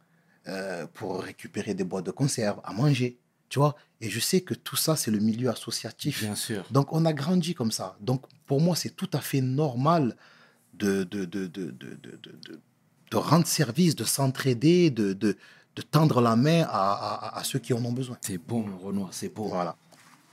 pour 0.96 1.22
récupérer 1.22 1.76
des 1.76 1.84
boîtes 1.84 2.06
de 2.06 2.12
conserve, 2.12 2.60
à 2.64 2.74
manger, 2.74 3.20
tu 3.52 3.60
vois. 3.60 3.76
Et 4.00 4.10
je 4.10 4.20
sais 4.20 4.42
que 4.42 4.56
tout 4.56 4.78
ça, 4.78 4.96
c'est 4.96 5.12
le 5.12 5.20
milieu 5.20 5.50
associatif. 5.50 6.24
Bien 6.24 6.36
sûr. 6.36 6.64
Donc, 6.72 6.92
on 6.94 7.04
a 7.06 7.14
grandi 7.14 7.54
comme 7.54 7.72
ça. 7.72 7.96
Donc, 8.00 8.22
pour 8.48 8.60
moi, 8.62 8.76
c'est 8.76 8.96
tout 8.96 9.10
à 9.14 9.20
fait 9.20 9.42
normal 9.42 10.16
de, 10.74 11.04
de, 11.04 11.26
de, 11.26 11.46
de, 11.48 11.76
de, 13.12 13.18
rendre 13.18 13.46
service, 13.46 13.96
de 13.96 14.06
s'entraider, 14.06 14.90
de, 14.90 15.14
de, 15.14 15.38
tendre 15.92 16.22
la 16.22 16.36
main 16.36 16.62
à, 16.64 16.94
à- 16.94 17.40
à 17.40 17.44
ceux 17.44 17.60
qui 17.60 17.74
en 17.74 17.84
ont 17.84 17.92
besoin. 17.92 18.18
C'est 18.22 18.40
mon 18.50 18.64
Renoir, 18.78 19.10
c'est 19.12 19.30
beau. 19.34 19.48
Voilà. 19.50 19.76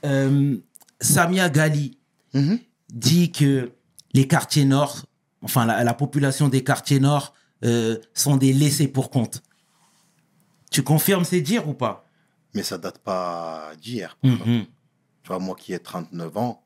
Euh, 0.05 0.57
Samia 1.01 1.49
Gali 1.49 1.97
Mhm. 2.33 2.59
dit 2.93 3.31
que 3.31 3.71
les 4.13 4.27
quartiers 4.27 4.65
nord, 4.65 5.05
enfin 5.41 5.65
la, 5.65 5.83
la 5.83 5.93
population 5.93 6.47
des 6.49 6.63
quartiers 6.63 6.99
nord, 6.99 7.33
euh, 7.65 7.97
sont 8.13 8.37
des 8.37 8.53
laissés 8.53 8.87
pour 8.87 9.09
compte. 9.09 9.41
Tu 10.71 10.83
confirmes 10.83 11.25
ces 11.25 11.41
dires 11.41 11.67
ou 11.67 11.73
pas? 11.73 12.05
Mais 12.53 12.63
ça 12.63 12.77
date 12.77 12.99
pas 12.99 13.73
d'hier. 13.79 14.17
Mhm. 14.23 14.65
Tu 15.23 15.27
vois, 15.27 15.39
moi 15.39 15.55
qui 15.55 15.73
ai 15.73 15.79
39 15.79 16.35
ans, 16.37 16.63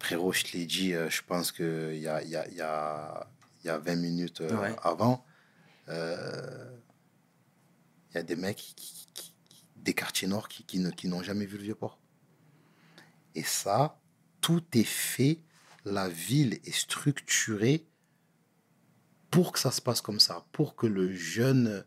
frérot, 0.00 0.32
je 0.32 0.44
te 0.44 0.56
l'ai 0.56 0.66
dit, 0.66 0.94
euh, 0.94 1.08
je 1.10 1.22
pense 1.22 1.52
qu'il 1.52 1.98
y 1.98 2.08
a, 2.08 2.22
y, 2.24 2.34
a, 2.36 2.48
y, 2.48 2.60
a, 2.60 3.28
y 3.64 3.68
a 3.68 3.78
20 3.78 3.94
minutes 3.96 4.40
euh, 4.40 4.56
Ouais. 4.60 4.76
avant, 4.82 5.24
euh, 5.88 6.76
il 8.10 8.14
y 8.16 8.18
a 8.18 8.22
des 8.24 8.34
mecs, 8.36 8.56
qui, 8.56 8.74
qui- 9.14 9.34
qui- 9.44 9.64
des 9.76 9.94
quartiers 9.94 10.26
nord 10.28 10.48
qui, 10.48 10.64
qui 10.64 10.78
ne- 10.80 10.90
qui 10.90 11.06
n'ont 11.08 11.22
jamais 11.22 11.46
vu 11.46 11.56
le 11.56 11.62
Vieux-Port. 11.64 12.00
Et 13.34 13.42
ça, 13.44 14.00
tout 14.40 14.64
est 14.74 14.82
fait, 14.84 15.40
la 15.84 16.08
ville 16.08 16.54
est 16.64 16.72
structurée 16.76 17.86
pour 19.30 19.52
que 19.52 19.58
ça 19.58 19.70
se 19.70 19.80
passe 19.80 20.00
comme 20.00 20.20
ça, 20.20 20.44
pour 20.52 20.74
que 20.76 20.86
le 20.86 21.12
jeune 21.14 21.84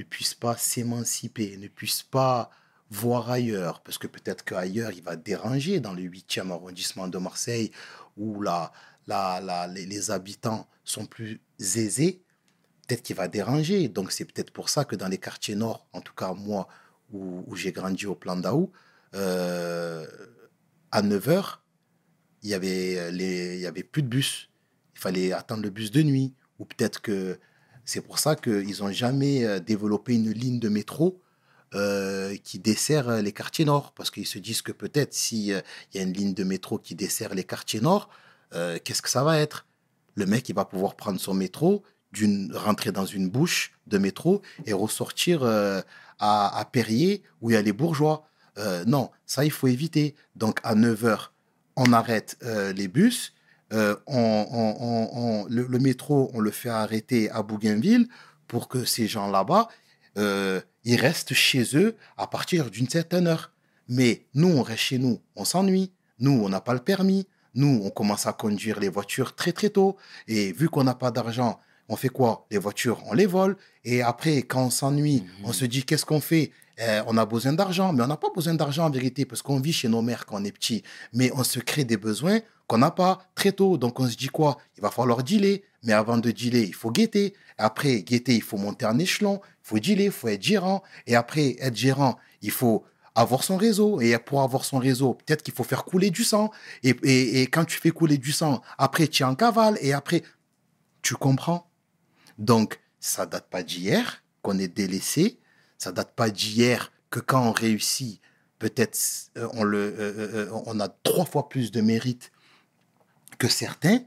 ne 0.00 0.04
puisse 0.04 0.34
pas 0.34 0.56
s'émanciper, 0.56 1.56
ne 1.56 1.68
puisse 1.68 2.02
pas 2.02 2.50
voir 2.90 3.30
ailleurs, 3.30 3.82
parce 3.82 3.98
que 3.98 4.06
peut-être 4.08 4.44
qu'ailleurs, 4.44 4.90
il 4.92 5.02
va 5.02 5.16
déranger 5.16 5.80
dans 5.80 5.92
le 5.92 6.02
8e 6.02 6.50
arrondissement 6.50 7.06
de 7.08 7.18
Marseille, 7.18 7.70
où 8.16 8.42
la, 8.42 8.72
la, 9.06 9.40
la- 9.40 9.66
les, 9.68 10.10
habitants 10.10 10.68
sont 10.84 11.06
plus 11.06 11.40
aisés, 11.60 12.22
peut-être 12.86 13.02
qu'il 13.02 13.16
va 13.16 13.28
déranger. 13.28 13.88
Donc 13.88 14.10
c'est 14.12 14.24
peut-être 14.24 14.50
pour 14.52 14.68
ça 14.68 14.84
que 14.84 14.96
dans 14.96 15.08
les 15.08 15.18
quartiers 15.18 15.54
nord, 15.54 15.86
en 15.92 16.00
tout 16.00 16.14
cas 16.14 16.32
moi, 16.34 16.66
où, 17.12 17.54
j'ai 17.56 17.72
grandi 17.72 18.06
au 18.06 18.14
plan 18.14 18.36
d'Aou, 18.36 18.72
euh, 19.14 20.06
à 20.90 21.02
9h, 21.02 21.58
il 22.42 22.50
y 22.50 22.54
avait 22.54 23.10
il 23.12 23.60
y 23.60 23.66
avait 23.66 23.82
plus 23.82 24.02
de 24.02 24.08
bus. 24.08 24.50
Il 24.94 25.00
fallait 25.00 25.32
attendre 25.32 25.62
le 25.62 25.70
bus 25.70 25.90
de 25.90 26.02
nuit. 26.02 26.34
Ou 26.58 26.64
peut-être 26.66 27.00
que 27.00 27.38
c'est 27.90 28.02
pour 28.02 28.20
ça 28.20 28.36
qu'ils 28.36 28.76
n'ont 28.80 28.92
jamais 28.92 29.44
euh, 29.44 29.58
développé 29.58 30.14
une 30.14 30.30
ligne 30.30 30.60
de 30.60 30.68
métro 30.68 31.20
euh, 31.74 32.36
qui 32.44 32.60
dessert 32.60 33.08
euh, 33.08 33.20
les 33.20 33.32
quartiers 33.32 33.64
nord. 33.64 33.92
Parce 33.94 34.12
qu'ils 34.12 34.28
se 34.28 34.38
disent 34.38 34.62
que 34.62 34.70
peut-être 34.70 35.12
s'il 35.12 35.46
y 35.46 35.54
a 35.98 36.02
une 36.02 36.12
ligne 36.12 36.32
de 36.32 36.44
métro 36.44 36.78
qui 36.78 36.94
dessert 36.94 37.34
les 37.34 37.42
quartiers 37.42 37.80
nord, 37.80 38.08
qu'est-ce 38.84 39.02
que 39.02 39.08
ça 39.08 39.24
va 39.24 39.38
être? 39.38 39.66
Le 40.14 40.26
mec, 40.26 40.48
il 40.48 40.54
va 40.54 40.64
pouvoir 40.64 40.94
prendre 40.94 41.20
son 41.20 41.34
métro, 41.34 41.82
rentrer 42.52 42.92
dans 42.92 43.06
une 43.06 43.28
bouche 43.28 43.72
de 43.86 43.98
métro 43.98 44.42
et 44.66 44.72
ressortir 44.72 45.44
à, 45.44 45.82
à 46.18 46.64
Perrier 46.64 47.22
où 47.40 47.50
il 47.50 47.54
y 47.54 47.56
a 47.56 47.62
les 47.62 47.72
bourgeois. 47.72 48.28
Non, 48.86 49.10
ça, 49.24 49.44
il 49.44 49.52
faut 49.52 49.68
éviter. 49.68 50.16
Donc, 50.34 50.58
à 50.64 50.74
9h, 50.74 51.28
on 51.76 51.92
arrête 51.92 52.36
les 52.74 52.88
bus. 52.88 53.34
Euh, 53.72 53.94
on, 54.06 54.46
on- 54.50 54.76
on- 54.80 55.08
on- 55.12 55.46
le, 55.48 55.66
le 55.66 55.78
métro, 55.78 56.30
on 56.34 56.40
le 56.40 56.50
fait 56.50 56.68
arrêter 56.70 57.30
à 57.30 57.42
Bougainville 57.42 58.08
pour 58.48 58.68
que 58.68 58.84
ces 58.84 59.06
gens 59.06 59.30
là-bas, 59.30 59.68
euh, 60.18 60.60
ils 60.84 60.96
restent 60.96 61.34
chez 61.34 61.64
eux 61.76 61.96
à 62.16 62.26
partir 62.26 62.70
d'une 62.70 62.88
certaine 62.88 63.26
heure. 63.28 63.52
Mais 63.88 64.26
nous, 64.34 64.48
on 64.48 64.62
reste 64.62 64.80
chez 64.80 64.98
nous, 64.98 65.20
on 65.36 65.44
s'ennuie. 65.44 65.92
Nous, 66.18 66.32
on 66.44 66.48
n'a 66.48 66.60
pas 66.60 66.74
le 66.74 66.80
permis. 66.80 67.26
Nous, 67.54 67.80
on 67.84 67.90
commence 67.90 68.26
à 68.26 68.32
conduire 68.32 68.78
les 68.80 68.88
voitures 68.88 69.34
très 69.34 69.52
très 69.52 69.70
tôt. 69.70 69.96
Et 70.28 70.52
vu 70.52 70.68
qu'on 70.68 70.84
n'a 70.84 70.94
pas 70.94 71.10
d'argent, 71.10 71.58
on 71.88 71.96
fait 71.96 72.08
quoi? 72.08 72.46
Les 72.50 72.58
voitures, 72.58 73.02
on 73.06 73.14
les 73.14 73.26
vole. 73.26 73.56
Et 73.84 74.02
après, 74.02 74.42
quand 74.42 74.64
on 74.64 74.70
s'ennuie, 74.70 75.24
on 75.44 75.52
se 75.52 75.64
dit 75.64 75.84
qu'est-ce 75.84 76.04
qu'on 76.06 76.20
fait? 76.20 76.52
Eh, 76.78 77.00
On 77.06 77.16
a 77.18 77.26
besoin 77.26 77.52
d'argent, 77.52 77.92
mais 77.92 78.02
on 78.02 78.06
n'a 78.06 78.16
pas 78.16 78.30
besoin 78.34 78.54
d'argent 78.54 78.86
en 78.86 78.90
vérité 78.90 79.24
parce 79.26 79.42
qu'on 79.42 79.60
vit 79.60 79.72
chez 79.72 79.88
nos 79.88 80.00
mères 80.02 80.24
quand 80.26 80.40
on 80.40 80.44
est 80.44 80.52
petit. 80.52 80.82
Mais 81.12 81.30
on 81.34 81.44
se 81.44 81.58
crée 81.58 81.84
des 81.84 81.96
besoins 81.96 82.38
qu'on 82.70 82.78
n'a 82.78 82.92
pas 82.92 83.18
très 83.34 83.50
tôt. 83.50 83.78
Donc 83.78 83.98
on 83.98 84.06
se 84.06 84.16
dit 84.16 84.28
quoi? 84.28 84.56
Il 84.76 84.80
va 84.80 84.92
falloir 84.92 85.24
dealer. 85.24 85.64
Mais 85.82 85.92
avant 85.92 86.18
de 86.18 86.30
dealer, 86.30 86.62
il 86.62 86.74
faut 86.74 86.92
guetter. 86.92 87.34
Après, 87.58 88.02
guetter, 88.02 88.36
il 88.36 88.42
faut 88.42 88.58
monter 88.58 88.86
en 88.86 88.96
échelon. 88.96 89.40
Il 89.42 89.68
faut 89.68 89.78
dealer, 89.80 90.04
il 90.04 90.12
faut 90.12 90.28
être 90.28 90.42
gérant. 90.42 90.84
Et 91.08 91.16
après, 91.16 91.56
être 91.58 91.74
gérant, 91.74 92.16
il 92.42 92.52
faut 92.52 92.84
avoir 93.16 93.42
son 93.42 93.56
réseau. 93.56 94.00
Et 94.00 94.16
pour 94.18 94.42
avoir 94.42 94.64
son 94.64 94.78
réseau, 94.78 95.14
peut-être 95.14 95.42
qu'il 95.42 95.52
faut 95.52 95.64
faire 95.64 95.84
couler 95.84 96.10
du 96.10 96.22
sang. 96.22 96.52
Et, 96.84 97.42
quand 97.50 97.64
tu 97.64 97.76
fais 97.80 97.90
couler 97.90 98.18
du 98.18 98.30
sang, 98.30 98.62
après, 98.78 99.08
tu 99.08 99.24
es 99.24 99.26
en 99.26 99.34
cavale. 99.34 99.76
Et 99.80 99.92
après, 99.92 100.22
tu 101.02 101.16
comprends? 101.16 101.68
Donc, 102.38 102.78
ça 103.00 103.26
date 103.26 103.50
pas 103.50 103.64
d'hier 103.64 104.22
qu'on 104.42 104.60
est 104.60 104.68
délaissé. 104.68 105.40
Ça 105.76 105.90
date 105.90 106.14
pas 106.14 106.30
d'hier 106.30 106.92
que 107.10 107.18
quand 107.18 107.42
on 107.48 107.52
réussit, 107.52 108.20
peut-être 108.60 108.96
euh, 109.38 109.48
euh, 109.56 109.92
euh, 109.98 110.62
on 110.66 110.78
a 110.78 110.88
trois 110.88 111.24
fois 111.24 111.48
plus 111.48 111.72
de 111.72 111.80
mérite 111.80 112.30
que 113.40 113.48
certains. 113.48 114.00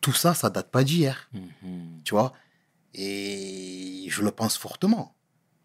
Tout 0.00 0.12
ça, 0.14 0.32
ça 0.32 0.48
date 0.48 0.70
pas 0.70 0.84
d'hier. 0.84 1.28
Mhm. 1.34 2.02
Tu 2.04 2.14
vois? 2.14 2.32
Et 2.94 4.06
je 4.08 4.22
le 4.22 4.30
pense 4.30 4.56
fortement. 4.56 5.14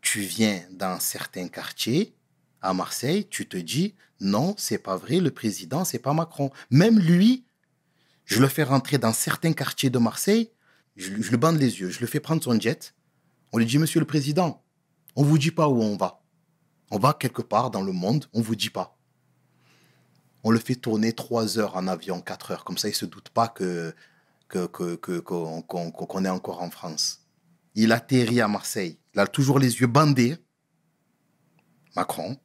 Tu 0.01 0.21
viens 0.21 0.61
dans 0.71 0.99
certains 0.99 1.47
quartiers 1.47 2.15
à 2.61 2.73
Marseille, 2.73 3.27
tu 3.29 3.47
te 3.47 3.57
dis 3.57 3.95
non, 4.19 4.55
c'est 4.57 4.77
pas 4.77 4.97
vrai, 4.97 5.19
le 5.19 5.31
président, 5.31 5.85
c'est 5.85 5.99
pas 5.99 6.13
Macron. 6.13 6.51
Même 6.69 6.99
lui, 6.99 7.45
je 8.25 8.39
le 8.39 8.47
fais 8.47 8.63
rentrer 8.63 8.97
dans 8.97 9.13
certains 9.13 9.53
quartiers 9.53 9.89
de 9.89 9.97
Marseille, 9.97 10.51
je, 10.95 11.21
je 11.21 11.29
lui 11.29 11.37
bande 11.37 11.57
les 11.57 11.79
yeux, 11.79 11.89
je 11.89 12.01
le 12.01 12.07
fais 12.07 12.19
prendre 12.19 12.43
son 12.43 12.59
jet. 12.59 12.93
On 13.51 13.57
lui 13.57 13.65
dit 13.65 13.77
Monsieur 13.77 13.99
le 13.99 14.05
président, 14.05 14.63
on 15.15 15.23
vous 15.23 15.37
dit 15.37 15.51
pas 15.51 15.67
où 15.69 15.81
on 15.81 15.97
va. 15.97 16.21
On 16.91 16.99
va 16.99 17.13
quelque 17.13 17.41
part 17.41 17.71
dans 17.71 17.81
le 17.81 17.93
monde, 17.93 18.25
on 18.33 18.41
vous 18.41 18.55
dit 18.55 18.69
pas. 18.69 18.97
On 20.43 20.51
le 20.51 20.59
fait 20.59 20.75
tourner 20.75 21.13
trois 21.13 21.59
heures 21.59 21.75
en 21.75 21.87
avion, 21.87 22.21
quatre 22.21 22.51
heures, 22.51 22.63
comme 22.63 22.77
ça 22.77 22.87
il 22.89 22.95
se 22.95 23.05
doute 23.05 23.29
pas 23.29 23.47
que 23.47 23.93
que- 24.47 24.67
que- 24.67 25.19
qu'on 25.19 25.61
qu'on- 25.61 25.91
qu'on 25.91 26.25
est 26.25 26.29
encore 26.29 26.61
en 26.61 26.69
France. 26.69 27.21
Il 27.75 27.91
atterrit 27.93 28.41
à 28.41 28.47
Marseille. 28.49 28.97
Il 29.13 29.19
a 29.21 29.27
toujours 29.27 29.59
les 29.59 29.79
yeux 29.79 29.87
bandés. 29.87 30.35
Macron. 31.95 32.37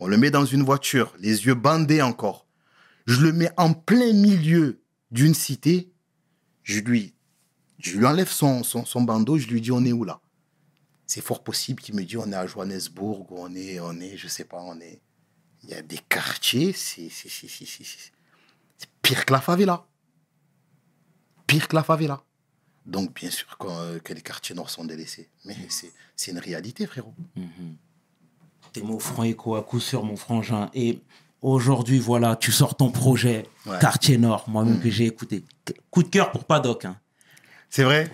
On 0.00 0.06
le 0.06 0.16
met 0.16 0.30
dans 0.30 0.44
une 0.46 0.62
voiture, 0.62 1.14
les 1.18 1.46
yeux 1.46 1.54
bandés 1.54 2.02
encore. 2.02 2.46
Je 3.06 3.20
le 3.20 3.32
mets 3.32 3.50
en 3.58 3.74
plein 3.74 4.12
milieu 4.12 4.82
d'une 5.10 5.34
cité. 5.34 5.92
Je 6.62 6.80
lui, 6.80 7.14
enlève 8.02 8.30
son, 8.30 8.62
bandeau. 9.02 9.36
Je 9.38 9.46
lui 9.48 9.60
dis 9.60 9.70
on 9.70 9.84
est 9.84 9.92
où 9.92 10.04
là? 10.04 10.20
C'est 11.06 11.20
fort 11.20 11.44
possible 11.44 11.82
qu'il 11.82 11.94
me 11.94 12.02
dise 12.04 12.16
on 12.16 12.32
est 12.32 12.34
à 12.34 12.46
Johannesburg, 12.46 13.26
on 13.30 13.54
est, 13.54 13.78
on 13.80 14.00
est, 14.00 14.16
je 14.16 14.28
sais 14.28 14.44
pas, 14.44 14.60
on 14.62 14.80
est. 14.80 15.00
Il 15.64 15.70
y 15.70 15.74
a 15.74 15.82
des 15.82 15.98
quartiers, 15.98 16.72
c'est 16.72 17.08
pire 19.02 19.24
que 19.24 19.32
la 19.32 19.40
favela 19.40 19.86
pire 21.46 21.68
que 21.68 21.76
la 21.76 21.82
favela. 21.82 22.22
Donc, 22.86 23.14
bien 23.14 23.30
sûr 23.30 23.56
que, 23.58 23.66
euh, 23.68 23.98
que 23.98 24.12
les 24.12 24.20
quartiers 24.22 24.54
nord 24.54 24.70
sont 24.70 24.84
délaissés. 24.84 25.28
Mais 25.44 25.56
c'est 25.68 25.92
c'est 26.16 26.30
une 26.32 26.38
réalité, 26.38 26.86
frérot. 26.86 27.14
Tes 28.72 28.82
mots 28.82 28.98
feront 28.98 29.22
écho 29.24 29.54
à 29.56 29.62
coup 29.62 29.80
sur 29.80 30.04
mon 30.04 30.16
frangin. 30.16 30.70
Et 30.74 31.00
aujourd'hui, 31.42 31.98
voilà, 31.98 32.36
tu 32.36 32.50
sors 32.52 32.76
ton 32.76 32.90
projet 32.90 33.46
Ouais. 33.66 33.78
Quartier 33.80 34.18
Nord, 34.18 34.48
moi-même 34.48 34.80
que 34.80 34.90
j'ai 34.90 35.06
écouté. 35.06 35.44
Coup 35.90 36.02
de 36.02 36.08
cœur 36.08 36.30
pour 36.30 36.44
Paddock. 36.44 36.84
Hein. 36.84 36.98
C'est 37.70 37.84
vrai? 37.84 38.10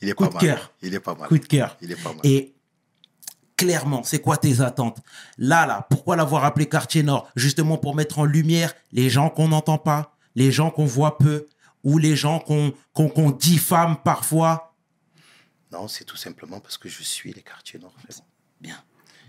Il 0.00 0.08
est 0.08 0.14
Coup 0.14 0.24
pas 0.24 0.28
de 0.30 0.34
mal. 0.34 0.42
cœur. 0.42 0.72
Il 0.82 0.94
est 0.94 1.00
pas 1.00 1.14
mal. 1.14 1.28
Coup 1.28 1.38
de 1.38 1.44
cœur. 1.46 1.76
Il 1.82 1.92
est 1.92 2.02
pas 2.02 2.10
mal. 2.14 2.20
Et 2.24 2.54
clairement, 3.60 4.02
c'est 4.02 4.22
quoi 4.22 4.38
tes 4.38 4.62
attentes? 4.62 5.00
Là, 5.36 5.66
là, 5.66 5.86
pourquoi 5.90 6.16
l'avoir 6.16 6.44
appelé 6.44 6.66
Quartier 6.66 7.02
Nord? 7.02 7.28
Justement 7.36 7.76
pour 7.76 7.94
mettre 7.94 8.18
en 8.18 8.24
lumière 8.24 8.72
les 8.92 9.10
gens 9.10 9.28
qu'on 9.28 9.48
n'entend 9.48 9.76
pas, 9.76 10.16
les 10.34 10.50
gens 10.50 10.70
qu'on 10.70 10.86
voit 10.86 11.18
peu, 11.18 11.46
ou 11.84 11.98
les 11.98 12.16
gens 12.16 12.38
qu'on 12.40 12.72
qu'on 12.94 13.30
diffame 13.30 14.02
parfois? 14.02 14.74
Non, 15.70 15.88
c'est 15.88 16.04
tout 16.04 16.16
simplement 16.16 16.58
parce 16.60 16.78
que 16.78 16.88
je 16.88 17.02
suis 17.02 17.32
les 17.34 17.42
quartiers 17.42 17.78
nord, 17.78 17.94
frérot. 18.02 18.24
Bien. 18.60 18.82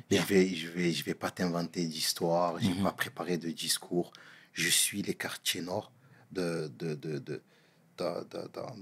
Je 0.09 0.17
vais, 0.33 0.47
je 0.55 0.67
vais, 0.69 0.91
je 0.91 1.03
vais 1.03 1.13
pas 1.13 1.31
t'inventer 1.31 1.85
d'histoire, 1.85 2.59
je 2.59 2.69
vais 2.71 2.83
pas 2.83 2.91
préparer 2.91 3.37
de 3.37 3.49
discours. 3.49 4.11
Je 4.53 4.69
suis 4.69 5.01
les 5.01 5.13
quartiers 5.13 5.61
nord 5.61 5.91
de, 6.31 6.71
de, 6.79 6.95
de, 6.95 7.41
dans- 7.97 8.25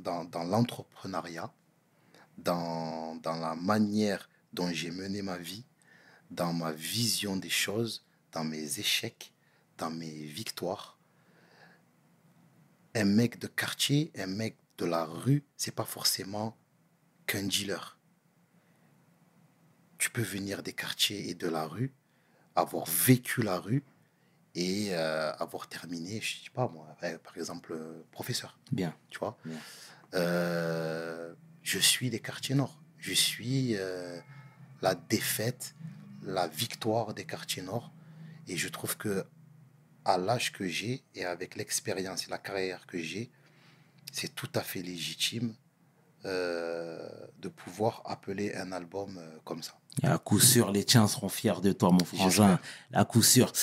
dans, 0.05 0.23
dans 0.25 0.43
l'entrepreneuriat, 0.43 1.51
dans, 2.37 3.15
dans 3.21 3.35
la 3.35 3.53
manière 3.55 4.27
dont 4.53 4.69
j'ai 4.71 4.91
mené 4.91 5.21
ma 5.21 5.37
vie, 5.37 5.65
dans 6.31 6.53
ma 6.53 6.71
vision 6.71 7.37
des 7.37 7.49
choses, 7.49 8.05
dans 8.31 8.43
mes 8.43 8.79
échecs, 8.79 9.33
dans 9.77 9.89
mes 9.89 10.25
victoires. 10.25 10.97
Un 12.95 13.05
mec 13.05 13.39
de 13.39 13.47
quartier, 13.47 14.11
un 14.17 14.27
mec 14.27 14.57
de 14.77 14.85
la 14.85 15.05
rue, 15.05 15.43
c'est 15.57 15.73
pas 15.73 15.85
forcément 15.85 16.57
qu'un 17.27 17.43
dealer. 17.43 17.97
Tu 19.97 20.09
peux 20.09 20.21
venir 20.21 20.63
des 20.63 20.73
quartiers 20.73 21.29
et 21.29 21.33
de 21.35 21.47
la 21.47 21.65
rue, 21.65 21.93
avoir 22.55 22.85
vécu 22.87 23.41
la 23.41 23.59
rue 23.59 23.83
et 24.55 24.87
euh, 24.91 25.31
avoir 25.35 25.67
terminé, 25.67 26.19
je 26.21 26.43
sais 26.43 26.49
pas 26.49 26.67
moi, 26.67 26.95
euh, 27.03 27.17
par 27.19 27.37
exemple, 27.37 27.73
euh, 27.73 28.01
professeur, 28.11 28.57
Bien. 28.71 28.95
tu 29.09 29.19
vois? 29.19 29.37
Bien. 29.45 29.57
Euh, 30.15 31.33
je 31.61 31.79
suis 31.79 32.09
des 32.09 32.19
quartiers 32.19 32.55
nord. 32.55 32.81
Je 32.97 33.13
suis 33.13 33.75
la 34.81 34.95
défaite, 34.95 35.75
la 36.23 36.47
victoire 36.47 37.13
des 37.13 37.25
quartiers 37.25 37.63
nord. 37.63 37.91
Et 38.47 38.57
je 38.57 38.67
trouve 38.67 38.97
que 38.97 39.25
à 40.05 40.17
l'âge 40.17 40.51
que 40.51 40.67
j'ai 40.67 41.03
et 41.15 41.25
avec 41.25 41.55
l'expérience 41.55 42.27
et 42.27 42.29
la 42.29 42.37
carrière 42.37 42.85
que 42.87 42.97
j'ai, 42.97 43.29
c'est 44.11 44.33
tout 44.33 44.49
à 44.55 44.61
fait 44.61 44.81
légitime 44.81 45.53
euh, 46.25 46.97
de 47.39 47.47
pouvoir 47.47 48.01
appeler 48.05 48.53
un 48.55 48.71
album 48.71 49.17
euh, 49.17 49.37
comme 49.45 49.63
ça. 49.63 49.73
Et 50.03 50.07
à 50.07 50.17
coup 50.17 50.39
sûr, 50.39 50.71
les 50.71 50.83
tiens 50.83 51.07
seront 51.07 51.29
fiers 51.29 51.61
de 51.61 51.71
toi, 51.71 51.91
mon 51.91 52.03
frangin. 52.03 52.59
À 52.93 53.05
coup 53.05 53.21
sûr. 53.21 53.53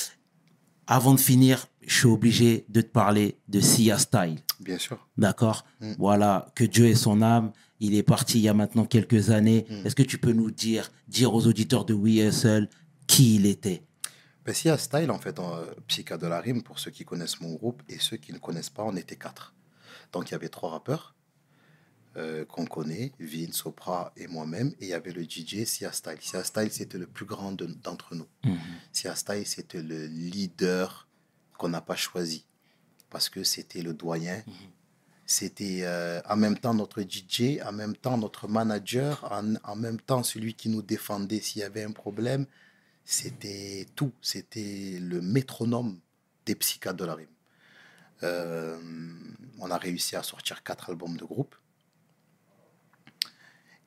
Avant 0.87 1.15
de 1.15 1.21
finir, 1.21 1.67
je 1.83 1.99
suis 1.99 2.07
obligé 2.07 2.65
de 2.69 2.81
te 2.81 2.87
parler 2.87 3.39
de 3.49 3.61
Sia 3.61 3.99
Style. 3.99 4.39
Bien 4.61 4.79
sûr. 4.79 5.07
D'accord? 5.19 5.67
Mm. 5.81 5.93
Voilà, 5.99 6.47
que 6.55 6.65
Dieu 6.65 6.87
ait 6.87 6.95
son 6.95 7.23
âme. 7.23 7.53
Il 7.81 7.95
est 7.95 8.03
parti 8.03 8.39
il 8.39 8.43
y 8.43 8.49
a 8.49 8.55
maintenant 8.55 8.85
quelques 8.87 9.31
années. 9.31 9.67
Mm. 9.69 9.87
Est-ce 9.87 9.95
que 9.95 10.03
tu 10.03 10.19
peux 10.19 10.33
nous 10.33 10.51
dire, 10.51 10.91
dire 11.09 11.35
aux 11.35 11.47
auditeurs 11.47 11.85
de 11.85 11.95
WeSL 11.95 12.69
qui 13.07 13.37
il 13.37 13.47
était? 13.47 13.83
Ben, 14.45 14.55
si 14.55 14.69
à 14.69 14.79
Style, 14.79 15.11
en 15.11 15.19
fait, 15.19 15.39
en, 15.39 15.57
euh, 15.57 15.67
Psycha 15.89 16.17
de 16.17 16.27
la 16.27 16.41
Rime, 16.41 16.63
pour 16.63 16.79
ceux 16.79 16.91
qui 16.91 17.05
connaissent 17.05 17.41
mon 17.41 17.55
groupe 17.55 17.83
et 17.89 17.99
ceux 17.99 18.17
qui 18.17 18.33
ne 18.33 18.39
connaissent 18.39 18.71
pas, 18.71 18.85
on 18.85 18.97
était 18.97 19.17
quatre. 19.17 19.55
Donc 20.13 20.29
il 20.31 20.33
y 20.33 20.35
avait 20.35 20.49
trois 20.49 20.71
rappeurs 20.71 21.15
euh, 22.17 22.45
qu'on 22.47 22.65
connaît, 22.65 23.13
Vin, 23.21 23.53
Sopra 23.53 24.13
et 24.17 24.27
moi-même, 24.27 24.69
et 24.81 24.87
il 24.87 24.89
y 24.89 24.95
avait 24.95 25.13
le 25.13 25.23
DJ 25.25 25.65
Sia 25.65 25.93
Style. 25.93 26.17
Sia 26.21 26.43
Style, 26.45 26.71
c'était 26.71 26.97
le 26.97 27.07
plus 27.07 27.27
grand 27.27 27.53
de- 27.53 27.67
d'entre 27.67 28.15
nous. 28.15 28.27
Mhm. 28.45 28.57
Sia 28.93 29.15
Style, 29.15 29.47
c'était 29.47 29.83
le 29.83 30.07
leader 30.07 31.09
qu'on 31.59 31.69
n'a 31.69 31.83
pas 31.83 31.97
choisi 31.97 32.47
parce 33.11 33.29
que 33.29 33.45
c'était 33.45 33.83
le 33.83 33.93
doyen. 33.93 34.43
C'était 35.27 35.81
euh, 35.83 36.21
en 36.29 36.37
même 36.37 36.57
temps 36.57 36.73
notre 36.73 37.03
DJ, 37.03 37.61
en 37.65 37.73
même 37.73 37.97
temps 37.97 38.17
notre 38.17 38.47
manager, 38.49 39.27
en, 39.31 39.57
en 39.65 39.77
même 39.77 40.01
temps 40.01 40.23
celui 40.23 40.55
qui 40.55 40.69
nous 40.69 40.83
défendait 40.83 41.41
s'il 41.41 41.63
y 41.63 41.65
avait 41.65 41.83
un 41.83 41.91
problème. 41.93 42.47
C'était 43.05 43.87
tout. 43.97 44.13
C'était 44.23 44.99
le 45.01 45.21
métronome 45.21 46.01
des 46.47 46.55
psychiatres 46.55 46.97
de 46.97 47.05
la 47.05 47.15
rime. 47.15 47.29
Euh, 48.23 48.79
on 49.59 49.71
a 49.71 49.79
réussi 49.79 50.17
à 50.17 50.23
sortir 50.23 50.63
quatre 50.63 50.91
albums 50.91 51.17
de 51.17 51.25
groupe. 51.25 51.55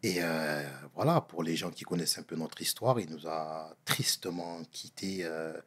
Et 0.04 0.18
euh, 0.20 0.64
voilà, 0.96 1.22
pour 1.22 1.44
les 1.44 1.56
gens 1.56 1.72
qui 1.72 1.84
connaissent 1.84 2.18
un 2.18 2.24
peu 2.24 2.36
notre 2.36 2.62
histoire, 2.62 3.00
il 3.00 3.10
nous 3.10 3.28
a 3.28 3.76
tristement 3.86 4.64
quittés 4.72 5.20
euh, 5.24 5.60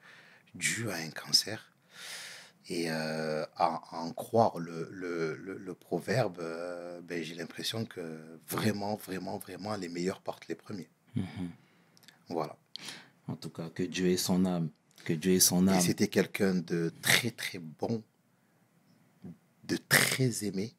dû 0.55 0.91
à 0.91 0.95
un 0.95 1.11
cancer. 1.11 1.72
Et 2.69 2.91
euh, 2.91 3.45
à, 3.57 3.83
à 3.91 3.97
en 3.99 4.13
croire 4.13 4.59
le, 4.59 4.89
le, 4.93 5.35
le, 5.37 5.59
le 5.59 5.75
proverbe, 5.75 6.39
euh, 6.41 7.01
ben, 7.03 7.23
j'ai 7.23 7.35
l'impression 7.35 7.85
que 7.85 8.19
vraiment, 8.49 8.95
vraiment, 8.97 9.39
vraiment, 9.39 9.75
les 9.77 9.89
meilleurs 9.89 10.21
portent 10.21 10.47
les 10.49 10.55
premiers. 10.55 10.89
Mhm. 11.17 11.51
Voilà. 12.29 12.57
En 13.27 13.35
tout 13.37 13.51
cas, 13.51 13.69
que 13.71 13.83
Dieu 13.83 14.09
ait 14.09 14.17
son 14.17 14.45
âme. 14.47 14.71
Que 15.05 15.13
Dieu 15.13 15.33
ait 15.33 15.41
son 15.41 15.67
Et 15.67 15.73
âme. 15.73 15.81
c'était 15.81 16.09
quelqu'un 16.09 16.55
de 16.55 16.93
très, 17.03 17.33
très 17.33 17.59
bon, 17.59 18.03
de 19.65 19.77
très 19.89 20.45
aimé. 20.45 20.75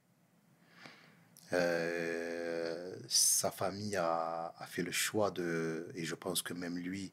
Euh, 1.51 2.95
sa 3.07 3.51
famille 3.51 3.95
a, 3.95 4.53
a 4.57 4.65
fait 4.67 4.81
le 4.81 4.91
choix 4.91 5.31
de, 5.31 5.89
et 5.95 6.05
je 6.05 6.15
pense 6.15 6.41
que 6.41 6.53
même 6.53 6.77
lui 6.77 7.11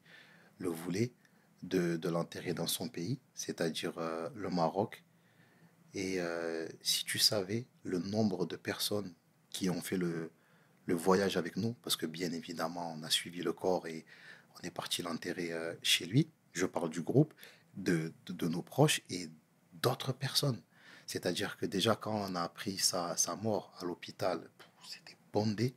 le 0.57 0.69
voulait, 0.69 1.11
de, 1.63 1.97
de 1.97 2.09
l'enterrer 2.09 2.53
dans 2.53 2.67
son 2.67 2.89
pays, 2.89 3.19
c'est-à-dire 3.33 3.97
euh, 3.97 4.29
le 4.35 4.49
Maroc. 4.49 5.03
Et 5.93 6.19
euh, 6.19 6.67
si 6.81 7.03
tu 7.05 7.19
savais 7.19 7.65
le 7.83 7.99
nombre 7.99 8.45
de 8.45 8.55
personnes 8.55 9.13
qui 9.49 9.69
ont 9.69 9.81
fait 9.81 9.97
le, 9.97 10.31
le 10.85 10.95
voyage 10.95 11.37
avec 11.37 11.57
nous, 11.57 11.73
parce 11.83 11.95
que 11.95 12.05
bien 12.05 12.31
évidemment, 12.31 12.93
on 12.97 13.03
a 13.03 13.09
suivi 13.09 13.41
le 13.41 13.53
corps 13.53 13.87
et 13.87 14.05
on 14.57 14.65
est 14.65 14.71
parti 14.71 15.01
l'enterrer 15.01 15.51
euh, 15.51 15.73
chez 15.81 16.05
lui. 16.05 16.29
Je 16.53 16.65
parle 16.65 16.89
du 16.89 17.01
groupe, 17.01 17.33
de, 17.75 18.13
de, 18.25 18.33
de 18.33 18.47
nos 18.47 18.61
proches 18.61 19.01
et 19.09 19.29
d'autres 19.81 20.13
personnes. 20.13 20.61
C'est-à-dire 21.07 21.57
que 21.57 21.65
déjà, 21.65 21.95
quand 21.95 22.15
on 22.15 22.35
a 22.35 22.41
appris 22.41 22.77
sa, 22.77 23.17
sa 23.17 23.35
mort 23.35 23.73
à 23.79 23.85
l'hôpital, 23.85 24.49
c'était 24.87 25.17
bondé. 25.33 25.75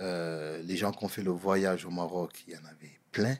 Les 0.00 0.76
gens 0.76 0.92
qui 0.92 1.04
ont 1.04 1.08
fait 1.08 1.24
le 1.24 1.32
voyage 1.32 1.84
au 1.84 1.90
Maroc, 1.90 2.44
il 2.46 2.54
y 2.54 2.56
en 2.56 2.64
avait 2.64 3.00
plein. 3.10 3.36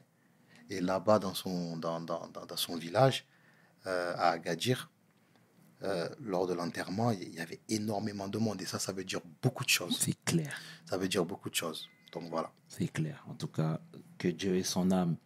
Et 0.70 0.80
là-bas, 0.80 1.18
dans 1.18 1.34
son, 1.34 1.76
dans, 1.76 2.00
dans, 2.00 2.28
dans, 2.28 2.56
son 2.56 2.76
village, 2.76 3.26
euh, 3.86 4.14
à 4.16 4.30
Agadir, 4.30 4.90
euh, 5.82 6.08
lors 6.20 6.46
de 6.46 6.54
l'enterrement, 6.54 7.10
il 7.12 7.34
y 7.34 7.40
avait 7.40 7.60
énormément 7.68 8.28
de 8.28 8.38
monde. 8.38 8.60
Et 8.60 8.66
ça, 8.66 8.78
ça 8.78 8.92
veut 8.92 9.04
dire 9.04 9.20
beaucoup 9.42 9.64
de 9.64 9.68
choses. 9.70 9.96
C'est 9.98 10.16
clair. 10.24 10.60
Ça 10.84 10.98
veut 10.98 11.08
dire 11.08 11.24
beaucoup 11.24 11.50
de 11.50 11.54
choses. 11.54 11.88
Donc 12.12 12.24
voilà. 12.30 12.50
C'est 12.68 12.88
clair. 12.88 13.24
En 13.28 13.34
tout 13.34 13.46
cas, 13.46 13.80
que 14.18 14.28
Dieu 14.28 14.56
ait 14.56 14.62
son 14.62 14.90
âme. 14.90 15.16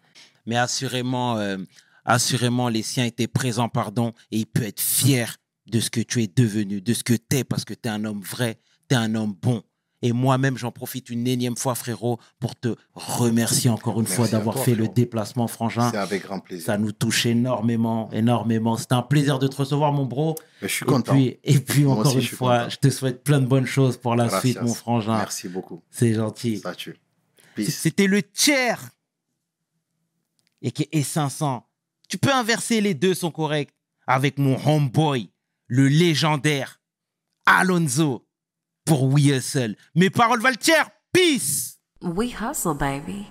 Mais 0.46 0.56
assurément, 0.56 1.38
euh, 1.38 1.56
assurément, 2.04 2.68
les 2.68 2.82
siens 2.82 3.04
étaient 3.04 3.28
présents, 3.28 3.68
pardon, 3.68 4.12
et 4.30 4.38
il 4.38 4.46
peut 4.46 4.64
être 4.64 4.80
fier 4.80 5.36
de 5.66 5.80
ce 5.80 5.90
que 5.90 6.00
tu 6.00 6.22
es 6.22 6.26
devenu, 6.26 6.80
de 6.80 6.94
ce 6.94 7.04
que 7.04 7.14
tu 7.14 7.36
es, 7.36 7.44
parce 7.44 7.64
que 7.64 7.74
tu 7.74 7.88
es 7.88 7.92
un 7.92 8.04
homme 8.04 8.20
vrai, 8.20 8.58
tu 8.88 8.94
es 8.94 8.98
un 8.98 9.14
homme 9.14 9.32
bon. 9.32 9.62
Et 10.04 10.12
moi-même, 10.12 10.58
j'en 10.58 10.72
profite 10.72 11.10
une 11.10 11.26
énième 11.28 11.56
fois, 11.56 11.74
frérot, 11.76 12.18
pour 12.40 12.56
te 12.56 12.74
remercier 12.94 13.70
encore 13.70 13.94
une 14.00 14.02
Merci 14.02 14.16
fois 14.16 14.28
d'avoir 14.28 14.58
fait 14.58 14.74
le 14.74 14.88
déplacement, 14.88 15.46
frangin. 15.46 15.90
C'est 15.92 15.96
avec 15.96 16.22
grand 16.24 16.40
plaisir. 16.40 16.66
Ça 16.66 16.76
nous 16.76 16.90
touche 16.92 17.24
énormément, 17.26 18.10
énormément. 18.12 18.76
C'était 18.76 18.94
un 18.94 19.02
plaisir 19.02 19.38
de 19.38 19.46
te 19.46 19.54
recevoir, 19.56 19.92
mon 19.92 20.04
bro. 20.04 20.34
Mais 20.60 20.68
je 20.68 20.74
suis 20.74 20.84
Et 20.84 20.86
content. 20.88 21.12
puis, 21.12 21.38
et 21.44 21.58
puis 21.60 21.84
Moi 21.84 21.92
encore 21.94 22.06
aussi, 22.08 22.16
une 22.16 22.22
je 22.22 22.34
fois, 22.34 22.58
content. 22.58 22.70
je 22.70 22.76
te 22.78 22.90
souhaite 22.90 23.22
plein 23.22 23.40
de 23.40 23.46
bonnes 23.46 23.66
choses 23.66 23.96
pour 23.96 24.16
la 24.16 24.26
Gracias. 24.26 24.40
suite, 24.50 24.62
mon 24.62 24.74
frangin. 24.74 25.16
Merci 25.18 25.48
beaucoup. 25.48 25.82
C'est 25.90 26.14
gentil. 26.14 26.58
Ça 26.58 26.74
tue. 26.74 26.96
C'était 27.68 28.08
le 28.08 28.22
tiers. 28.22 28.90
Et 30.62 30.70
qui 30.72 30.88
est 30.92 31.02
500. 31.02 31.64
Tu 32.08 32.18
peux 32.18 32.32
inverser, 32.32 32.80
les 32.80 32.94
deux 32.94 33.14
sont 33.14 33.30
corrects. 33.30 33.70
Avec 34.06 34.38
mon 34.38 34.56
homeboy, 34.66 35.30
le 35.68 35.86
légendaire 35.88 36.80
Alonso 37.46 38.26
pour 38.84 39.04
We 39.04 39.32
Hustle. 39.32 39.76
Mes 39.94 40.10
paroles 40.10 40.40
valent 40.40 40.58
tiers. 40.58 40.88
Peace. 41.12 41.78
We 42.00 42.30
hustle, 42.30 42.74
baby. 42.74 43.28